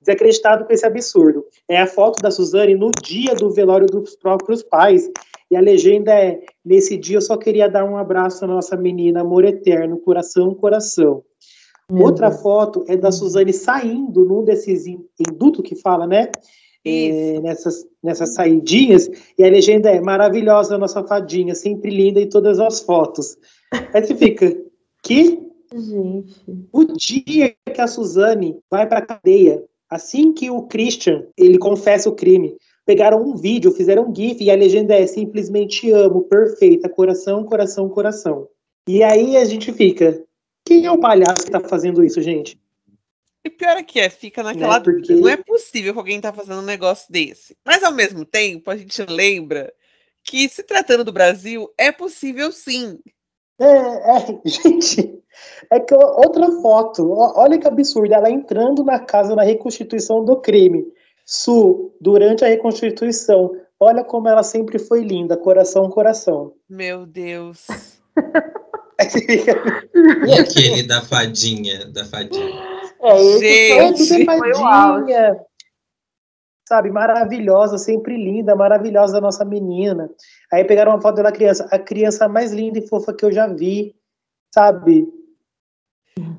desacreditado 0.00 0.64
com 0.64 0.72
esse 0.72 0.86
absurdo. 0.86 1.44
É 1.68 1.80
a 1.80 1.88
foto 1.88 2.22
da 2.22 2.30
Suzane 2.30 2.76
no 2.76 2.92
dia 3.02 3.34
do 3.34 3.50
velório 3.50 3.88
dos 3.88 4.14
próprios 4.14 4.62
pais. 4.62 5.10
E 5.50 5.56
a 5.56 5.60
legenda 5.60 6.14
é: 6.14 6.38
Nesse 6.64 6.96
dia 6.96 7.16
eu 7.16 7.20
só 7.20 7.36
queria 7.36 7.68
dar 7.68 7.84
um 7.84 7.96
abraço 7.96 8.44
à 8.44 8.46
nossa 8.46 8.76
menina, 8.76 9.22
amor 9.22 9.44
eterno, 9.44 9.98
coração, 9.98 10.54
coração. 10.54 11.24
Meu 11.90 12.04
Outra 12.04 12.28
Deus. 12.28 12.40
foto 12.40 12.84
é 12.86 12.96
da 12.96 13.10
Suzane 13.10 13.52
saindo 13.52 14.24
num 14.24 14.44
desses 14.44 14.86
indutos 14.86 15.68
que 15.68 15.74
fala, 15.74 16.06
né? 16.06 16.30
É, 16.84 17.40
nessas, 17.40 17.86
nessas 18.02 18.34
saidinhas, 18.34 19.08
e 19.38 19.44
a 19.44 19.50
legenda 19.50 19.90
é 19.90 20.00
maravilhosa 20.00 20.78
nossa 20.78 21.02
fadinha, 21.04 21.54
sempre 21.54 21.90
linda 21.90 22.20
em 22.20 22.28
todas 22.28 22.58
as 22.58 22.80
fotos. 22.80 23.36
Aí 23.92 24.04
você 24.04 24.14
fica, 24.14 24.56
que? 25.02 25.40
Gente. 25.72 26.34
O 26.72 26.84
dia 26.84 27.54
que 27.72 27.80
a 27.80 27.86
Suzane 27.86 28.58
vai 28.70 28.88
para 28.88 28.98
a 28.98 29.06
cadeia, 29.06 29.64
assim 29.88 30.32
que 30.32 30.50
o 30.50 30.62
Christian 30.62 31.24
ele 31.36 31.58
confessa 31.58 32.08
o 32.08 32.14
crime, 32.14 32.56
pegaram 32.84 33.22
um 33.22 33.36
vídeo, 33.36 33.70
fizeram 33.70 34.08
um 34.08 34.14
GIF 34.14 34.42
e 34.42 34.50
a 34.50 34.56
legenda 34.56 34.94
é 34.94 35.06
simplesmente 35.06 35.90
amo, 35.92 36.22
perfeita, 36.22 36.88
coração, 36.88 37.44
coração, 37.44 37.88
coração. 37.88 38.48
E 38.88 39.02
aí 39.02 39.36
a 39.36 39.44
gente 39.44 39.72
fica, 39.72 40.20
quem 40.66 40.86
é 40.86 40.90
o 40.90 40.98
palhaço 40.98 41.44
que 41.44 41.52
tá 41.52 41.60
fazendo 41.60 42.02
isso, 42.02 42.20
gente? 42.20 42.59
E 43.44 43.48
pior 43.48 43.76
é 43.76 43.82
que 43.82 43.98
é, 43.98 44.10
fica 44.10 44.42
naquela 44.42 44.78
né? 44.78 44.84
Porque... 44.84 45.14
Não 45.14 45.28
é 45.28 45.36
possível 45.36 45.92
que 45.92 45.98
alguém 45.98 46.20
tá 46.20 46.32
fazendo 46.32 46.60
um 46.60 46.64
negócio 46.64 47.10
desse. 47.10 47.56
Mas 47.64 47.82
ao 47.82 47.92
mesmo 47.92 48.24
tempo, 48.24 48.70
a 48.70 48.76
gente 48.76 49.02
lembra 49.02 49.72
que 50.22 50.48
se 50.48 50.62
tratando 50.62 51.04
do 51.04 51.12
Brasil, 51.12 51.68
é 51.78 51.90
possível 51.90 52.52
sim. 52.52 52.98
É, 53.58 53.66
é 53.66 54.40
gente, 54.44 55.22
é 55.70 55.80
que 55.80 55.94
outra 55.94 56.50
foto, 56.60 57.10
olha 57.10 57.58
que 57.58 57.66
absurdo, 57.66 58.12
ela 58.12 58.30
entrando 58.30 58.84
na 58.84 58.98
casa 58.98 59.34
na 59.34 59.42
reconstituição 59.42 60.24
do 60.24 60.36
crime. 60.36 60.86
Su, 61.24 61.94
durante 62.00 62.44
a 62.44 62.48
reconstituição, 62.48 63.56
olha 63.78 64.04
como 64.04 64.28
ela 64.28 64.42
sempre 64.42 64.78
foi 64.78 65.02
linda, 65.02 65.36
coração, 65.36 65.88
coração. 65.88 66.54
Meu 66.68 67.06
Deus. 67.06 67.66
e 70.26 70.32
aquele 70.38 70.82
da 70.86 71.00
fadinha, 71.02 71.86
da 71.86 72.04
fadinha? 72.04 72.80
É, 73.02 73.20
esse 73.20 74.06
Gente, 74.06 74.24
foi, 74.24 74.38
foi 74.38 74.52
o 74.52 75.50
Sabe, 76.68 76.88
maravilhosa, 76.92 77.78
sempre 77.78 78.16
linda, 78.16 78.54
maravilhosa 78.54 79.18
a 79.18 79.20
nossa 79.20 79.44
menina. 79.44 80.08
Aí 80.52 80.64
pegaram 80.64 80.92
uma 80.92 81.02
foto 81.02 81.20
da 81.20 81.32
criança, 81.32 81.66
a 81.68 81.78
criança 81.78 82.28
mais 82.28 82.52
linda 82.52 82.78
e 82.78 82.86
fofa 82.86 83.12
que 83.12 83.24
eu 83.24 83.32
já 83.32 83.48
vi, 83.48 83.96
sabe? 84.54 85.04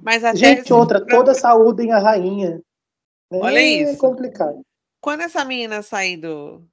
Mas 0.02 0.24
até 0.24 0.38
Gente, 0.38 0.72
outra, 0.72 1.06
toda 1.06 1.34
saúde 1.34 1.84
em 1.84 1.92
a 1.92 2.00
rainha. 2.00 2.62
Olha 3.30 3.60
é 3.60 3.64
isso. 3.64 3.98
complicado. 3.98 4.62
quando 5.02 5.22
essa 5.22 5.44
menina 5.44 5.82
sair 5.82 6.18
do 6.18 6.66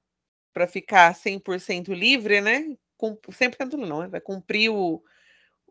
para 0.53 0.65
ficar 0.67 1.13
100% 1.13 1.89
livre, 1.89 2.41
né? 2.41 2.75
Com 2.97 3.15
100% 3.15 3.73
não, 3.73 4.01
né? 4.01 4.07
vai 4.07 4.21
cumprir 4.21 4.69
o, 4.69 5.01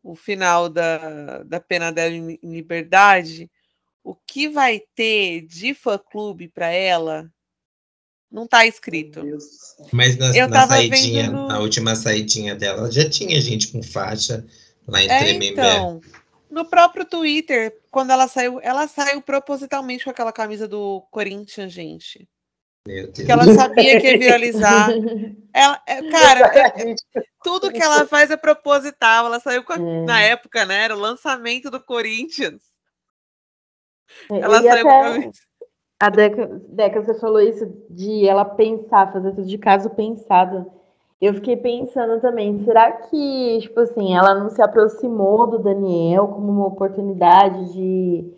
o 0.03 0.15
final 0.15 0.69
da, 0.69 1.43
da 1.43 1.61
pena 1.61 1.91
dela 1.91 2.15
em 2.15 2.39
liberdade, 2.43 3.51
o 4.03 4.15
que 4.15 4.49
vai 4.49 4.81
ter 4.95 5.43
de 5.43 5.75
fã-clube 5.75 6.49
para 6.49 6.69
ela 6.69 7.31
não 8.31 8.47
tá 8.47 8.67
escrito. 8.67 9.23
Mas 9.93 10.17
na, 10.17 10.37
Eu 10.37 10.49
na 10.49 10.57
tava 10.57 10.75
saidinha, 10.75 11.25
vendo 11.25 11.49
na 11.49 11.59
última 11.61 11.97
saidinha 11.97 12.55
dela, 12.55 12.91
já 12.91 13.09
tinha 13.09 13.41
gente 13.41 13.69
com 13.69 13.83
faixa 13.83 14.47
lá 14.87 15.03
em 15.03 15.09
É, 15.09 15.19
Tremembé. 15.19 15.49
então, 15.51 16.01
no 16.51 16.65
próprio 16.65 17.05
Twitter, 17.05 17.79
quando 17.91 18.11
ela 18.11 18.29
saiu, 18.29 18.61
ela 18.61 18.87
saiu 18.87 19.21
propositalmente 19.23 20.05
com 20.05 20.11
aquela 20.11 20.33
camisa 20.33 20.69
do 20.69 21.03
Corinthians, 21.11 21.73
gente. 21.73 22.29
Porque 23.15 23.31
ela 23.31 23.45
sabia 23.55 24.01
que 24.01 24.07
ia 24.13 24.19
viralizar. 24.19 24.89
Ela, 25.55 25.83
é, 25.87 26.03
cara, 26.11 26.47
é- 26.57 26.95
tudo 27.43 27.73
que 27.73 27.83
ela 27.83 28.07
faz 28.07 28.31
é 28.31 28.37
proposital. 28.37 29.27
Ela 29.27 29.41
saiu 29.41 29.65
com 29.65 29.73
a- 29.73 29.77
É. 29.77 30.05
na 30.05 30.21
época, 30.21 30.65
né? 30.65 30.85
Era 30.85 30.95
o 30.97 31.01
lançamento 31.01 31.69
do 31.71 31.81
Corinthians. 31.81 32.63
É, 34.31 34.39
Ela 34.39 34.61
e 34.61 34.63
saiu 34.63 34.85
com 34.85 34.91
a 34.91 35.01
até 35.01 35.13
camisa. 35.15 35.33
a 36.01 36.11
Deca, 36.11 36.47
Deca, 36.69 37.03
você 37.03 37.15
falou 37.19 37.41
isso 37.41 37.67
de 37.91 38.27
ela 38.29 38.45
pensar, 38.45 39.13
fazer 39.13 39.33
tudo 39.33 39.47
de 39.49 39.59
caso 39.59 39.91
pensado. 39.91 40.71
Eu 41.21 41.35
fiquei 41.35 41.57
pensando 41.57 42.21
também, 42.21 42.65
será 42.65 42.93
que, 42.93 43.59
tipo 43.63 43.81
assim, 43.81 44.17
ela 44.17 44.35
não 44.37 44.51
se 44.51 44.63
aproximou 44.63 45.49
do 45.49 45.59
Daniel 45.59 46.29
como 46.29 46.53
uma 46.53 46.67
oportunidade 46.67 47.73
de, 47.73 48.33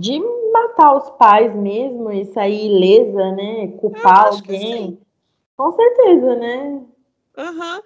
de 0.00 0.18
matar 0.52 0.94
os 0.96 1.10
pais 1.16 1.54
mesmo 1.54 2.10
e 2.12 2.26
sair 2.26 2.66
ilesa, 2.66 3.32
né? 3.32 3.68
Culpar 3.78 4.26
alguém? 4.26 4.98
Com 5.56 5.72
certeza, 5.72 6.34
né? 6.36 6.82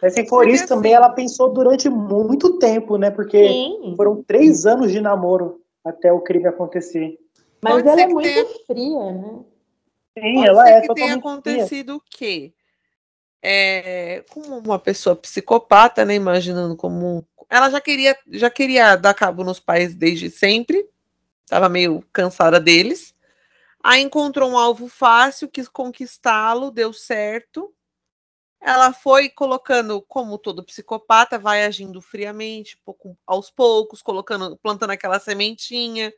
Mas 0.01 0.15
se 0.15 0.27
for 0.29 0.49
isso 0.49 0.67
também, 0.67 0.93
assim- 0.95 1.05
ela 1.05 1.13
pensou 1.15 1.53
durante 1.53 1.89
muito 1.89 2.59
tempo, 2.59 2.97
né? 2.97 3.11
Porque 3.11 3.49
Sim. 3.49 3.95
foram 3.97 4.23
três 4.23 4.67
anos 4.67 4.91
de 4.93 5.01
namoro 5.01 5.61
até 5.85 6.13
o 6.13 6.21
crime 6.21 6.47
acontecer. 6.47 7.17
Mas 7.63 7.75
Pode 7.75 7.89
ela 7.89 8.01
é 8.01 8.07
muito 8.09 8.25
tenha- 8.29 8.47
fria, 8.67 9.13
né? 9.13 9.45
Sim, 10.19 10.35
Pode 10.35 10.49
ela 10.49 10.65
ser 10.67 10.73
é 10.73 10.81
que 10.83 10.95
tenha 10.95 11.15
acontecido 11.15 11.97
o 11.97 12.03
quê? 12.11 12.53
É, 13.43 14.23
como 14.31 14.59
uma 14.59 14.79
pessoa 14.79 15.17
psicopata, 15.17 16.05
né? 16.05 16.15
Imaginando 16.15 16.77
como. 16.77 17.25
Ela 17.49 17.71
já 17.71 17.81
queria, 17.81 18.17
já 18.31 18.51
queria 18.51 18.97
dar 18.97 19.15
cabo 19.15 19.43
nos 19.45 19.59
pais 19.61 19.95
desde 19.95 20.29
sempre. 20.31 20.87
Estava 21.51 21.69
meio 21.69 22.01
cansada 22.13 22.61
deles. 22.61 23.13
Aí 23.83 24.01
encontrou 24.03 24.49
um 24.53 24.57
alvo 24.57 24.87
fácil, 24.87 25.49
quis 25.49 25.67
conquistá-lo, 25.67 26.71
deu 26.71 26.93
certo. 26.93 27.75
Ela 28.61 28.93
foi 28.93 29.29
colocando, 29.29 30.01
como 30.03 30.39
todo 30.39 30.63
psicopata, 30.63 31.41
vai 31.41 31.65
agindo 31.65 32.01
friamente, 32.01 32.79
pouco, 32.85 33.19
aos 33.27 33.51
poucos, 33.51 34.01
colocando, 34.01 34.57
plantando 34.59 34.91
aquela 34.91 35.19
sementinha. 35.19 36.15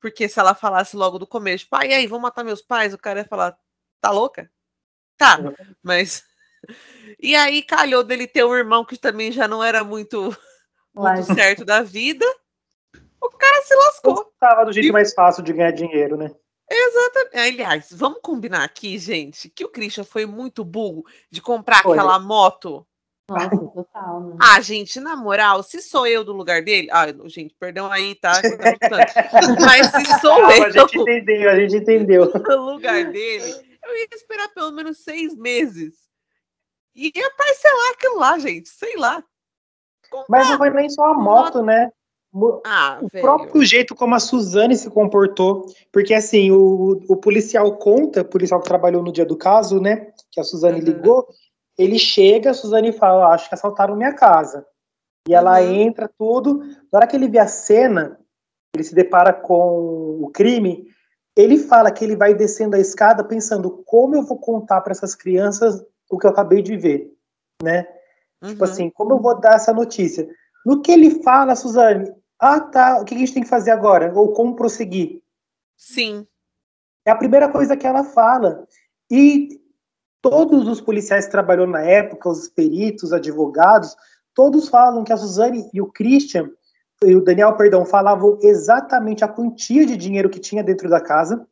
Porque 0.00 0.26
se 0.30 0.40
ela 0.40 0.54
falasse 0.54 0.96
logo 0.96 1.18
do 1.18 1.26
começo, 1.26 1.68
pai, 1.68 1.90
e 1.90 1.92
aí, 1.92 2.06
vamos 2.06 2.22
matar 2.22 2.42
meus 2.42 2.62
pais, 2.62 2.94
o 2.94 2.98
cara 2.98 3.20
ia 3.20 3.28
falar, 3.28 3.54
tá 4.00 4.10
louca? 4.10 4.50
Tá, 5.18 5.36
mas. 5.82 6.24
E 7.18 7.34
aí 7.34 7.62
calhou 7.62 8.04
dele 8.04 8.26
ter 8.26 8.44
um 8.44 8.54
irmão 8.54 8.84
que 8.84 8.96
também 8.96 9.32
já 9.32 9.48
não 9.48 9.64
era 9.64 9.82
muito, 9.82 10.36
muito 10.94 11.34
certo 11.34 11.64
da 11.64 11.82
vida. 11.82 12.24
O 13.20 13.28
cara 13.30 13.62
se 13.62 13.74
lascou. 13.74 14.32
Tava 14.38 14.64
do 14.64 14.72
jeito 14.72 14.88
E- 14.88 14.92
mais 14.92 15.12
fácil 15.12 15.42
de 15.42 15.52
ganhar 15.52 15.72
dinheiro, 15.72 16.16
né? 16.16 16.30
Exatamente. 16.70 17.36
Aliás, 17.38 17.88
vamos 17.90 18.20
combinar 18.22 18.62
aqui, 18.62 18.96
gente, 18.96 19.48
que 19.50 19.64
o 19.64 19.68
Christian 19.68 20.04
foi 20.04 20.24
muito 20.24 20.64
burro 20.64 21.04
de 21.30 21.42
comprar 21.42 21.82
Foi. 21.82 21.98
aquela 21.98 22.18
moto. 22.18 22.86
Nossa, 23.28 23.50
total, 23.56 24.20
né? 24.22 24.36
Ah, 24.40 24.60
gente, 24.60 24.98
na 24.98 25.14
moral, 25.16 25.62
se 25.62 25.80
sou 25.82 26.06
eu 26.06 26.24
do 26.24 26.32
lugar 26.32 26.62
dele. 26.62 26.88
Ah, 26.90 27.06
gente, 27.26 27.54
perdão 27.58 27.90
aí, 27.90 28.14
tá? 28.16 28.32
Mas 29.64 29.86
se 29.88 30.20
sou 30.20 30.32
Ah, 30.46 30.56
eu 30.56 30.64
a 30.64 30.70
gente 30.70 30.98
entendeu, 30.98 31.50
a 31.50 31.54
gente 31.56 31.76
entendeu. 31.76 32.32
no 32.48 32.72
lugar 32.72 33.04
dele, 33.04 33.78
eu 33.84 33.96
ia 33.96 34.08
esperar 34.12 34.48
pelo 34.48 34.70
menos 34.72 34.98
seis 34.98 35.36
meses. 35.36 35.94
E 36.94 37.12
ia 37.14 37.30
parcelar 37.36 37.90
aquilo 37.92 38.18
lá, 38.18 38.38
gente. 38.38 38.68
Sei 38.68 38.96
lá. 38.96 39.22
Mas 40.28 40.48
não 40.48 40.58
foi 40.58 40.70
nem 40.70 40.88
só 40.88 41.04
a 41.04 41.14
moto, 41.14 41.62
né? 41.62 41.90
Ah, 42.64 43.00
O 43.02 43.08
velho. 43.08 43.22
próprio 43.22 43.64
jeito 43.64 43.94
como 43.94 44.14
a 44.14 44.20
Suzane 44.20 44.76
se 44.76 44.88
comportou, 44.88 45.66
porque 45.92 46.14
assim, 46.14 46.50
o, 46.50 47.00
o 47.08 47.16
policial 47.16 47.76
conta, 47.76 48.20
o 48.22 48.24
policial 48.24 48.60
que 48.60 48.68
trabalhou 48.68 49.02
no 49.02 49.12
dia 49.12 49.26
do 49.26 49.36
caso, 49.36 49.80
né, 49.80 50.12
que 50.30 50.40
a 50.40 50.44
Suzane 50.44 50.78
Uhum. 50.78 50.84
ligou, 50.84 51.26
ele 51.76 51.98
chega, 51.98 52.50
a 52.50 52.54
Suzane 52.54 52.92
fala, 52.92 53.28
"Ó, 53.28 53.32
acho 53.32 53.48
que 53.48 53.54
assaltaram 53.54 53.96
minha 53.96 54.14
casa. 54.14 54.64
E 55.28 55.34
ela 55.34 55.60
Uhum. 55.60 55.72
entra, 55.72 56.08
tudo, 56.18 56.58
na 56.92 56.98
hora 56.98 57.06
que 57.06 57.16
ele 57.16 57.28
vê 57.28 57.38
a 57.38 57.46
cena, 57.48 58.18
ele 58.74 58.84
se 58.84 58.94
depara 58.94 59.32
com 59.32 60.20
o 60.22 60.30
crime, 60.32 60.86
ele 61.36 61.58
fala 61.58 61.90
que 61.90 62.04
ele 62.04 62.16
vai 62.16 62.34
descendo 62.34 62.76
a 62.76 62.80
escada 62.80 63.24
pensando 63.24 63.82
como 63.86 64.14
eu 64.14 64.22
vou 64.22 64.38
contar 64.38 64.80
para 64.82 64.92
essas 64.92 65.14
crianças 65.14 65.84
o 66.10 66.18
que 66.18 66.26
eu 66.26 66.30
acabei 66.30 66.62
de 66.62 66.76
ver, 66.76 67.12
né? 67.62 67.86
Tipo 68.44 68.64
Uhum. 68.64 68.70
assim, 68.70 68.90
como 68.90 69.14
eu 69.14 69.18
vou 69.20 69.38
dar 69.38 69.54
essa 69.54 69.72
notícia? 69.72 70.28
No 70.64 70.82
que 70.82 70.92
ele 70.92 71.22
fala, 71.22 71.56
Suzane, 71.56 72.12
ah 72.40 72.60
tá, 72.60 73.00
o 73.00 73.04
que 73.04 73.14
a 73.14 73.18
gente 73.18 73.34
tem 73.34 73.42
que 73.42 73.48
fazer 73.48 73.70
agora? 73.70 74.12
Ou 74.14 74.32
como 74.32 74.56
prosseguir? 74.56 75.22
Sim. 75.76 76.26
É 77.04 77.10
a 77.10 77.16
primeira 77.16 77.48
coisa 77.48 77.76
que 77.76 77.86
ela 77.86 78.04
fala. 78.04 78.66
E 79.10 79.60
todos 80.22 80.68
os 80.68 80.80
policiais 80.80 81.26
que 81.26 81.30
trabalhou 81.30 81.66
na 81.66 81.82
época, 81.82 82.28
os 82.28 82.48
peritos, 82.48 83.04
os 83.04 83.12
advogados, 83.12 83.96
todos 84.34 84.68
falam 84.68 85.04
que 85.04 85.12
a 85.12 85.16
Suzane 85.16 85.68
e 85.72 85.80
o 85.80 85.90
Christian, 85.90 86.50
e 87.02 87.16
o 87.16 87.24
Daniel, 87.24 87.56
perdão, 87.56 87.84
falavam 87.84 88.38
exatamente 88.42 89.24
a 89.24 89.28
quantia 89.28 89.86
de 89.86 89.96
dinheiro 89.96 90.28
que 90.28 90.38
tinha 90.38 90.62
dentro 90.62 90.88
da 90.88 91.00
casa. 91.00 91.46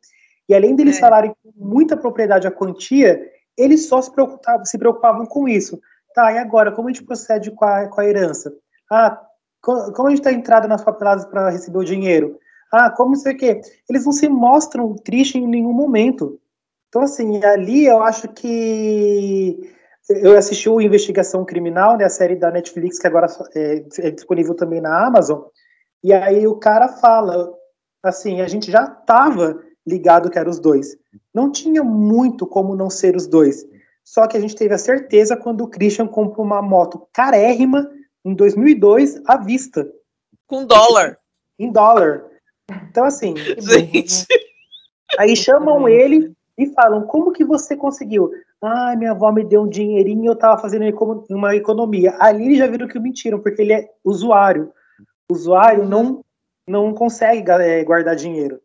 E 0.47 0.53
além 0.53 0.75
deles 0.75 0.97
É. 0.97 0.99
falarem 0.99 1.33
com 1.43 1.51
muita 1.55 1.97
propriedade 1.97 2.47
a 2.47 2.51
quantia, 2.51 3.19
eles 3.57 3.87
só 3.87 4.01
se 4.01 4.11
preocupavam, 4.11 4.65
se 4.65 4.77
preocupavam 4.77 5.25
com 5.25 5.47
isso. 5.47 5.79
Tá, 6.13 6.31
e 6.31 6.37
agora, 6.37 6.71
como 6.71 6.87
a 6.87 6.91
gente 6.91 7.03
procede 7.03 7.51
com 7.51 7.65
a, 7.65 7.87
com 7.87 8.01
a 8.01 8.05
herança? 8.05 8.53
Ah, 8.91 9.19
como 9.61 10.07
a 10.07 10.09
gente 10.09 10.19
está 10.19 10.31
entrada 10.31 10.67
nas 10.67 10.83
papeladas 10.83 11.25
para 11.25 11.49
receber 11.49 11.77
o 11.77 11.85
dinheiro? 11.85 12.37
Ah, 12.71 12.89
como 12.89 13.13
isso 13.13 13.27
aqui? 13.27 13.59
Eles 13.89 14.05
não 14.05 14.11
se 14.11 14.29
mostram 14.29 14.95
tristes 14.95 15.41
em 15.41 15.47
nenhum 15.47 15.73
momento. 15.73 16.39
Então, 16.87 17.01
assim, 17.01 17.43
ali 17.43 17.85
eu 17.85 18.01
acho 18.03 18.27
que. 18.29 19.59
Eu 20.09 20.35
assisti 20.35 20.67
o 20.67 20.81
Investigação 20.81 21.45
Criminal, 21.45 21.95
né, 21.95 22.05
a 22.05 22.09
série 22.09 22.35
da 22.35 22.49
Netflix, 22.49 22.97
que 22.97 23.05
agora 23.05 23.27
é, 23.55 23.85
é 23.99 24.11
disponível 24.11 24.55
também 24.55 24.81
na 24.81 25.05
Amazon. 25.05 25.41
E 26.03 26.11
aí 26.11 26.47
o 26.47 26.55
cara 26.55 26.87
fala, 26.87 27.53
assim, 28.01 28.41
a 28.41 28.47
gente 28.47 28.71
já 28.71 28.85
estava 28.85 29.61
ligado 29.85 30.29
que 30.29 30.39
eram 30.39 30.49
os 30.49 30.59
dois. 30.59 30.97
Não 31.31 31.51
tinha 31.51 31.83
muito 31.83 32.47
como 32.47 32.75
não 32.75 32.89
ser 32.89 33.15
os 33.15 33.27
dois. 33.27 33.63
Só 34.03 34.25
que 34.25 34.35
a 34.35 34.39
gente 34.39 34.55
teve 34.55 34.73
a 34.73 34.79
certeza 34.79 35.37
quando 35.37 35.61
o 35.61 35.67
Christian 35.67 36.07
comprou 36.07 36.43
uma 36.43 36.61
moto 36.61 37.07
carérrima 37.13 37.87
em 38.25 38.33
2002 38.33 39.21
à 39.25 39.37
vista, 39.37 39.89
Com 40.47 40.65
dólar. 40.65 41.17
em 41.57 41.71
dólar. 41.71 42.25
Então, 42.89 43.03
assim, 43.05 43.33
né? 43.33 43.41
Gente. 43.59 44.25
Aí 45.17 45.35
chamam 45.35 45.87
ele 45.89 46.33
e 46.57 46.67
falam: 46.67 47.07
Como 47.07 47.31
que 47.31 47.43
você 47.43 47.75
conseguiu? 47.75 48.31
Ah, 48.61 48.93
minha 48.95 49.11
avó 49.11 49.31
me 49.31 49.43
deu 49.43 49.61
um 49.63 49.69
dinheirinho 49.69 50.25
e 50.25 50.27
eu 50.27 50.35
tava 50.35 50.61
fazendo 50.61 50.85
uma 51.29 51.55
economia. 51.55 52.15
Ali 52.19 52.45
eles 52.45 52.57
já 52.57 52.67
viram 52.67 52.87
que 52.87 52.99
mentiram, 52.99 53.39
porque 53.39 53.61
ele 53.61 53.73
é 53.73 53.89
usuário. 54.03 54.71
Usuário 55.31 55.85
não, 55.85 56.23
não 56.67 56.93
consegue 56.93 57.49
eh, 57.49 57.83
guardar 57.83 58.15
dinheiro. 58.15 58.59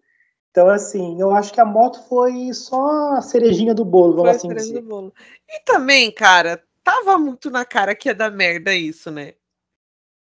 Então, 0.50 0.68
assim, 0.68 1.20
eu 1.20 1.34
acho 1.34 1.52
que 1.52 1.60
a 1.60 1.64
moto 1.64 2.02
foi 2.08 2.52
só 2.52 3.14
a 3.16 3.20
cerejinha 3.22 3.74
do 3.74 3.84
bolo, 3.84 4.14
Foi 4.14 4.22
vamos 4.24 4.30
a 4.32 4.36
assim 4.36 4.48
dizer. 4.48 4.80
do 4.80 4.88
bolo. 4.88 5.12
E 5.48 5.60
também, 5.64 6.12
cara, 6.12 6.62
tava 6.82 7.18
muito 7.18 7.50
na 7.50 7.64
cara 7.64 7.94
que 7.94 8.08
ia 8.08 8.14
dar 8.14 8.30
merda 8.30 8.74
isso, 8.74 9.10
né? 9.10 9.34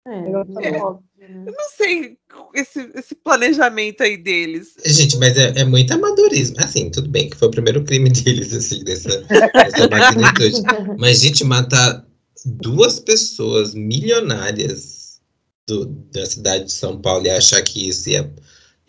É, 0.07 0.31
É. 0.31 0.35
óbvio, 0.35 1.05
né? 1.19 1.43
Eu 1.45 1.53
não 1.53 1.69
sei 1.77 2.17
esse, 2.55 2.91
esse 2.95 3.13
planejamento 3.15 4.01
aí 4.01 4.17
deles. 4.17 4.73
Gente, 4.85 5.17
mas 5.17 5.37
é, 5.37 5.59
é 5.59 5.63
muito 5.63 5.93
amadorismo. 5.93 6.55
Assim, 6.59 6.89
tudo 6.89 7.07
bem 7.09 7.29
que 7.29 7.37
foi 7.37 7.47
o 7.47 7.51
primeiro 7.51 7.83
crime 7.83 8.09
deles, 8.11 8.53
assim, 8.53 8.83
dessa, 8.83 9.21
dessa 9.21 9.87
magnitude. 9.89 10.61
Mas, 10.97 11.19
gente, 11.19 11.43
matar 11.43 12.05
duas 12.45 12.99
pessoas 12.99 13.75
milionárias 13.75 15.21
do- 15.67 15.85
da 15.85 16.25
cidade 16.25 16.65
de 16.65 16.71
São 16.73 16.99
Paulo 16.99 17.25
e 17.27 17.29
achar 17.29 17.61
que 17.61 17.87
isso 17.87 18.09
ia, 18.09 18.33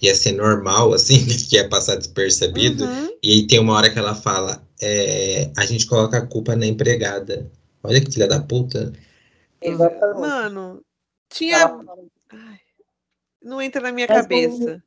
ia 0.01 0.15
ser 0.15 0.33
normal, 0.33 0.95
assim, 0.95 1.15
que 1.49 1.57
ia 1.57 1.69
passar 1.69 1.97
despercebido. 1.97 2.85
Uhum. 2.85 3.11
E 3.23 3.33
aí 3.33 3.47
tem 3.47 3.61
uma 3.61 3.75
hora 3.75 3.91
que 3.91 3.99
ela 3.99 4.15
fala, 4.15 4.67
é, 4.81 5.51
a 5.59 5.67
gente 5.67 5.87
coloca 5.87 6.17
a 6.17 6.27
culpa 6.27 6.57
na 6.57 6.67
empregada. 6.67 7.51
Olha 7.85 8.01
que 8.01 8.11
filha 8.11 8.27
da 8.27 8.41
puta. 8.41 8.93
Exatamente. 9.61 10.21
Mano, 10.21 10.81
tinha. 11.33 11.67
Ai. 12.31 12.59
não 13.43 13.61
entra 13.61 13.81
na 13.81 13.93
minha 13.93 14.07
Mas 14.09 14.23
cabeça. 14.23 14.83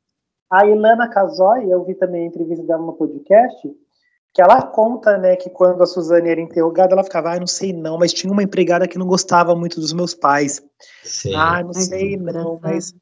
A 0.50 0.64
Ilana 0.66 1.08
Casoy, 1.08 1.70
eu 1.70 1.84
vi 1.84 1.94
também 1.94 2.22
a 2.22 2.26
entrevista 2.26 2.64
dela 2.64 2.82
no 2.82 2.92
podcast, 2.92 3.68
que 4.32 4.40
ela 4.40 4.62
conta, 4.62 5.18
né, 5.18 5.34
que 5.34 5.50
quando 5.50 5.82
a 5.82 5.86
Suzane 5.86 6.28
era 6.28 6.40
interrogada, 6.40 6.92
ela 6.92 7.02
ficava, 7.02 7.32
ah, 7.32 7.38
não 7.40 7.46
sei 7.46 7.72
não, 7.72 7.98
mas 7.98 8.12
tinha 8.12 8.32
uma 8.32 8.42
empregada 8.42 8.86
que 8.86 8.98
não 8.98 9.06
gostava 9.06 9.56
muito 9.56 9.80
dos 9.80 9.92
meus 9.92 10.14
pais. 10.14 10.62
Sim. 11.02 11.34
Ah, 11.34 11.62
não 11.62 11.72
sei 11.72 12.16
não, 12.16 12.60
mas 12.62 12.94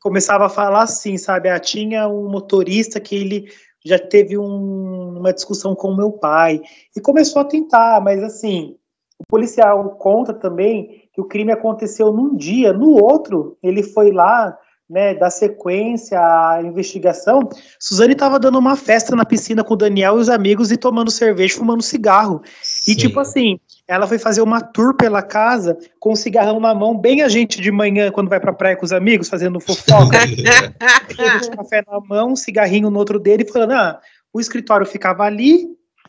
começava 0.00 0.46
a 0.46 0.50
falar 0.50 0.82
assim, 0.82 1.16
sabe? 1.16 1.48
Ah, 1.48 1.60
tinha 1.60 2.08
um 2.08 2.28
motorista 2.28 2.98
que 2.98 3.14
ele 3.14 3.52
já 3.84 3.98
teve 3.98 4.36
um, 4.36 5.18
uma 5.18 5.32
discussão 5.32 5.74
com 5.74 5.88
o 5.88 5.96
meu 5.96 6.12
pai 6.12 6.60
e 6.96 7.00
começou 7.00 7.42
a 7.42 7.44
tentar, 7.44 8.00
mas 8.00 8.22
assim, 8.22 8.76
o 9.18 9.24
policial 9.28 9.90
conta 9.96 10.32
também 10.34 11.07
que 11.18 11.20
o 11.20 11.24
crime 11.24 11.50
aconteceu 11.50 12.12
num 12.12 12.36
dia, 12.36 12.72
no 12.72 12.90
outro 12.92 13.58
ele 13.60 13.82
foi 13.82 14.12
lá 14.12 14.56
né, 14.88 15.14
da 15.14 15.28
sequência 15.28 16.16
à 16.18 16.62
investigação, 16.62 17.46
Suzane 17.78 18.12
estava 18.12 18.38
dando 18.38 18.56
uma 18.56 18.76
festa 18.76 19.16
na 19.16 19.24
piscina 19.24 19.64
com 19.64 19.74
o 19.74 19.76
Daniel 19.76 20.16
e 20.16 20.20
os 20.20 20.30
amigos 20.30 20.70
e 20.70 20.76
tomando 20.76 21.10
cerveja, 21.10 21.56
fumando 21.56 21.82
cigarro. 21.82 22.40
Sim. 22.62 22.92
E 22.92 22.94
tipo 22.94 23.18
assim, 23.18 23.58
ela 23.86 24.06
foi 24.06 24.18
fazer 24.18 24.40
uma 24.42 24.60
tour 24.60 24.94
pela 24.94 25.20
casa 25.20 25.76
com 25.98 26.12
um 26.12 26.16
cigarrão 26.16 26.60
na 26.60 26.72
mão, 26.72 26.96
bem 26.96 27.20
a 27.20 27.28
gente 27.28 27.60
de 27.60 27.72
manhã 27.72 28.12
quando 28.12 28.30
vai 28.30 28.38
pra 28.38 28.52
praia 28.52 28.76
com 28.76 28.84
os 28.84 28.92
amigos, 28.92 29.28
fazendo 29.28 29.60
fofoca. 29.60 30.18
café 31.56 31.82
na 31.86 32.00
mão, 32.00 32.32
um 32.32 32.36
cigarrinho 32.36 32.90
no 32.90 32.98
outro 32.98 33.18
dele, 33.18 33.44
falando: 33.44 33.72
ah, 33.72 34.00
o 34.32 34.40
escritório 34.40 34.86
ficava 34.86 35.24
ali, 35.24 35.66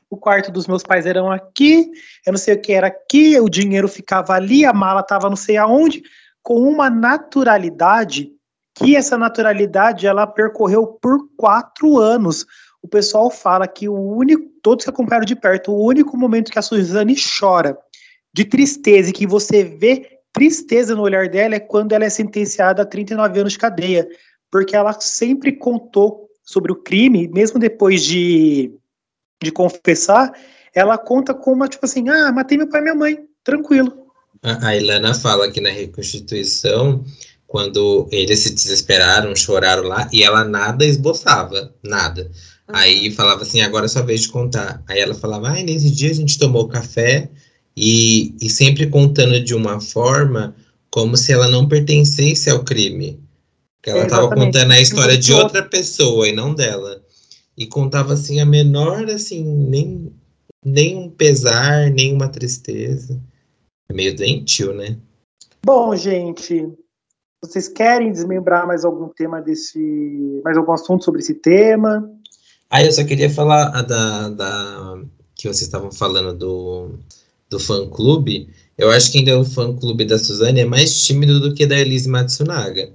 o 0.10 0.18
quarto 0.18 0.52
dos 0.52 0.68
meus 0.68 0.82
pais 0.82 1.06
eram 1.06 1.32
aqui, 1.32 1.90
eu 2.26 2.32
não 2.32 2.40
sei 2.40 2.56
o 2.56 2.62
que 2.62 2.74
era 2.74 2.88
aqui, 2.88 3.40
o 3.40 3.48
dinheiro 3.48 3.88
ficava 3.88 4.34
ali, 4.34 4.66
a 4.66 4.74
mala 4.74 5.02
estava 5.02 5.30
não 5.30 5.36
sei 5.36 5.58
aonde, 5.58 6.02
com 6.42 6.62
uma 6.62 6.90
naturalidade 6.90 8.32
que 8.76 8.96
essa 8.96 9.18
naturalidade 9.18 10.08
ela 10.08 10.26
percorreu 10.26 10.88
por 10.88 11.30
quatro 11.38 12.00
anos. 12.00 12.46
O 12.82 12.88
pessoal 12.88 13.30
fala 13.30 13.68
que 13.68 13.90
o 13.90 13.94
único, 13.94 14.46
todos 14.64 14.86
que 14.86 14.90
acompanharam 14.90 15.26
de 15.26 15.36
perto, 15.36 15.72
o 15.72 15.86
único 15.86 16.18
momento 16.18 16.52
que 16.52 16.58
a 16.58 16.62
Suzane 16.62 17.16
chora 17.40 17.78
de 18.34 18.46
tristeza 18.46 19.10
e 19.10 19.14
que 19.14 19.28
você 19.28 19.64
vê 19.64 20.20
tristeza 20.32 20.96
no 20.96 21.02
olhar 21.02 21.28
dela 21.28 21.56
é 21.56 21.60
quando 21.60 21.92
ela 21.92 22.06
é 22.06 22.10
sentenciada 22.10 22.84
a 22.84 22.86
39 22.86 23.40
anos 23.42 23.54
de 23.54 23.60
cadeia, 23.60 24.08
porque 24.50 24.76
ela 24.76 24.94
sempre 24.94 25.52
contou 25.52 26.30
sobre 26.42 26.72
o 26.72 26.76
crime, 26.76 27.28
mesmo 27.28 27.60
depois 27.60 28.04
de, 28.04 28.72
de 29.42 29.52
confessar, 29.52 30.32
ela 30.74 30.98
conta 30.98 31.34
como, 31.34 31.68
tipo 31.68 31.86
assim, 31.86 32.10
ah, 32.10 32.32
matei 32.32 32.58
meu 32.58 32.70
pai 32.70 32.82
e 32.82 32.84
minha 32.84 32.96
mãe, 32.96 33.20
tranquilo. 33.44 34.08
A, 34.42 34.76
Ilana 34.76 35.14
fala 35.14 35.52
que 35.52 35.60
na 35.60 35.70
reconstituição 35.70 37.04
quando 37.50 38.08
eles 38.12 38.40
se 38.42 38.54
desesperaram, 38.54 39.36
choraram 39.36 39.82
lá, 39.82 40.08
e 40.14 40.24
ela 40.24 40.44
nada 40.44 40.86
esboçava, 40.86 41.74
nada. 41.84 42.30
Uhum. 42.70 42.76
Aí 42.76 43.12
falava 43.12 43.42
assim, 43.42 43.62
agora 43.62 43.88
é 43.88 43.90
só 43.90 44.04
vez 44.04 44.22
de 44.22 44.30
contar. 44.30 44.84
Aí 44.88 45.00
ela 45.00 45.16
falava, 45.16 45.50
ah, 45.50 45.64
nesse 45.64 45.90
dia 45.90 46.12
a 46.12 46.14
gente 46.14 46.38
tomou 46.38 46.68
café, 46.68 47.28
e, 47.76 48.36
e 48.40 48.50
sempre 48.50 48.88
contando 48.88 49.44
de 49.44 49.56
uma 49.56 49.82
forma 49.82 50.56
como 50.92 51.18
se 51.18 51.34
ela 51.34 51.48
não 51.48 51.68
pertencesse 51.68 52.50
ao 52.52 52.64
crime. 52.64 53.20
Que 53.82 53.90
ela 53.90 54.04
estava 54.04 54.30
contando 54.30 54.72
a 54.72 54.80
história 54.80 55.18
de 55.18 55.34
outra 55.34 55.64
pessoa 55.64 56.28
e 56.28 56.32
não 56.32 56.54
dela. 56.54 57.02
E 57.60 57.68
contava 57.68 58.14
assim 58.14 58.40
a 58.40 58.46
menor, 58.46 59.10
assim, 59.10 59.44
nem, 59.44 60.14
nem 60.64 60.96
um 60.96 61.10
pesar, 61.10 61.92
nem 61.92 62.14
uma 62.14 62.30
tristeza. 62.30 63.22
É 63.90 63.94
meio 63.94 64.16
doentio, 64.16 64.74
né? 64.74 64.98
Bom, 65.66 65.94
gente, 65.94 66.72
vocês 67.44 67.68
querem 67.68 68.14
desmembrar 68.14 68.66
mais 68.66 68.86
algum 68.86 69.10
tema 69.10 69.42
desse. 69.42 69.78
mais 70.42 70.58
algum 70.58 70.72
assunto 70.72 71.04
sobre 71.04 71.20
esse 71.20 71.34
tema? 71.34 72.10
Ah, 72.70 72.82
eu 72.82 72.94
só 72.94 73.04
queria 73.04 73.30
falar 73.30 73.82
da, 73.82 74.30
da 74.30 75.04
que 75.36 75.48
vocês 75.48 75.64
estavam 75.64 75.92
falando 75.92 76.38
do, 76.38 76.92
do 77.50 77.60
fã 77.60 77.90
clube. 77.90 78.48
Eu 78.78 78.90
acho 78.90 79.12
que 79.12 79.18
ainda 79.18 79.38
o 79.38 79.44
fã 79.44 79.76
clube 79.76 80.06
da 80.06 80.18
Suzane 80.18 80.62
é 80.62 80.66
mais 80.66 81.04
tímido 81.04 81.42
do 81.42 81.54
que 81.54 81.66
da 81.66 81.78
Elise 81.78 82.08
Matsunaga. 82.08 82.90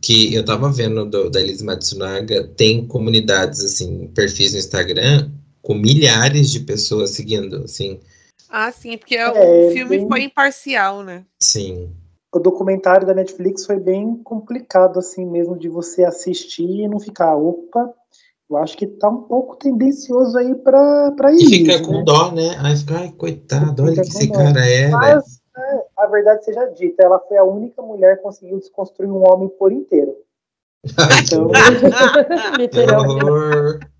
Que 0.00 0.34
eu 0.34 0.44
tava 0.44 0.70
vendo 0.70 1.04
do, 1.04 1.30
da 1.30 1.40
Elise 1.40 1.64
Matsunaga, 1.64 2.46
tem 2.56 2.86
comunidades, 2.86 3.64
assim, 3.64 4.08
perfis 4.14 4.52
no 4.52 4.58
Instagram 4.58 5.30
com 5.62 5.74
milhares 5.74 6.50
de 6.50 6.60
pessoas 6.60 7.10
seguindo, 7.10 7.64
assim. 7.64 8.00
Ah, 8.48 8.72
sim, 8.72 8.96
porque 8.96 9.16
é, 9.16 9.30
o 9.30 9.72
filme 9.72 9.98
bem... 9.98 10.08
foi 10.08 10.22
imparcial, 10.22 11.02
né? 11.02 11.24
Sim 11.40 11.90
o 12.32 12.38
documentário 12.38 13.06
da 13.06 13.14
Netflix 13.14 13.66
foi 13.66 13.78
bem 13.78 14.16
complicado, 14.22 14.98
assim 14.98 15.26
mesmo, 15.26 15.58
de 15.58 15.68
você 15.68 16.04
assistir 16.04 16.82
e 16.84 16.88
não 16.88 17.00
ficar, 17.00 17.34
opa, 17.34 17.92
eu 18.48 18.56
acho 18.56 18.76
que 18.76 18.86
tá 18.86 19.08
um 19.08 19.22
pouco 19.22 19.56
tendencioso 19.56 20.38
aí 20.38 20.54
pra, 20.54 21.12
pra 21.16 21.32
ir. 21.32 21.42
E 21.42 21.48
fica 21.48 21.78
né? 21.78 21.84
com 21.84 22.04
dó, 22.04 22.32
né? 22.32 22.56
Aí 22.60 22.76
fica, 22.76 22.98
ai, 22.98 23.12
coitado, 23.12 23.82
olha 23.82 24.02
que 24.02 24.08
esse 24.08 24.28
dó. 24.28 24.34
cara 24.34 24.64
é. 24.64 24.88
Né? 24.88 24.90
Mas, 24.90 25.39
a 25.96 26.06
verdade 26.06 26.44
seja 26.44 26.66
dita, 26.66 27.02
ela 27.02 27.18
foi 27.18 27.36
a 27.36 27.44
única 27.44 27.82
mulher 27.82 28.16
que 28.16 28.22
conseguiu 28.22 28.58
desconstruir 28.58 29.10
um 29.10 29.22
homem 29.28 29.48
por 29.48 29.72
inteiro. 29.72 30.16
então, 30.84 31.50
literalmente. 32.58 33.90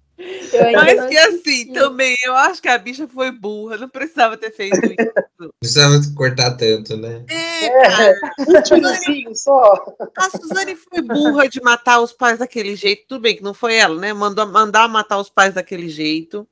Mas 0.75 1.07
que 1.07 1.17
assim, 1.17 1.73
também, 1.73 2.15
eu 2.25 2.35
acho 2.35 2.61
que 2.61 2.69
a 2.69 2.77
bicha 2.77 3.09
foi 3.09 3.31
burra, 3.31 3.79
não 3.79 3.89
precisava 3.89 4.37
ter 4.37 4.51
feito 4.51 4.77
isso. 4.77 5.53
Precisava 5.59 5.97
cortar 6.15 6.57
tanto, 6.57 6.97
né? 6.97 7.25
É, 7.29 7.67
é 7.67 7.89
cara. 7.89 8.15
só. 9.35 9.97
A 10.17 10.31
Suzane 10.31 10.77
foi 10.77 11.01
burra 11.01 11.49
de 11.49 11.61
matar 11.63 12.01
os 12.01 12.13
pais 12.13 12.39
daquele 12.39 12.77
jeito. 12.77 13.07
Tudo 13.09 13.23
bem 13.23 13.37
que 13.37 13.43
não 13.43 13.55
foi 13.55 13.77
ela, 13.77 13.99
né? 13.99 14.13
Mandou 14.13 14.47
mandar 14.47 14.89
matar 14.89 15.19
os 15.19 15.31
pais 15.31 15.55
daquele 15.55 15.89
jeito. 15.89 16.47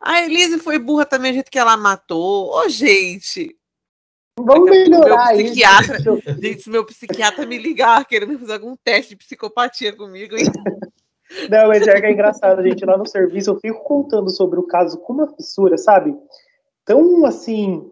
A 0.00 0.22
Elise 0.22 0.58
foi 0.58 0.78
burra 0.78 1.04
também, 1.04 1.32
do 1.32 1.34
jeito 1.34 1.50
que 1.50 1.58
ela 1.58 1.76
matou. 1.76 2.50
Ô, 2.50 2.68
gente. 2.68 3.54
Vamos 4.44 4.70
melhorar 4.70 5.34
meu 5.34 5.44
psiquiatra, 5.44 5.98
isso. 5.98 6.40
Gente, 6.40 6.62
se 6.62 6.70
meu 6.70 6.84
psiquiatra 6.84 7.46
me 7.46 7.58
ligar 7.58 8.04
querendo 8.06 8.38
fazer 8.38 8.52
algum 8.54 8.74
teste 8.76 9.10
de 9.10 9.16
psicopatia 9.16 9.94
comigo, 9.94 10.36
hein? 10.36 10.46
Não, 11.48 11.68
mas 11.68 11.86
é 11.86 12.00
que 12.00 12.06
é 12.06 12.12
engraçado, 12.12 12.62
gente. 12.62 12.84
Lá 12.84 12.96
no 12.96 13.06
serviço 13.06 13.50
eu 13.50 13.60
fico 13.60 13.82
contando 13.84 14.30
sobre 14.30 14.58
o 14.58 14.66
caso 14.66 14.98
com 14.98 15.12
uma 15.12 15.28
fissura, 15.28 15.78
sabe? 15.78 16.16
Tão 16.84 17.24
assim, 17.24 17.88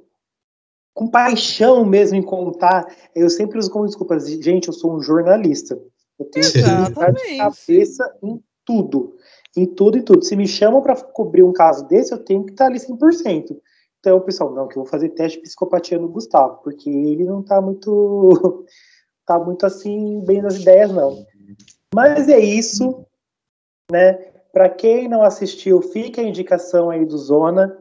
com 0.92 1.08
paixão 1.08 1.84
mesmo 1.84 2.16
em 2.16 2.22
contar. 2.22 2.86
Eu 3.14 3.30
sempre 3.30 3.58
uso 3.58 3.70
como 3.70 3.86
desculpa, 3.86 4.18
gente, 4.18 4.68
eu 4.68 4.74
sou 4.74 4.96
um 4.96 5.00
jornalista. 5.00 5.80
Eu 6.18 6.26
tenho 6.26 6.44
de 6.44 7.38
cabeça 7.38 8.16
em 8.22 8.42
tudo. 8.64 9.14
Em 9.56 9.64
tudo 9.64 9.98
e 9.98 10.02
tudo. 10.02 10.24
Se 10.24 10.34
me 10.34 10.48
chamam 10.48 10.82
para 10.82 10.96
cobrir 10.96 11.44
um 11.44 11.52
caso 11.52 11.86
desse, 11.86 12.12
eu 12.12 12.18
tenho 12.18 12.44
que 12.44 12.50
estar 12.50 12.66
ali 12.66 12.78
100%. 12.78 13.56
Então, 14.08 14.20
pessoal, 14.20 14.52
não, 14.52 14.66
que 14.66 14.76
eu 14.76 14.82
vou 14.82 14.90
fazer 14.90 15.10
teste 15.10 15.38
de 15.38 15.44
psicopatia 15.44 15.98
no 15.98 16.08
Gustavo, 16.08 16.60
porque 16.62 16.88
ele 16.88 17.24
não 17.24 17.42
tá 17.42 17.60
muito. 17.60 18.64
tá 19.26 19.38
muito 19.38 19.66
assim, 19.66 20.20
bem 20.24 20.40
nas 20.40 20.56
ideias, 20.56 20.90
não. 20.90 21.26
Mas 21.94 22.28
é 22.28 22.38
isso 22.38 23.06
né? 23.90 24.12
Para 24.52 24.68
quem 24.68 25.08
não 25.08 25.22
assistiu, 25.22 25.80
fica 25.80 26.20
a 26.20 26.24
indicação 26.24 26.90
aí 26.90 27.04
do 27.04 27.16
Zona, 27.16 27.78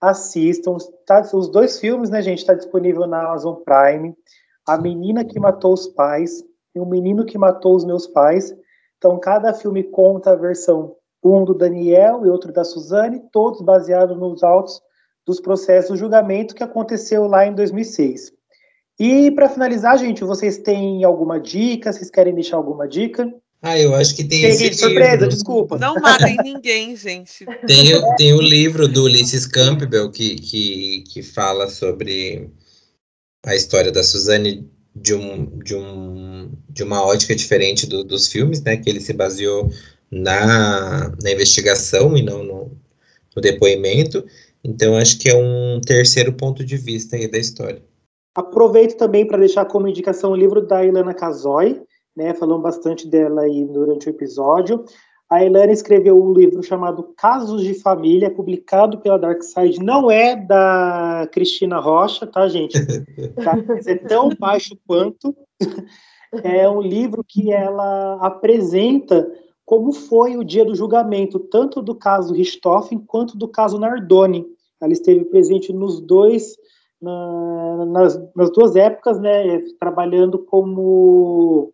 assistam. 0.00 0.76
Tá, 1.06 1.20
os 1.32 1.48
dois 1.48 1.78
filmes, 1.78 2.10
né, 2.10 2.22
gente, 2.22 2.38
está 2.38 2.54
disponível 2.54 3.06
na 3.06 3.24
Amazon 3.24 3.56
Prime. 3.56 4.14
A 4.66 4.76
Menina 4.78 5.24
que 5.24 5.40
Matou 5.40 5.72
os 5.72 5.86
Pais 5.86 6.44
e 6.74 6.80
O 6.80 6.86
Menino 6.86 7.24
que 7.24 7.38
Matou 7.38 7.74
os 7.74 7.84
Meus 7.84 8.06
Pais. 8.06 8.54
Então, 8.96 9.18
cada 9.18 9.54
filme 9.54 9.82
conta 9.82 10.32
a 10.32 10.36
versão 10.36 10.96
um 11.22 11.44
do 11.44 11.54
Daniel 11.54 12.24
e 12.24 12.28
outro 12.28 12.52
da 12.52 12.62
Suzane, 12.62 13.24
todos 13.32 13.60
baseados 13.60 14.16
nos 14.16 14.42
autos 14.42 14.80
dos 15.28 15.40
processos 15.40 15.92
de 15.92 16.00
julgamento 16.00 16.54
que 16.54 16.62
aconteceu 16.62 17.26
lá 17.26 17.46
em 17.46 17.54
2006. 17.54 18.32
E 18.98 19.30
para 19.30 19.50
finalizar, 19.50 19.98
gente, 19.98 20.24
vocês 20.24 20.56
têm 20.56 21.04
alguma 21.04 21.38
dica? 21.38 21.92
Vocês 21.92 22.10
querem 22.10 22.34
deixar 22.34 22.56
alguma 22.56 22.88
dica? 22.88 23.30
Ah, 23.60 23.78
eu 23.78 23.94
acho 23.94 24.16
que 24.16 24.24
tem 24.24 24.40
Peguei 24.40 24.70
de 24.70 24.76
surpresa, 24.76 25.12
livro. 25.12 25.28
desculpa. 25.28 25.78
Não 25.78 25.96
matem 25.96 26.36
ninguém, 26.42 26.96
gente. 26.96 27.44
Tem, 27.66 28.16
tem 28.16 28.32
o 28.32 28.40
livro 28.40 28.88
do 28.88 29.04
Ulysses 29.04 29.46
Campbell 29.46 30.10
que, 30.10 30.36
que, 30.36 31.04
que 31.06 31.22
fala 31.22 31.68
sobre 31.68 32.48
a 33.44 33.54
história 33.54 33.92
da 33.92 34.02
Suzane 34.02 34.66
de, 34.96 35.14
um, 35.14 35.58
de, 35.58 35.76
um, 35.76 36.50
de 36.70 36.82
uma 36.82 37.04
ótica 37.04 37.34
diferente 37.34 37.86
do, 37.86 38.02
dos 38.02 38.28
filmes, 38.28 38.62
né? 38.62 38.78
Que 38.78 38.88
ele 38.88 39.00
se 39.00 39.12
baseou 39.12 39.70
na, 40.10 41.12
na 41.22 41.30
investigação 41.30 42.16
e 42.16 42.22
não 42.22 42.42
no, 42.42 42.78
no 43.36 43.42
depoimento. 43.42 44.24
Então, 44.64 44.96
acho 44.96 45.18
que 45.18 45.28
é 45.28 45.36
um 45.36 45.80
terceiro 45.80 46.32
ponto 46.32 46.64
de 46.64 46.76
vista 46.76 47.16
aí 47.16 47.30
da 47.30 47.38
história. 47.38 47.82
Aproveito 48.34 48.96
também 48.96 49.26
para 49.26 49.38
deixar 49.38 49.64
como 49.64 49.88
indicação 49.88 50.32
o 50.32 50.36
livro 50.36 50.64
da 50.64 50.84
Ilana 50.84 51.14
Casoy, 51.14 51.82
né? 52.16 52.34
Falamos 52.34 52.62
bastante 52.62 53.08
dela 53.08 53.42
aí 53.42 53.64
durante 53.64 54.08
o 54.08 54.10
episódio. 54.10 54.84
A 55.30 55.44
Elana 55.44 55.72
escreveu 55.72 56.22
um 56.22 56.32
livro 56.32 56.62
chamado 56.62 57.12
Casos 57.16 57.62
de 57.62 57.74
Família, 57.74 58.30
publicado 58.30 58.98
pela 58.98 59.18
Dark 59.18 59.42
Side. 59.42 59.78
Não 59.78 60.10
é 60.10 60.34
da 60.34 61.28
Cristina 61.30 61.78
Rocha, 61.78 62.26
tá, 62.26 62.48
gente? 62.48 62.78
Tá? 63.44 63.56
É 63.86 63.94
tão 63.96 64.30
baixo 64.38 64.76
quanto. 64.86 65.36
é 66.42 66.68
um 66.68 66.80
livro 66.80 67.22
que 67.26 67.52
ela 67.52 68.18
apresenta 68.20 69.28
como 69.68 69.92
foi 69.92 70.34
o 70.34 70.42
dia 70.42 70.64
do 70.64 70.74
julgamento, 70.74 71.38
tanto 71.38 71.82
do 71.82 71.94
caso 71.94 72.32
Richthofen 72.32 72.98
quanto 73.00 73.36
do 73.36 73.46
caso 73.46 73.78
Nardoni. 73.78 74.46
Ela 74.80 74.94
esteve 74.94 75.26
presente 75.26 75.74
nos 75.74 76.00
dois, 76.00 76.56
na, 76.98 77.84
nas, 77.84 78.34
nas, 78.34 78.50
duas 78.50 78.76
épocas, 78.76 79.20
né, 79.20 79.60
trabalhando 79.78 80.38
como. 80.38 81.70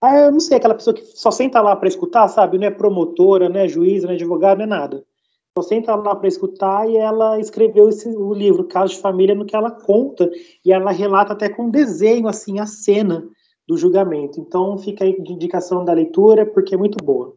Ah, 0.00 0.20
eu 0.20 0.32
não 0.32 0.40
sei, 0.40 0.56
aquela 0.56 0.74
pessoa 0.74 0.94
que 0.94 1.04
só 1.04 1.30
senta 1.30 1.60
lá 1.60 1.76
para 1.76 1.86
escutar, 1.86 2.26
sabe? 2.28 2.56
Não 2.56 2.66
é 2.66 2.70
promotora, 2.70 3.46
não 3.46 3.60
é 3.60 3.68
juíza, 3.68 4.06
não 4.06 4.14
é 4.14 4.16
advogada, 4.16 4.64
não 4.66 4.74
é 4.74 4.78
nada. 4.80 5.04
Só 5.54 5.62
senta 5.62 5.94
lá 5.94 6.16
para 6.16 6.28
escutar 6.28 6.88
e 6.88 6.96
ela 6.96 7.38
escreveu 7.38 7.90
esse, 7.90 8.08
o 8.08 8.32
livro 8.32 8.64
Caso 8.64 8.94
de 8.94 9.00
Família 9.00 9.34
no 9.34 9.44
que 9.44 9.54
ela 9.54 9.70
conta 9.70 10.30
e 10.64 10.72
ela 10.72 10.90
relata 10.90 11.34
até 11.34 11.50
com 11.50 11.68
desenho 11.68 12.26
assim 12.26 12.58
a 12.58 12.64
cena 12.64 13.28
do 13.68 13.76
julgamento. 13.76 14.40
Então 14.40 14.76
fica 14.78 15.04
aí 15.04 15.20
de 15.20 15.32
indicação 15.32 15.84
da 15.84 15.92
leitura 15.92 16.44
porque 16.46 16.74
é 16.74 16.78
muito 16.78 17.02
boa. 17.02 17.34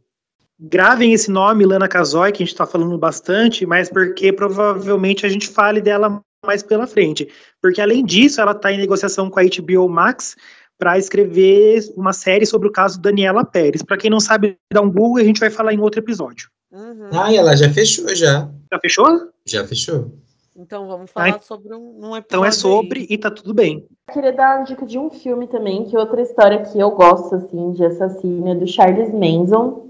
Gravem 0.60 1.14
esse 1.14 1.30
nome, 1.30 1.66
Lana 1.66 1.88
Casoy, 1.88 2.32
que 2.32 2.42
a 2.42 2.46
gente 2.46 2.54
está 2.54 2.66
falando 2.66 2.98
bastante, 2.98 3.66
mas 3.66 3.90
porque 3.90 4.32
provavelmente 4.32 5.26
a 5.26 5.30
gente 5.30 5.50
fale 5.50 5.82
dela 5.82 6.22
mais 6.46 6.64
pela 6.64 6.88
frente. 6.88 7.28
Porque 7.62 7.82
além 7.82 8.06
disso, 8.06 8.40
ela 8.40 8.52
está 8.52 8.72
em 8.72 8.78
negociação 8.78 9.30
com 9.30 9.40
a 9.40 9.44
HBO 9.44 9.90
Max 9.90 10.36
para 10.78 10.98
escrever 10.98 11.84
uma 11.96 12.14
série 12.14 12.46
sobre 12.46 12.68
o 12.68 12.72
caso 12.72 13.02
Daniela 13.02 13.44
Pérez. 13.44 13.82
Para 13.82 13.98
quem 13.98 14.10
não 14.10 14.20
sabe, 14.20 14.58
dá 14.72 14.82
um 14.82 14.92
Google, 14.92 15.18
a 15.18 15.24
gente 15.24 15.40
vai 15.40 15.50
falar 15.50 15.74
em 15.74 15.80
outro 15.80 16.00
episódio. 16.00 16.50
Uhum. 16.72 17.10
Ah, 17.12 17.32
e 17.32 17.38
ela 17.38 17.56
já 17.56 17.70
fechou 17.70 18.14
já. 18.16 18.50
Já 18.72 18.80
fechou? 18.80 19.30
Já 19.46 19.68
fechou. 19.68 20.12
Então 20.56 20.88
vamos 20.88 21.12
falar 21.12 21.42
sobre 21.42 21.76
um, 21.76 21.82
um 21.82 22.16
episódio. 22.16 22.26
Então 22.26 22.46
é 22.46 22.52
sobre 22.52 23.00
aí. 23.02 23.08
e 23.10 23.18
tá 23.18 23.30
tudo 23.30 23.54
bem. 23.54 23.86
Eu 24.08 24.14
queria 24.14 24.32
dar 24.32 24.58
uma 24.58 24.64
dica 24.64 24.86
de 24.86 24.98
um 24.98 25.10
filme 25.10 25.48
também, 25.48 25.84
que 25.84 25.96
é 25.96 26.00
outra 26.00 26.22
história 26.22 26.64
que 26.64 26.80
eu 26.80 26.92
gosto, 26.92 27.36
assim, 27.36 27.72
de 27.74 27.84
assassino, 27.84 28.48
é 28.48 28.56
do 28.56 28.66
Charles 28.66 29.12
Manson. 29.14 29.90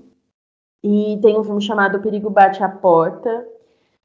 E 0.84 1.20
tem 1.22 1.38
um 1.38 1.44
filme 1.44 1.62
chamado 1.62 1.98
O 1.98 2.02
Perigo 2.02 2.32
Bate 2.32 2.64
à 2.64 2.70
Porta. 2.70 3.48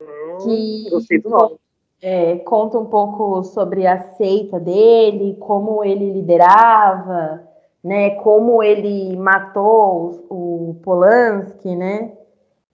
Hum, 0.01 0.39
que 0.45 0.91
gostei 0.91 1.19
do 1.19 1.31
nome. 1.31 1.57
É, 2.03 2.37
conta 2.39 2.79
um 2.79 2.87
pouco 2.87 3.43
sobre 3.45 3.87
a 3.87 3.99
seita 4.15 4.61
dele, 4.61 5.37
como 5.39 5.83
ele 5.85 6.13
liderava, 6.13 7.47
né, 7.85 8.11
como 8.17 8.63
ele 8.63 9.17
matou 9.17 10.27
o, 10.29 10.71
o 10.71 10.75
Polanski, 10.83 11.77
né? 11.77 12.13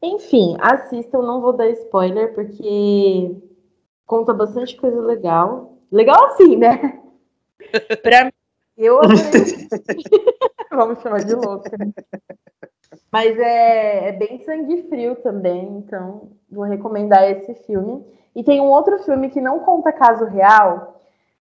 Enfim, 0.01 0.57
assistam, 0.61 1.23
não 1.23 1.41
vou 1.41 1.53
dar 1.53 1.69
spoiler, 1.71 2.35
porque 2.35 3.35
conta 4.07 4.33
bastante 4.33 4.77
coisa 4.77 5.01
legal. 5.01 5.79
Legal 5.91 6.27
assim, 6.27 6.57
né? 6.57 7.01
pra 8.03 8.25
mim, 8.25 8.33
eu 8.77 9.01
Vamos 10.71 11.01
chamar 11.01 11.25
de 11.25 11.35
louca. 11.35 11.71
Mas 13.11 13.39
é, 13.39 14.09
é 14.09 14.13
bem 14.13 14.45
sangue 14.45 14.83
frio 14.89 15.17
também, 15.17 15.79
então 15.79 16.33
vou 16.51 16.65
recomendar 16.65 17.29
esse 17.31 17.55
filme. 17.67 18.05
E 18.35 18.45
tem 18.45 18.61
um 18.61 18.71
outro 18.71 18.99
filme 19.05 19.31
que 19.31 19.41
não 19.41 19.61
conta 19.61 19.93
caso 19.93 20.27
real, 20.27 21.01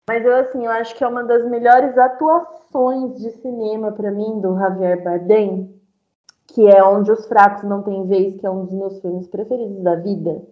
mas 0.06 0.24
eu 0.24 0.36
assim, 0.36 0.66
eu 0.66 0.70
acho 0.70 0.94
que 0.94 1.02
é 1.02 1.08
uma 1.08 1.24
das 1.24 1.48
melhores 1.48 1.96
atuações 1.96 3.18
de 3.18 3.30
cinema 3.40 3.92
para 3.92 4.10
mim 4.10 4.40
do 4.40 4.58
Javier 4.58 5.02
Bardem, 5.02 5.74
que 6.48 6.68
é 6.68 6.84
Onde 6.84 7.10
os 7.10 7.26
Fracos 7.26 7.62
Não 7.62 7.82
Têm 7.82 8.06
Vez, 8.06 8.38
que 8.38 8.46
é 8.46 8.50
um 8.50 8.64
dos 8.64 8.74
meus 8.74 9.00
filmes 9.00 9.26
preferidos 9.28 9.82
da 9.82 9.94
vida. 9.94 10.42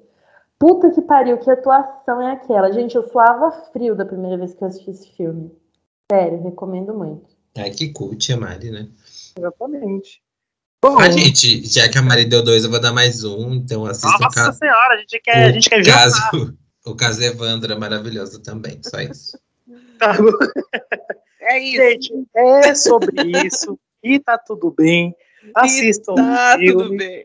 Puta 0.60 0.90
que 0.90 1.00
pariu, 1.00 1.38
que 1.38 1.50
atuação 1.50 2.20
é 2.20 2.32
aquela? 2.32 2.70
Gente, 2.70 2.94
eu 2.94 3.08
suava 3.08 3.50
frio 3.72 3.96
da 3.96 4.04
primeira 4.04 4.36
vez 4.36 4.52
que 4.52 4.62
eu 4.62 4.68
assisti 4.68 4.90
esse 4.90 5.10
filme. 5.16 5.50
Sério, 6.12 6.42
recomendo 6.42 6.92
muito. 6.92 7.30
Ai, 7.56 7.70
que 7.70 7.90
cult 7.90 8.30
a 8.30 8.36
Mari, 8.36 8.70
né? 8.70 8.90
Exatamente. 9.38 10.22
Bom, 10.82 10.98
a 10.98 11.10
gente, 11.10 11.66
já 11.66 11.88
que 11.88 11.96
a 11.96 12.02
Mari 12.02 12.26
deu 12.26 12.44
dois, 12.44 12.62
eu 12.62 12.70
vou 12.70 12.78
dar 12.78 12.92
mais 12.92 13.24
um, 13.24 13.54
então 13.54 13.86
assista 13.86 14.18
Nossa 14.18 14.26
o 14.26 14.30
caso. 14.30 14.58
senhora, 14.58 14.94
a 14.94 14.98
gente 14.98 15.20
quer, 15.20 15.44
a 15.44 15.52
gente 15.52 15.70
quer 15.70 15.82
ver 15.82 15.92
caso, 15.92 16.20
O 16.84 16.94
caso 16.94 17.22
Evandro 17.22 17.72
é 17.72 17.78
maravilhoso 17.78 18.42
também, 18.42 18.80
só 18.82 19.00
isso. 19.00 19.38
Tá 19.98 20.16
é 21.40 21.58
isso. 21.58 21.76
Gente, 21.76 22.28
é 22.34 22.74
sobre 22.74 23.46
isso. 23.46 23.78
E 24.02 24.18
tá 24.18 24.36
tudo 24.36 24.70
bem. 24.70 25.14
Assistam 25.54 26.14
tá, 26.14 26.58
tudo 26.58 26.96
bem. 26.96 27.24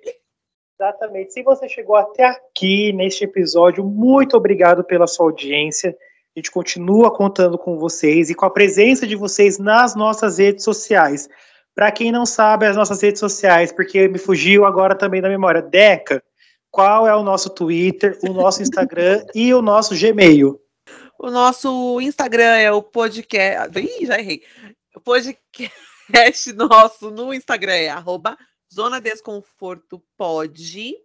Exatamente. 0.80 1.32
Se 1.32 1.42
você 1.42 1.70
chegou 1.70 1.96
até 1.96 2.26
aqui 2.26 2.92
neste 2.92 3.24
episódio, 3.24 3.84
muito 3.84 4.36
obrigado 4.36 4.84
pela 4.84 5.08
sua 5.08 5.28
audiência. 5.28 5.96
A 6.36 6.40
gente 6.40 6.52
continua 6.52 7.10
contando 7.16 7.58
com 7.58 7.78
vocês 7.80 8.30
e 8.30 8.36
com 8.36 8.46
a 8.46 8.50
presença 8.50 9.08
de 9.08 9.16
vocês 9.16 9.58
nas 9.58 9.96
nossas 9.96 10.38
redes 10.38 10.66
sociais. 10.66 11.30
Para 11.74 11.92
quem 11.92 12.12
não 12.12 12.26
sabe, 12.26 12.66
as 12.66 12.76
nossas 12.76 13.02
redes 13.02 13.22
sociais, 13.22 13.72
porque 13.72 14.08
me 14.10 14.18
fugiu 14.18 14.66
agora 14.66 14.96
também 14.96 15.22
da 15.22 15.30
memória. 15.30 15.62
Deca, 15.62 16.22
qual 16.70 17.08
é 17.08 17.16
o 17.16 17.24
nosso 17.24 17.50
Twitter, 17.50 18.20
o 18.22 18.34
nosso 18.34 18.62
Instagram 18.62 19.26
e 19.34 19.54
o 19.54 19.62
nosso 19.62 19.96
Gmail? 19.98 20.60
O 21.18 21.32
nosso 21.32 22.02
Instagram 22.02 22.58
é 22.58 22.70
o 22.70 22.84
podcast. 22.84 23.80
Ih, 23.80 24.06
já 24.06 24.20
errei. 24.20 24.44
O 24.94 25.00
podcast 25.00 26.52
nosso 26.54 27.12
no 27.12 27.34
Instagram 27.34 27.76
é 27.76 27.90
arroba 27.90 28.38
Zona 28.76 29.00
Desconforto 29.00 30.04
Pode. 30.18 30.98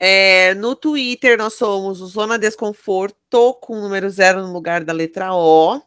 É, 0.00 0.54
no 0.54 0.74
Twitter 0.74 1.36
nós 1.36 1.54
somos 1.54 2.00
o 2.00 2.06
Zona 2.06 2.38
Desconforto 2.38 3.52
com 3.54 3.74
o 3.74 3.82
número 3.82 4.08
zero 4.08 4.40
no 4.40 4.52
lugar 4.52 4.82
da 4.82 4.94
letra 4.94 5.34
O. 5.34 5.82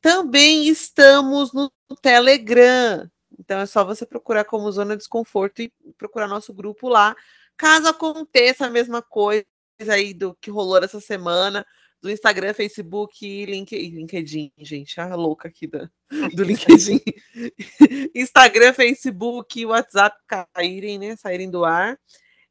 Também 0.00 0.68
estamos 0.68 1.52
no 1.52 1.68
Telegram. 2.00 3.10
Então 3.36 3.58
é 3.58 3.66
só 3.66 3.84
você 3.84 4.06
procurar 4.06 4.44
como 4.44 4.70
Zona 4.70 4.96
Desconforto 4.96 5.62
e 5.62 5.72
procurar 5.96 6.28
nosso 6.28 6.54
grupo 6.54 6.88
lá. 6.88 7.16
Caso 7.56 7.88
aconteça 7.88 8.66
a 8.66 8.70
mesma 8.70 9.02
coisa 9.02 9.44
aí 9.90 10.14
do 10.14 10.32
que 10.40 10.48
rolou 10.48 10.78
essa 10.78 11.00
semana, 11.00 11.66
do 12.00 12.10
Instagram, 12.10 12.54
Facebook 12.54 13.26
e 13.26 13.44
LinkedIn, 13.44 14.52
gente, 14.58 15.00
a 15.00 15.14
louca 15.14 15.48
aqui 15.48 15.66
do, 15.66 15.90
do 16.34 16.44
LinkedIn. 16.44 17.00
Instagram, 18.14 18.72
Facebook, 18.72 19.66
WhatsApp 19.66 20.16
caírem, 20.54 20.98
né? 20.98 21.16
Saírem 21.16 21.50
do 21.50 21.64
ar. 21.64 21.98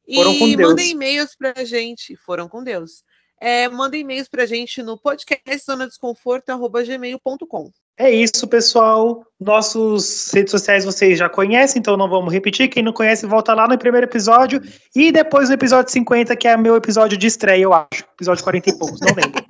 E 0.07 0.23
mandem 0.57 0.91
e-mails 0.91 1.35
pra 1.35 1.63
gente. 1.65 2.15
Foram 2.15 2.47
com 2.47 2.63
Deus. 2.63 3.03
É, 3.39 3.67
mandem 3.69 4.01
e-mails 4.01 4.27
pra 4.27 4.45
gente 4.45 4.81
no 4.81 4.97
podcast 4.97 5.65
zona 5.65 5.87
desconforto@gmail.com. 5.87 7.71
É 7.99 8.11
isso, 8.11 8.47
pessoal. 8.47 9.25
Nossos 9.39 10.31
redes 10.31 10.51
sociais 10.51 10.85
vocês 10.85 11.17
já 11.17 11.27
conhecem, 11.27 11.79
então 11.79 11.97
não 11.97 12.07
vamos 12.07 12.31
repetir. 12.31 12.67
Quem 12.67 12.83
não 12.83 12.93
conhece, 12.93 13.25
volta 13.25 13.55
lá 13.55 13.67
no 13.67 13.77
primeiro 13.77 14.05
episódio 14.05 14.61
e 14.95 15.11
depois 15.11 15.49
no 15.49 15.55
episódio 15.55 15.91
50, 15.91 16.35
que 16.35 16.47
é 16.47 16.55
meu 16.55 16.75
episódio 16.75 17.17
de 17.17 17.25
estreia, 17.25 17.63
eu 17.63 17.73
acho. 17.73 18.03
Episódio 18.13 18.43
40 18.43 18.69
e 18.69 18.77
poucos, 18.77 18.99
não 19.01 19.15
lembro. 19.15 19.43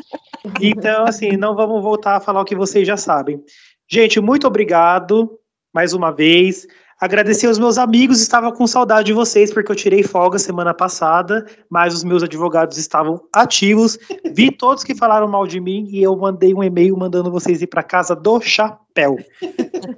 Então, 0.62 1.06
assim, 1.06 1.36
não 1.36 1.56
vamos 1.56 1.84
voltar 1.84 2.16
a 2.16 2.20
falar 2.22 2.39
o 2.39 2.45
que 2.45 2.56
vocês 2.56 2.88
já 2.88 2.95
sabem. 2.95 3.43
Gente, 3.89 4.20
muito 4.22 4.48
obrigado 4.48 5.38
mais 5.74 5.91
uma 5.93 6.12
vez. 6.12 6.66
Agradecer 7.00 7.45
aos 7.45 7.60
meus 7.60 7.78
amigos, 7.78 8.20
estava 8.20 8.52
com 8.52 8.66
saudade 8.66 9.06
de 9.06 9.14
vocês, 9.14 9.54
porque 9.54 9.72
eu 9.72 9.76
tirei 9.76 10.02
folga 10.02 10.39
semana 10.39 10.74
passada, 10.74 11.45
mas 11.70 11.93
os 11.93 12.04
meus 12.04 12.24
advogados 12.24 12.76
estavam 12.78 13.22
ativos. 13.32 14.00
Vi 14.34 14.52
todos 14.52 14.84
que 14.84 14.95
falaram 14.95 15.28
mal 15.28 15.45
de 15.45 15.60
mim 15.60 15.88
e 15.91 16.02
eu 16.02 16.16
mandei 16.16 16.56
um 16.56 16.64
e-mail 16.64 16.98
mandando 16.98 17.30
vocês 17.30 17.62
ir 17.62 17.68
para 17.68 17.84
casa 17.84 18.16
do 18.16 18.41
chapéu. 18.41 19.16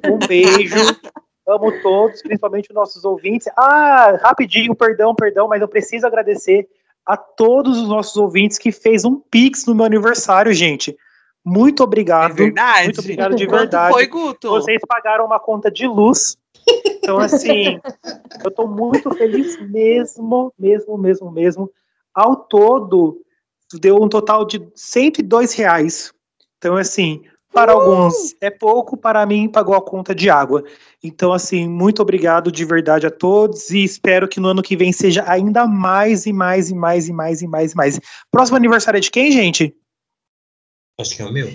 Um 0.06 0.28
beijo. 0.28 0.76
Amo 1.48 1.72
todos, 1.82 2.22
principalmente 2.22 2.70
os 2.70 2.76
nossos 2.76 3.06
ouvintes. 3.06 3.48
Ah, 3.58 4.20
rapidinho, 4.22 4.76
perdão, 4.76 5.16
perdão, 5.16 5.48
mas 5.48 5.62
eu 5.62 5.70
preciso 5.70 6.06
agradecer 6.06 6.68
a 7.06 7.16
todos 7.16 7.78
os 7.78 7.88
nossos 7.88 8.18
ouvintes 8.18 8.58
que 8.58 8.74
fez 8.74 9.06
um 9.06 9.16
pix 9.16 9.66
no 9.66 9.74
meu 9.74 9.86
aniversário, 9.86 10.54
gente. 10.54 10.98
Muito 11.46 11.82
obrigado. 11.82 12.32
É 12.32 12.36
verdade. 12.36 12.84
Muito 12.84 13.00
obrigado 13.00 13.36
de 13.36 13.48
verdade. 13.48 13.94
Quanto 13.94 13.94
foi, 13.94 14.08
Guto? 14.08 14.50
Vocês 14.50 14.82
pagaram 14.86 15.26
uma 15.26 15.40
conta 15.40 15.72
de 15.72 15.88
luz 15.88 16.38
então, 16.86 17.18
assim, 17.18 17.80
eu 18.44 18.50
estou 18.50 18.68
muito 18.68 19.10
feliz 19.12 19.60
mesmo, 19.70 20.54
mesmo, 20.58 20.98
mesmo, 20.98 21.32
mesmo. 21.32 21.72
Ao 22.14 22.36
todo, 22.36 23.22
deu 23.80 24.02
um 24.02 24.10
total 24.10 24.46
de 24.46 24.68
102 24.76 25.54
reais. 25.54 26.14
Então, 26.58 26.76
assim, 26.76 27.24
para 27.52 27.76
uh! 27.76 27.80
alguns 27.80 28.36
é 28.40 28.50
pouco, 28.50 28.96
para 28.96 29.26
mim 29.26 29.50
pagou 29.50 29.76
a 29.76 29.82
conta 29.82 30.14
de 30.14 30.30
água. 30.30 30.64
Então, 31.04 31.34
assim, 31.34 31.68
muito 31.68 32.02
obrigado 32.02 32.52
de 32.52 32.64
verdade 32.66 33.08
a 33.08 33.12
todos 33.12 33.70
e 33.72 33.84
espero 33.84 34.28
que 34.28 34.40
no 34.40 34.50
ano 34.50 34.62
que 34.62 34.76
vem 34.76 34.92
seja 34.92 35.24
ainda 35.28 35.66
mais 35.66 36.26
e 36.26 36.34
mais 36.34 36.70
e 36.70 36.76
mais 36.76 37.08
e 37.08 37.14
mais 37.14 37.42
e 37.42 37.48
mais 37.48 37.74
e 37.74 37.76
mais. 37.76 38.00
Próximo 38.32 38.58
aniversário 38.58 38.98
é 38.98 39.02
de 39.02 39.12
quem, 39.12 39.32
gente? 39.32 39.76
Acho 41.00 41.16
que 41.16 41.22
é 41.22 41.26
o 41.26 41.32
meu. 41.32 41.48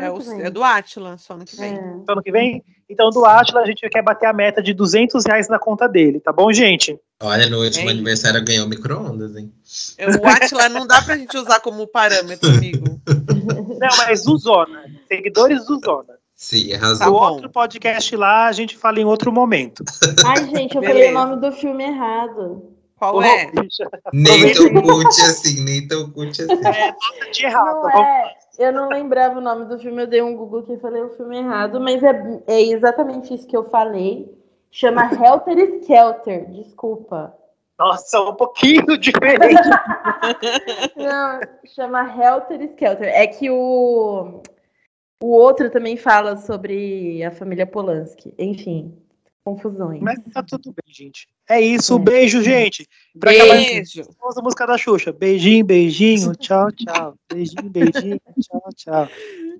É, 0.00 0.10
o, 0.10 0.42
é, 0.42 0.50
do 0.50 0.62
Atila, 0.62 1.18
só 1.18 1.34
ano 1.34 1.44
que 1.44 1.56
vem. 1.56 1.74
É. 1.74 1.80
Só 2.04 2.12
ano 2.12 2.22
que 2.22 2.32
vem? 2.32 2.64
Então, 2.88 3.10
do 3.10 3.24
Atila, 3.24 3.60
a 3.60 3.66
gente 3.66 3.88
quer 3.88 4.02
bater 4.02 4.26
a 4.26 4.32
meta 4.32 4.62
de 4.62 4.72
200 4.72 5.24
reais 5.24 5.48
na 5.48 5.58
conta 5.58 5.88
dele, 5.88 6.20
tá 6.20 6.32
bom, 6.32 6.52
gente? 6.52 6.98
Olha, 7.22 7.48
no 7.48 7.62
último 7.62 7.88
é. 7.88 7.92
aniversário 7.92 8.44
ganhou 8.44 8.68
micro-ondas, 8.68 9.36
hein? 9.36 9.52
O 10.22 10.26
Atila 10.26 10.68
não 10.68 10.86
dá 10.86 11.02
pra 11.02 11.16
gente 11.16 11.36
usar 11.36 11.60
como 11.60 11.86
parâmetro, 11.86 12.48
amigo. 12.50 13.00
Não, 13.78 13.88
mas 13.98 14.24
do 14.24 14.36
Zona. 14.38 14.84
Seguidores 15.06 15.66
do 15.66 15.78
Zona. 15.78 16.14
Sim, 16.34 16.72
O 16.72 16.76
arrasou. 16.76 16.98
Tá 16.98 17.10
bom. 17.10 17.32
outro 17.32 17.50
podcast 17.50 18.16
lá 18.16 18.46
a 18.46 18.52
gente 18.52 18.76
fala 18.76 19.00
em 19.00 19.04
outro 19.04 19.32
momento. 19.32 19.84
Ai, 20.24 20.44
gente, 20.48 20.74
eu 20.74 20.80
Beleza. 20.80 20.86
falei 20.86 21.10
o 21.10 21.14
nome 21.14 21.40
do 21.40 21.52
filme 21.52 21.84
errado. 21.84 22.76
Qual 22.96 23.22
é? 23.22 23.50
Nem 24.12 24.54
tão 24.54 24.82
cult 24.82 25.06
assim, 25.06 25.64
nem 25.64 25.86
tão 25.86 26.10
cult 26.10 26.42
assim. 26.42 26.52
É, 26.52 26.86
nota 26.88 27.30
de 27.30 27.44
errado. 27.44 27.82
Não 27.82 27.90
é, 27.90 28.35
eu 28.58 28.72
não 28.72 28.88
lembrava 28.88 29.38
o 29.38 29.42
nome 29.42 29.66
do 29.66 29.78
filme, 29.78 30.02
eu 30.02 30.06
dei 30.06 30.22
um 30.22 30.36
Google 30.36 30.62
que 30.62 30.76
falei 30.78 31.02
o 31.02 31.10
filme 31.10 31.38
errado, 31.38 31.80
mas 31.80 32.02
é, 32.02 32.42
é 32.46 32.62
exatamente 32.62 33.34
isso 33.34 33.46
que 33.46 33.56
eu 33.56 33.64
falei. 33.64 34.34
Chama 34.70 35.10
Helter 35.12 35.58
Skelter, 35.80 36.50
desculpa. 36.50 37.36
Nossa, 37.78 38.20
um 38.22 38.34
pouquinho 38.34 38.96
diferente. 38.98 39.68
Não, 40.96 41.40
chama 41.66 42.02
Helter 42.02 42.62
Skelter. 42.62 43.08
É 43.08 43.26
que 43.26 43.50
o, 43.50 44.42
o 45.22 45.26
outro 45.26 45.70
também 45.70 45.96
fala 45.96 46.36
sobre 46.36 47.22
a 47.22 47.30
família 47.30 47.66
Polanski. 47.66 48.34
Enfim, 48.38 48.96
confusões. 49.46 50.00
Mas 50.02 50.18
tá 50.34 50.42
tudo 50.42 50.72
bem, 50.72 50.92
gente. 50.92 51.28
É 51.48 51.60
isso, 51.60 51.94
É. 51.94 51.98
beijo, 52.00 52.42
gente. 52.42 52.88
Pra 53.18 53.30
acabar, 53.30 53.54
Beijo. 53.56 54.02
vamos 54.20 54.36
a 54.36 54.42
música 54.42 54.66
da 54.66 54.76
Xuxa. 54.76 55.12
Beijinho, 55.12 55.64
beijinho, 55.64 56.34
tchau, 56.36 56.72
tchau. 56.72 57.14
Beijinho, 57.32 57.70
beijinho, 57.70 58.20
tchau, 58.40 58.68
tchau. 58.74 59.08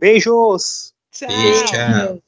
Beijos. 0.01 0.93
Tchau. 1.13 1.29
Beijo, 1.29 1.65
tchau. 1.67 2.26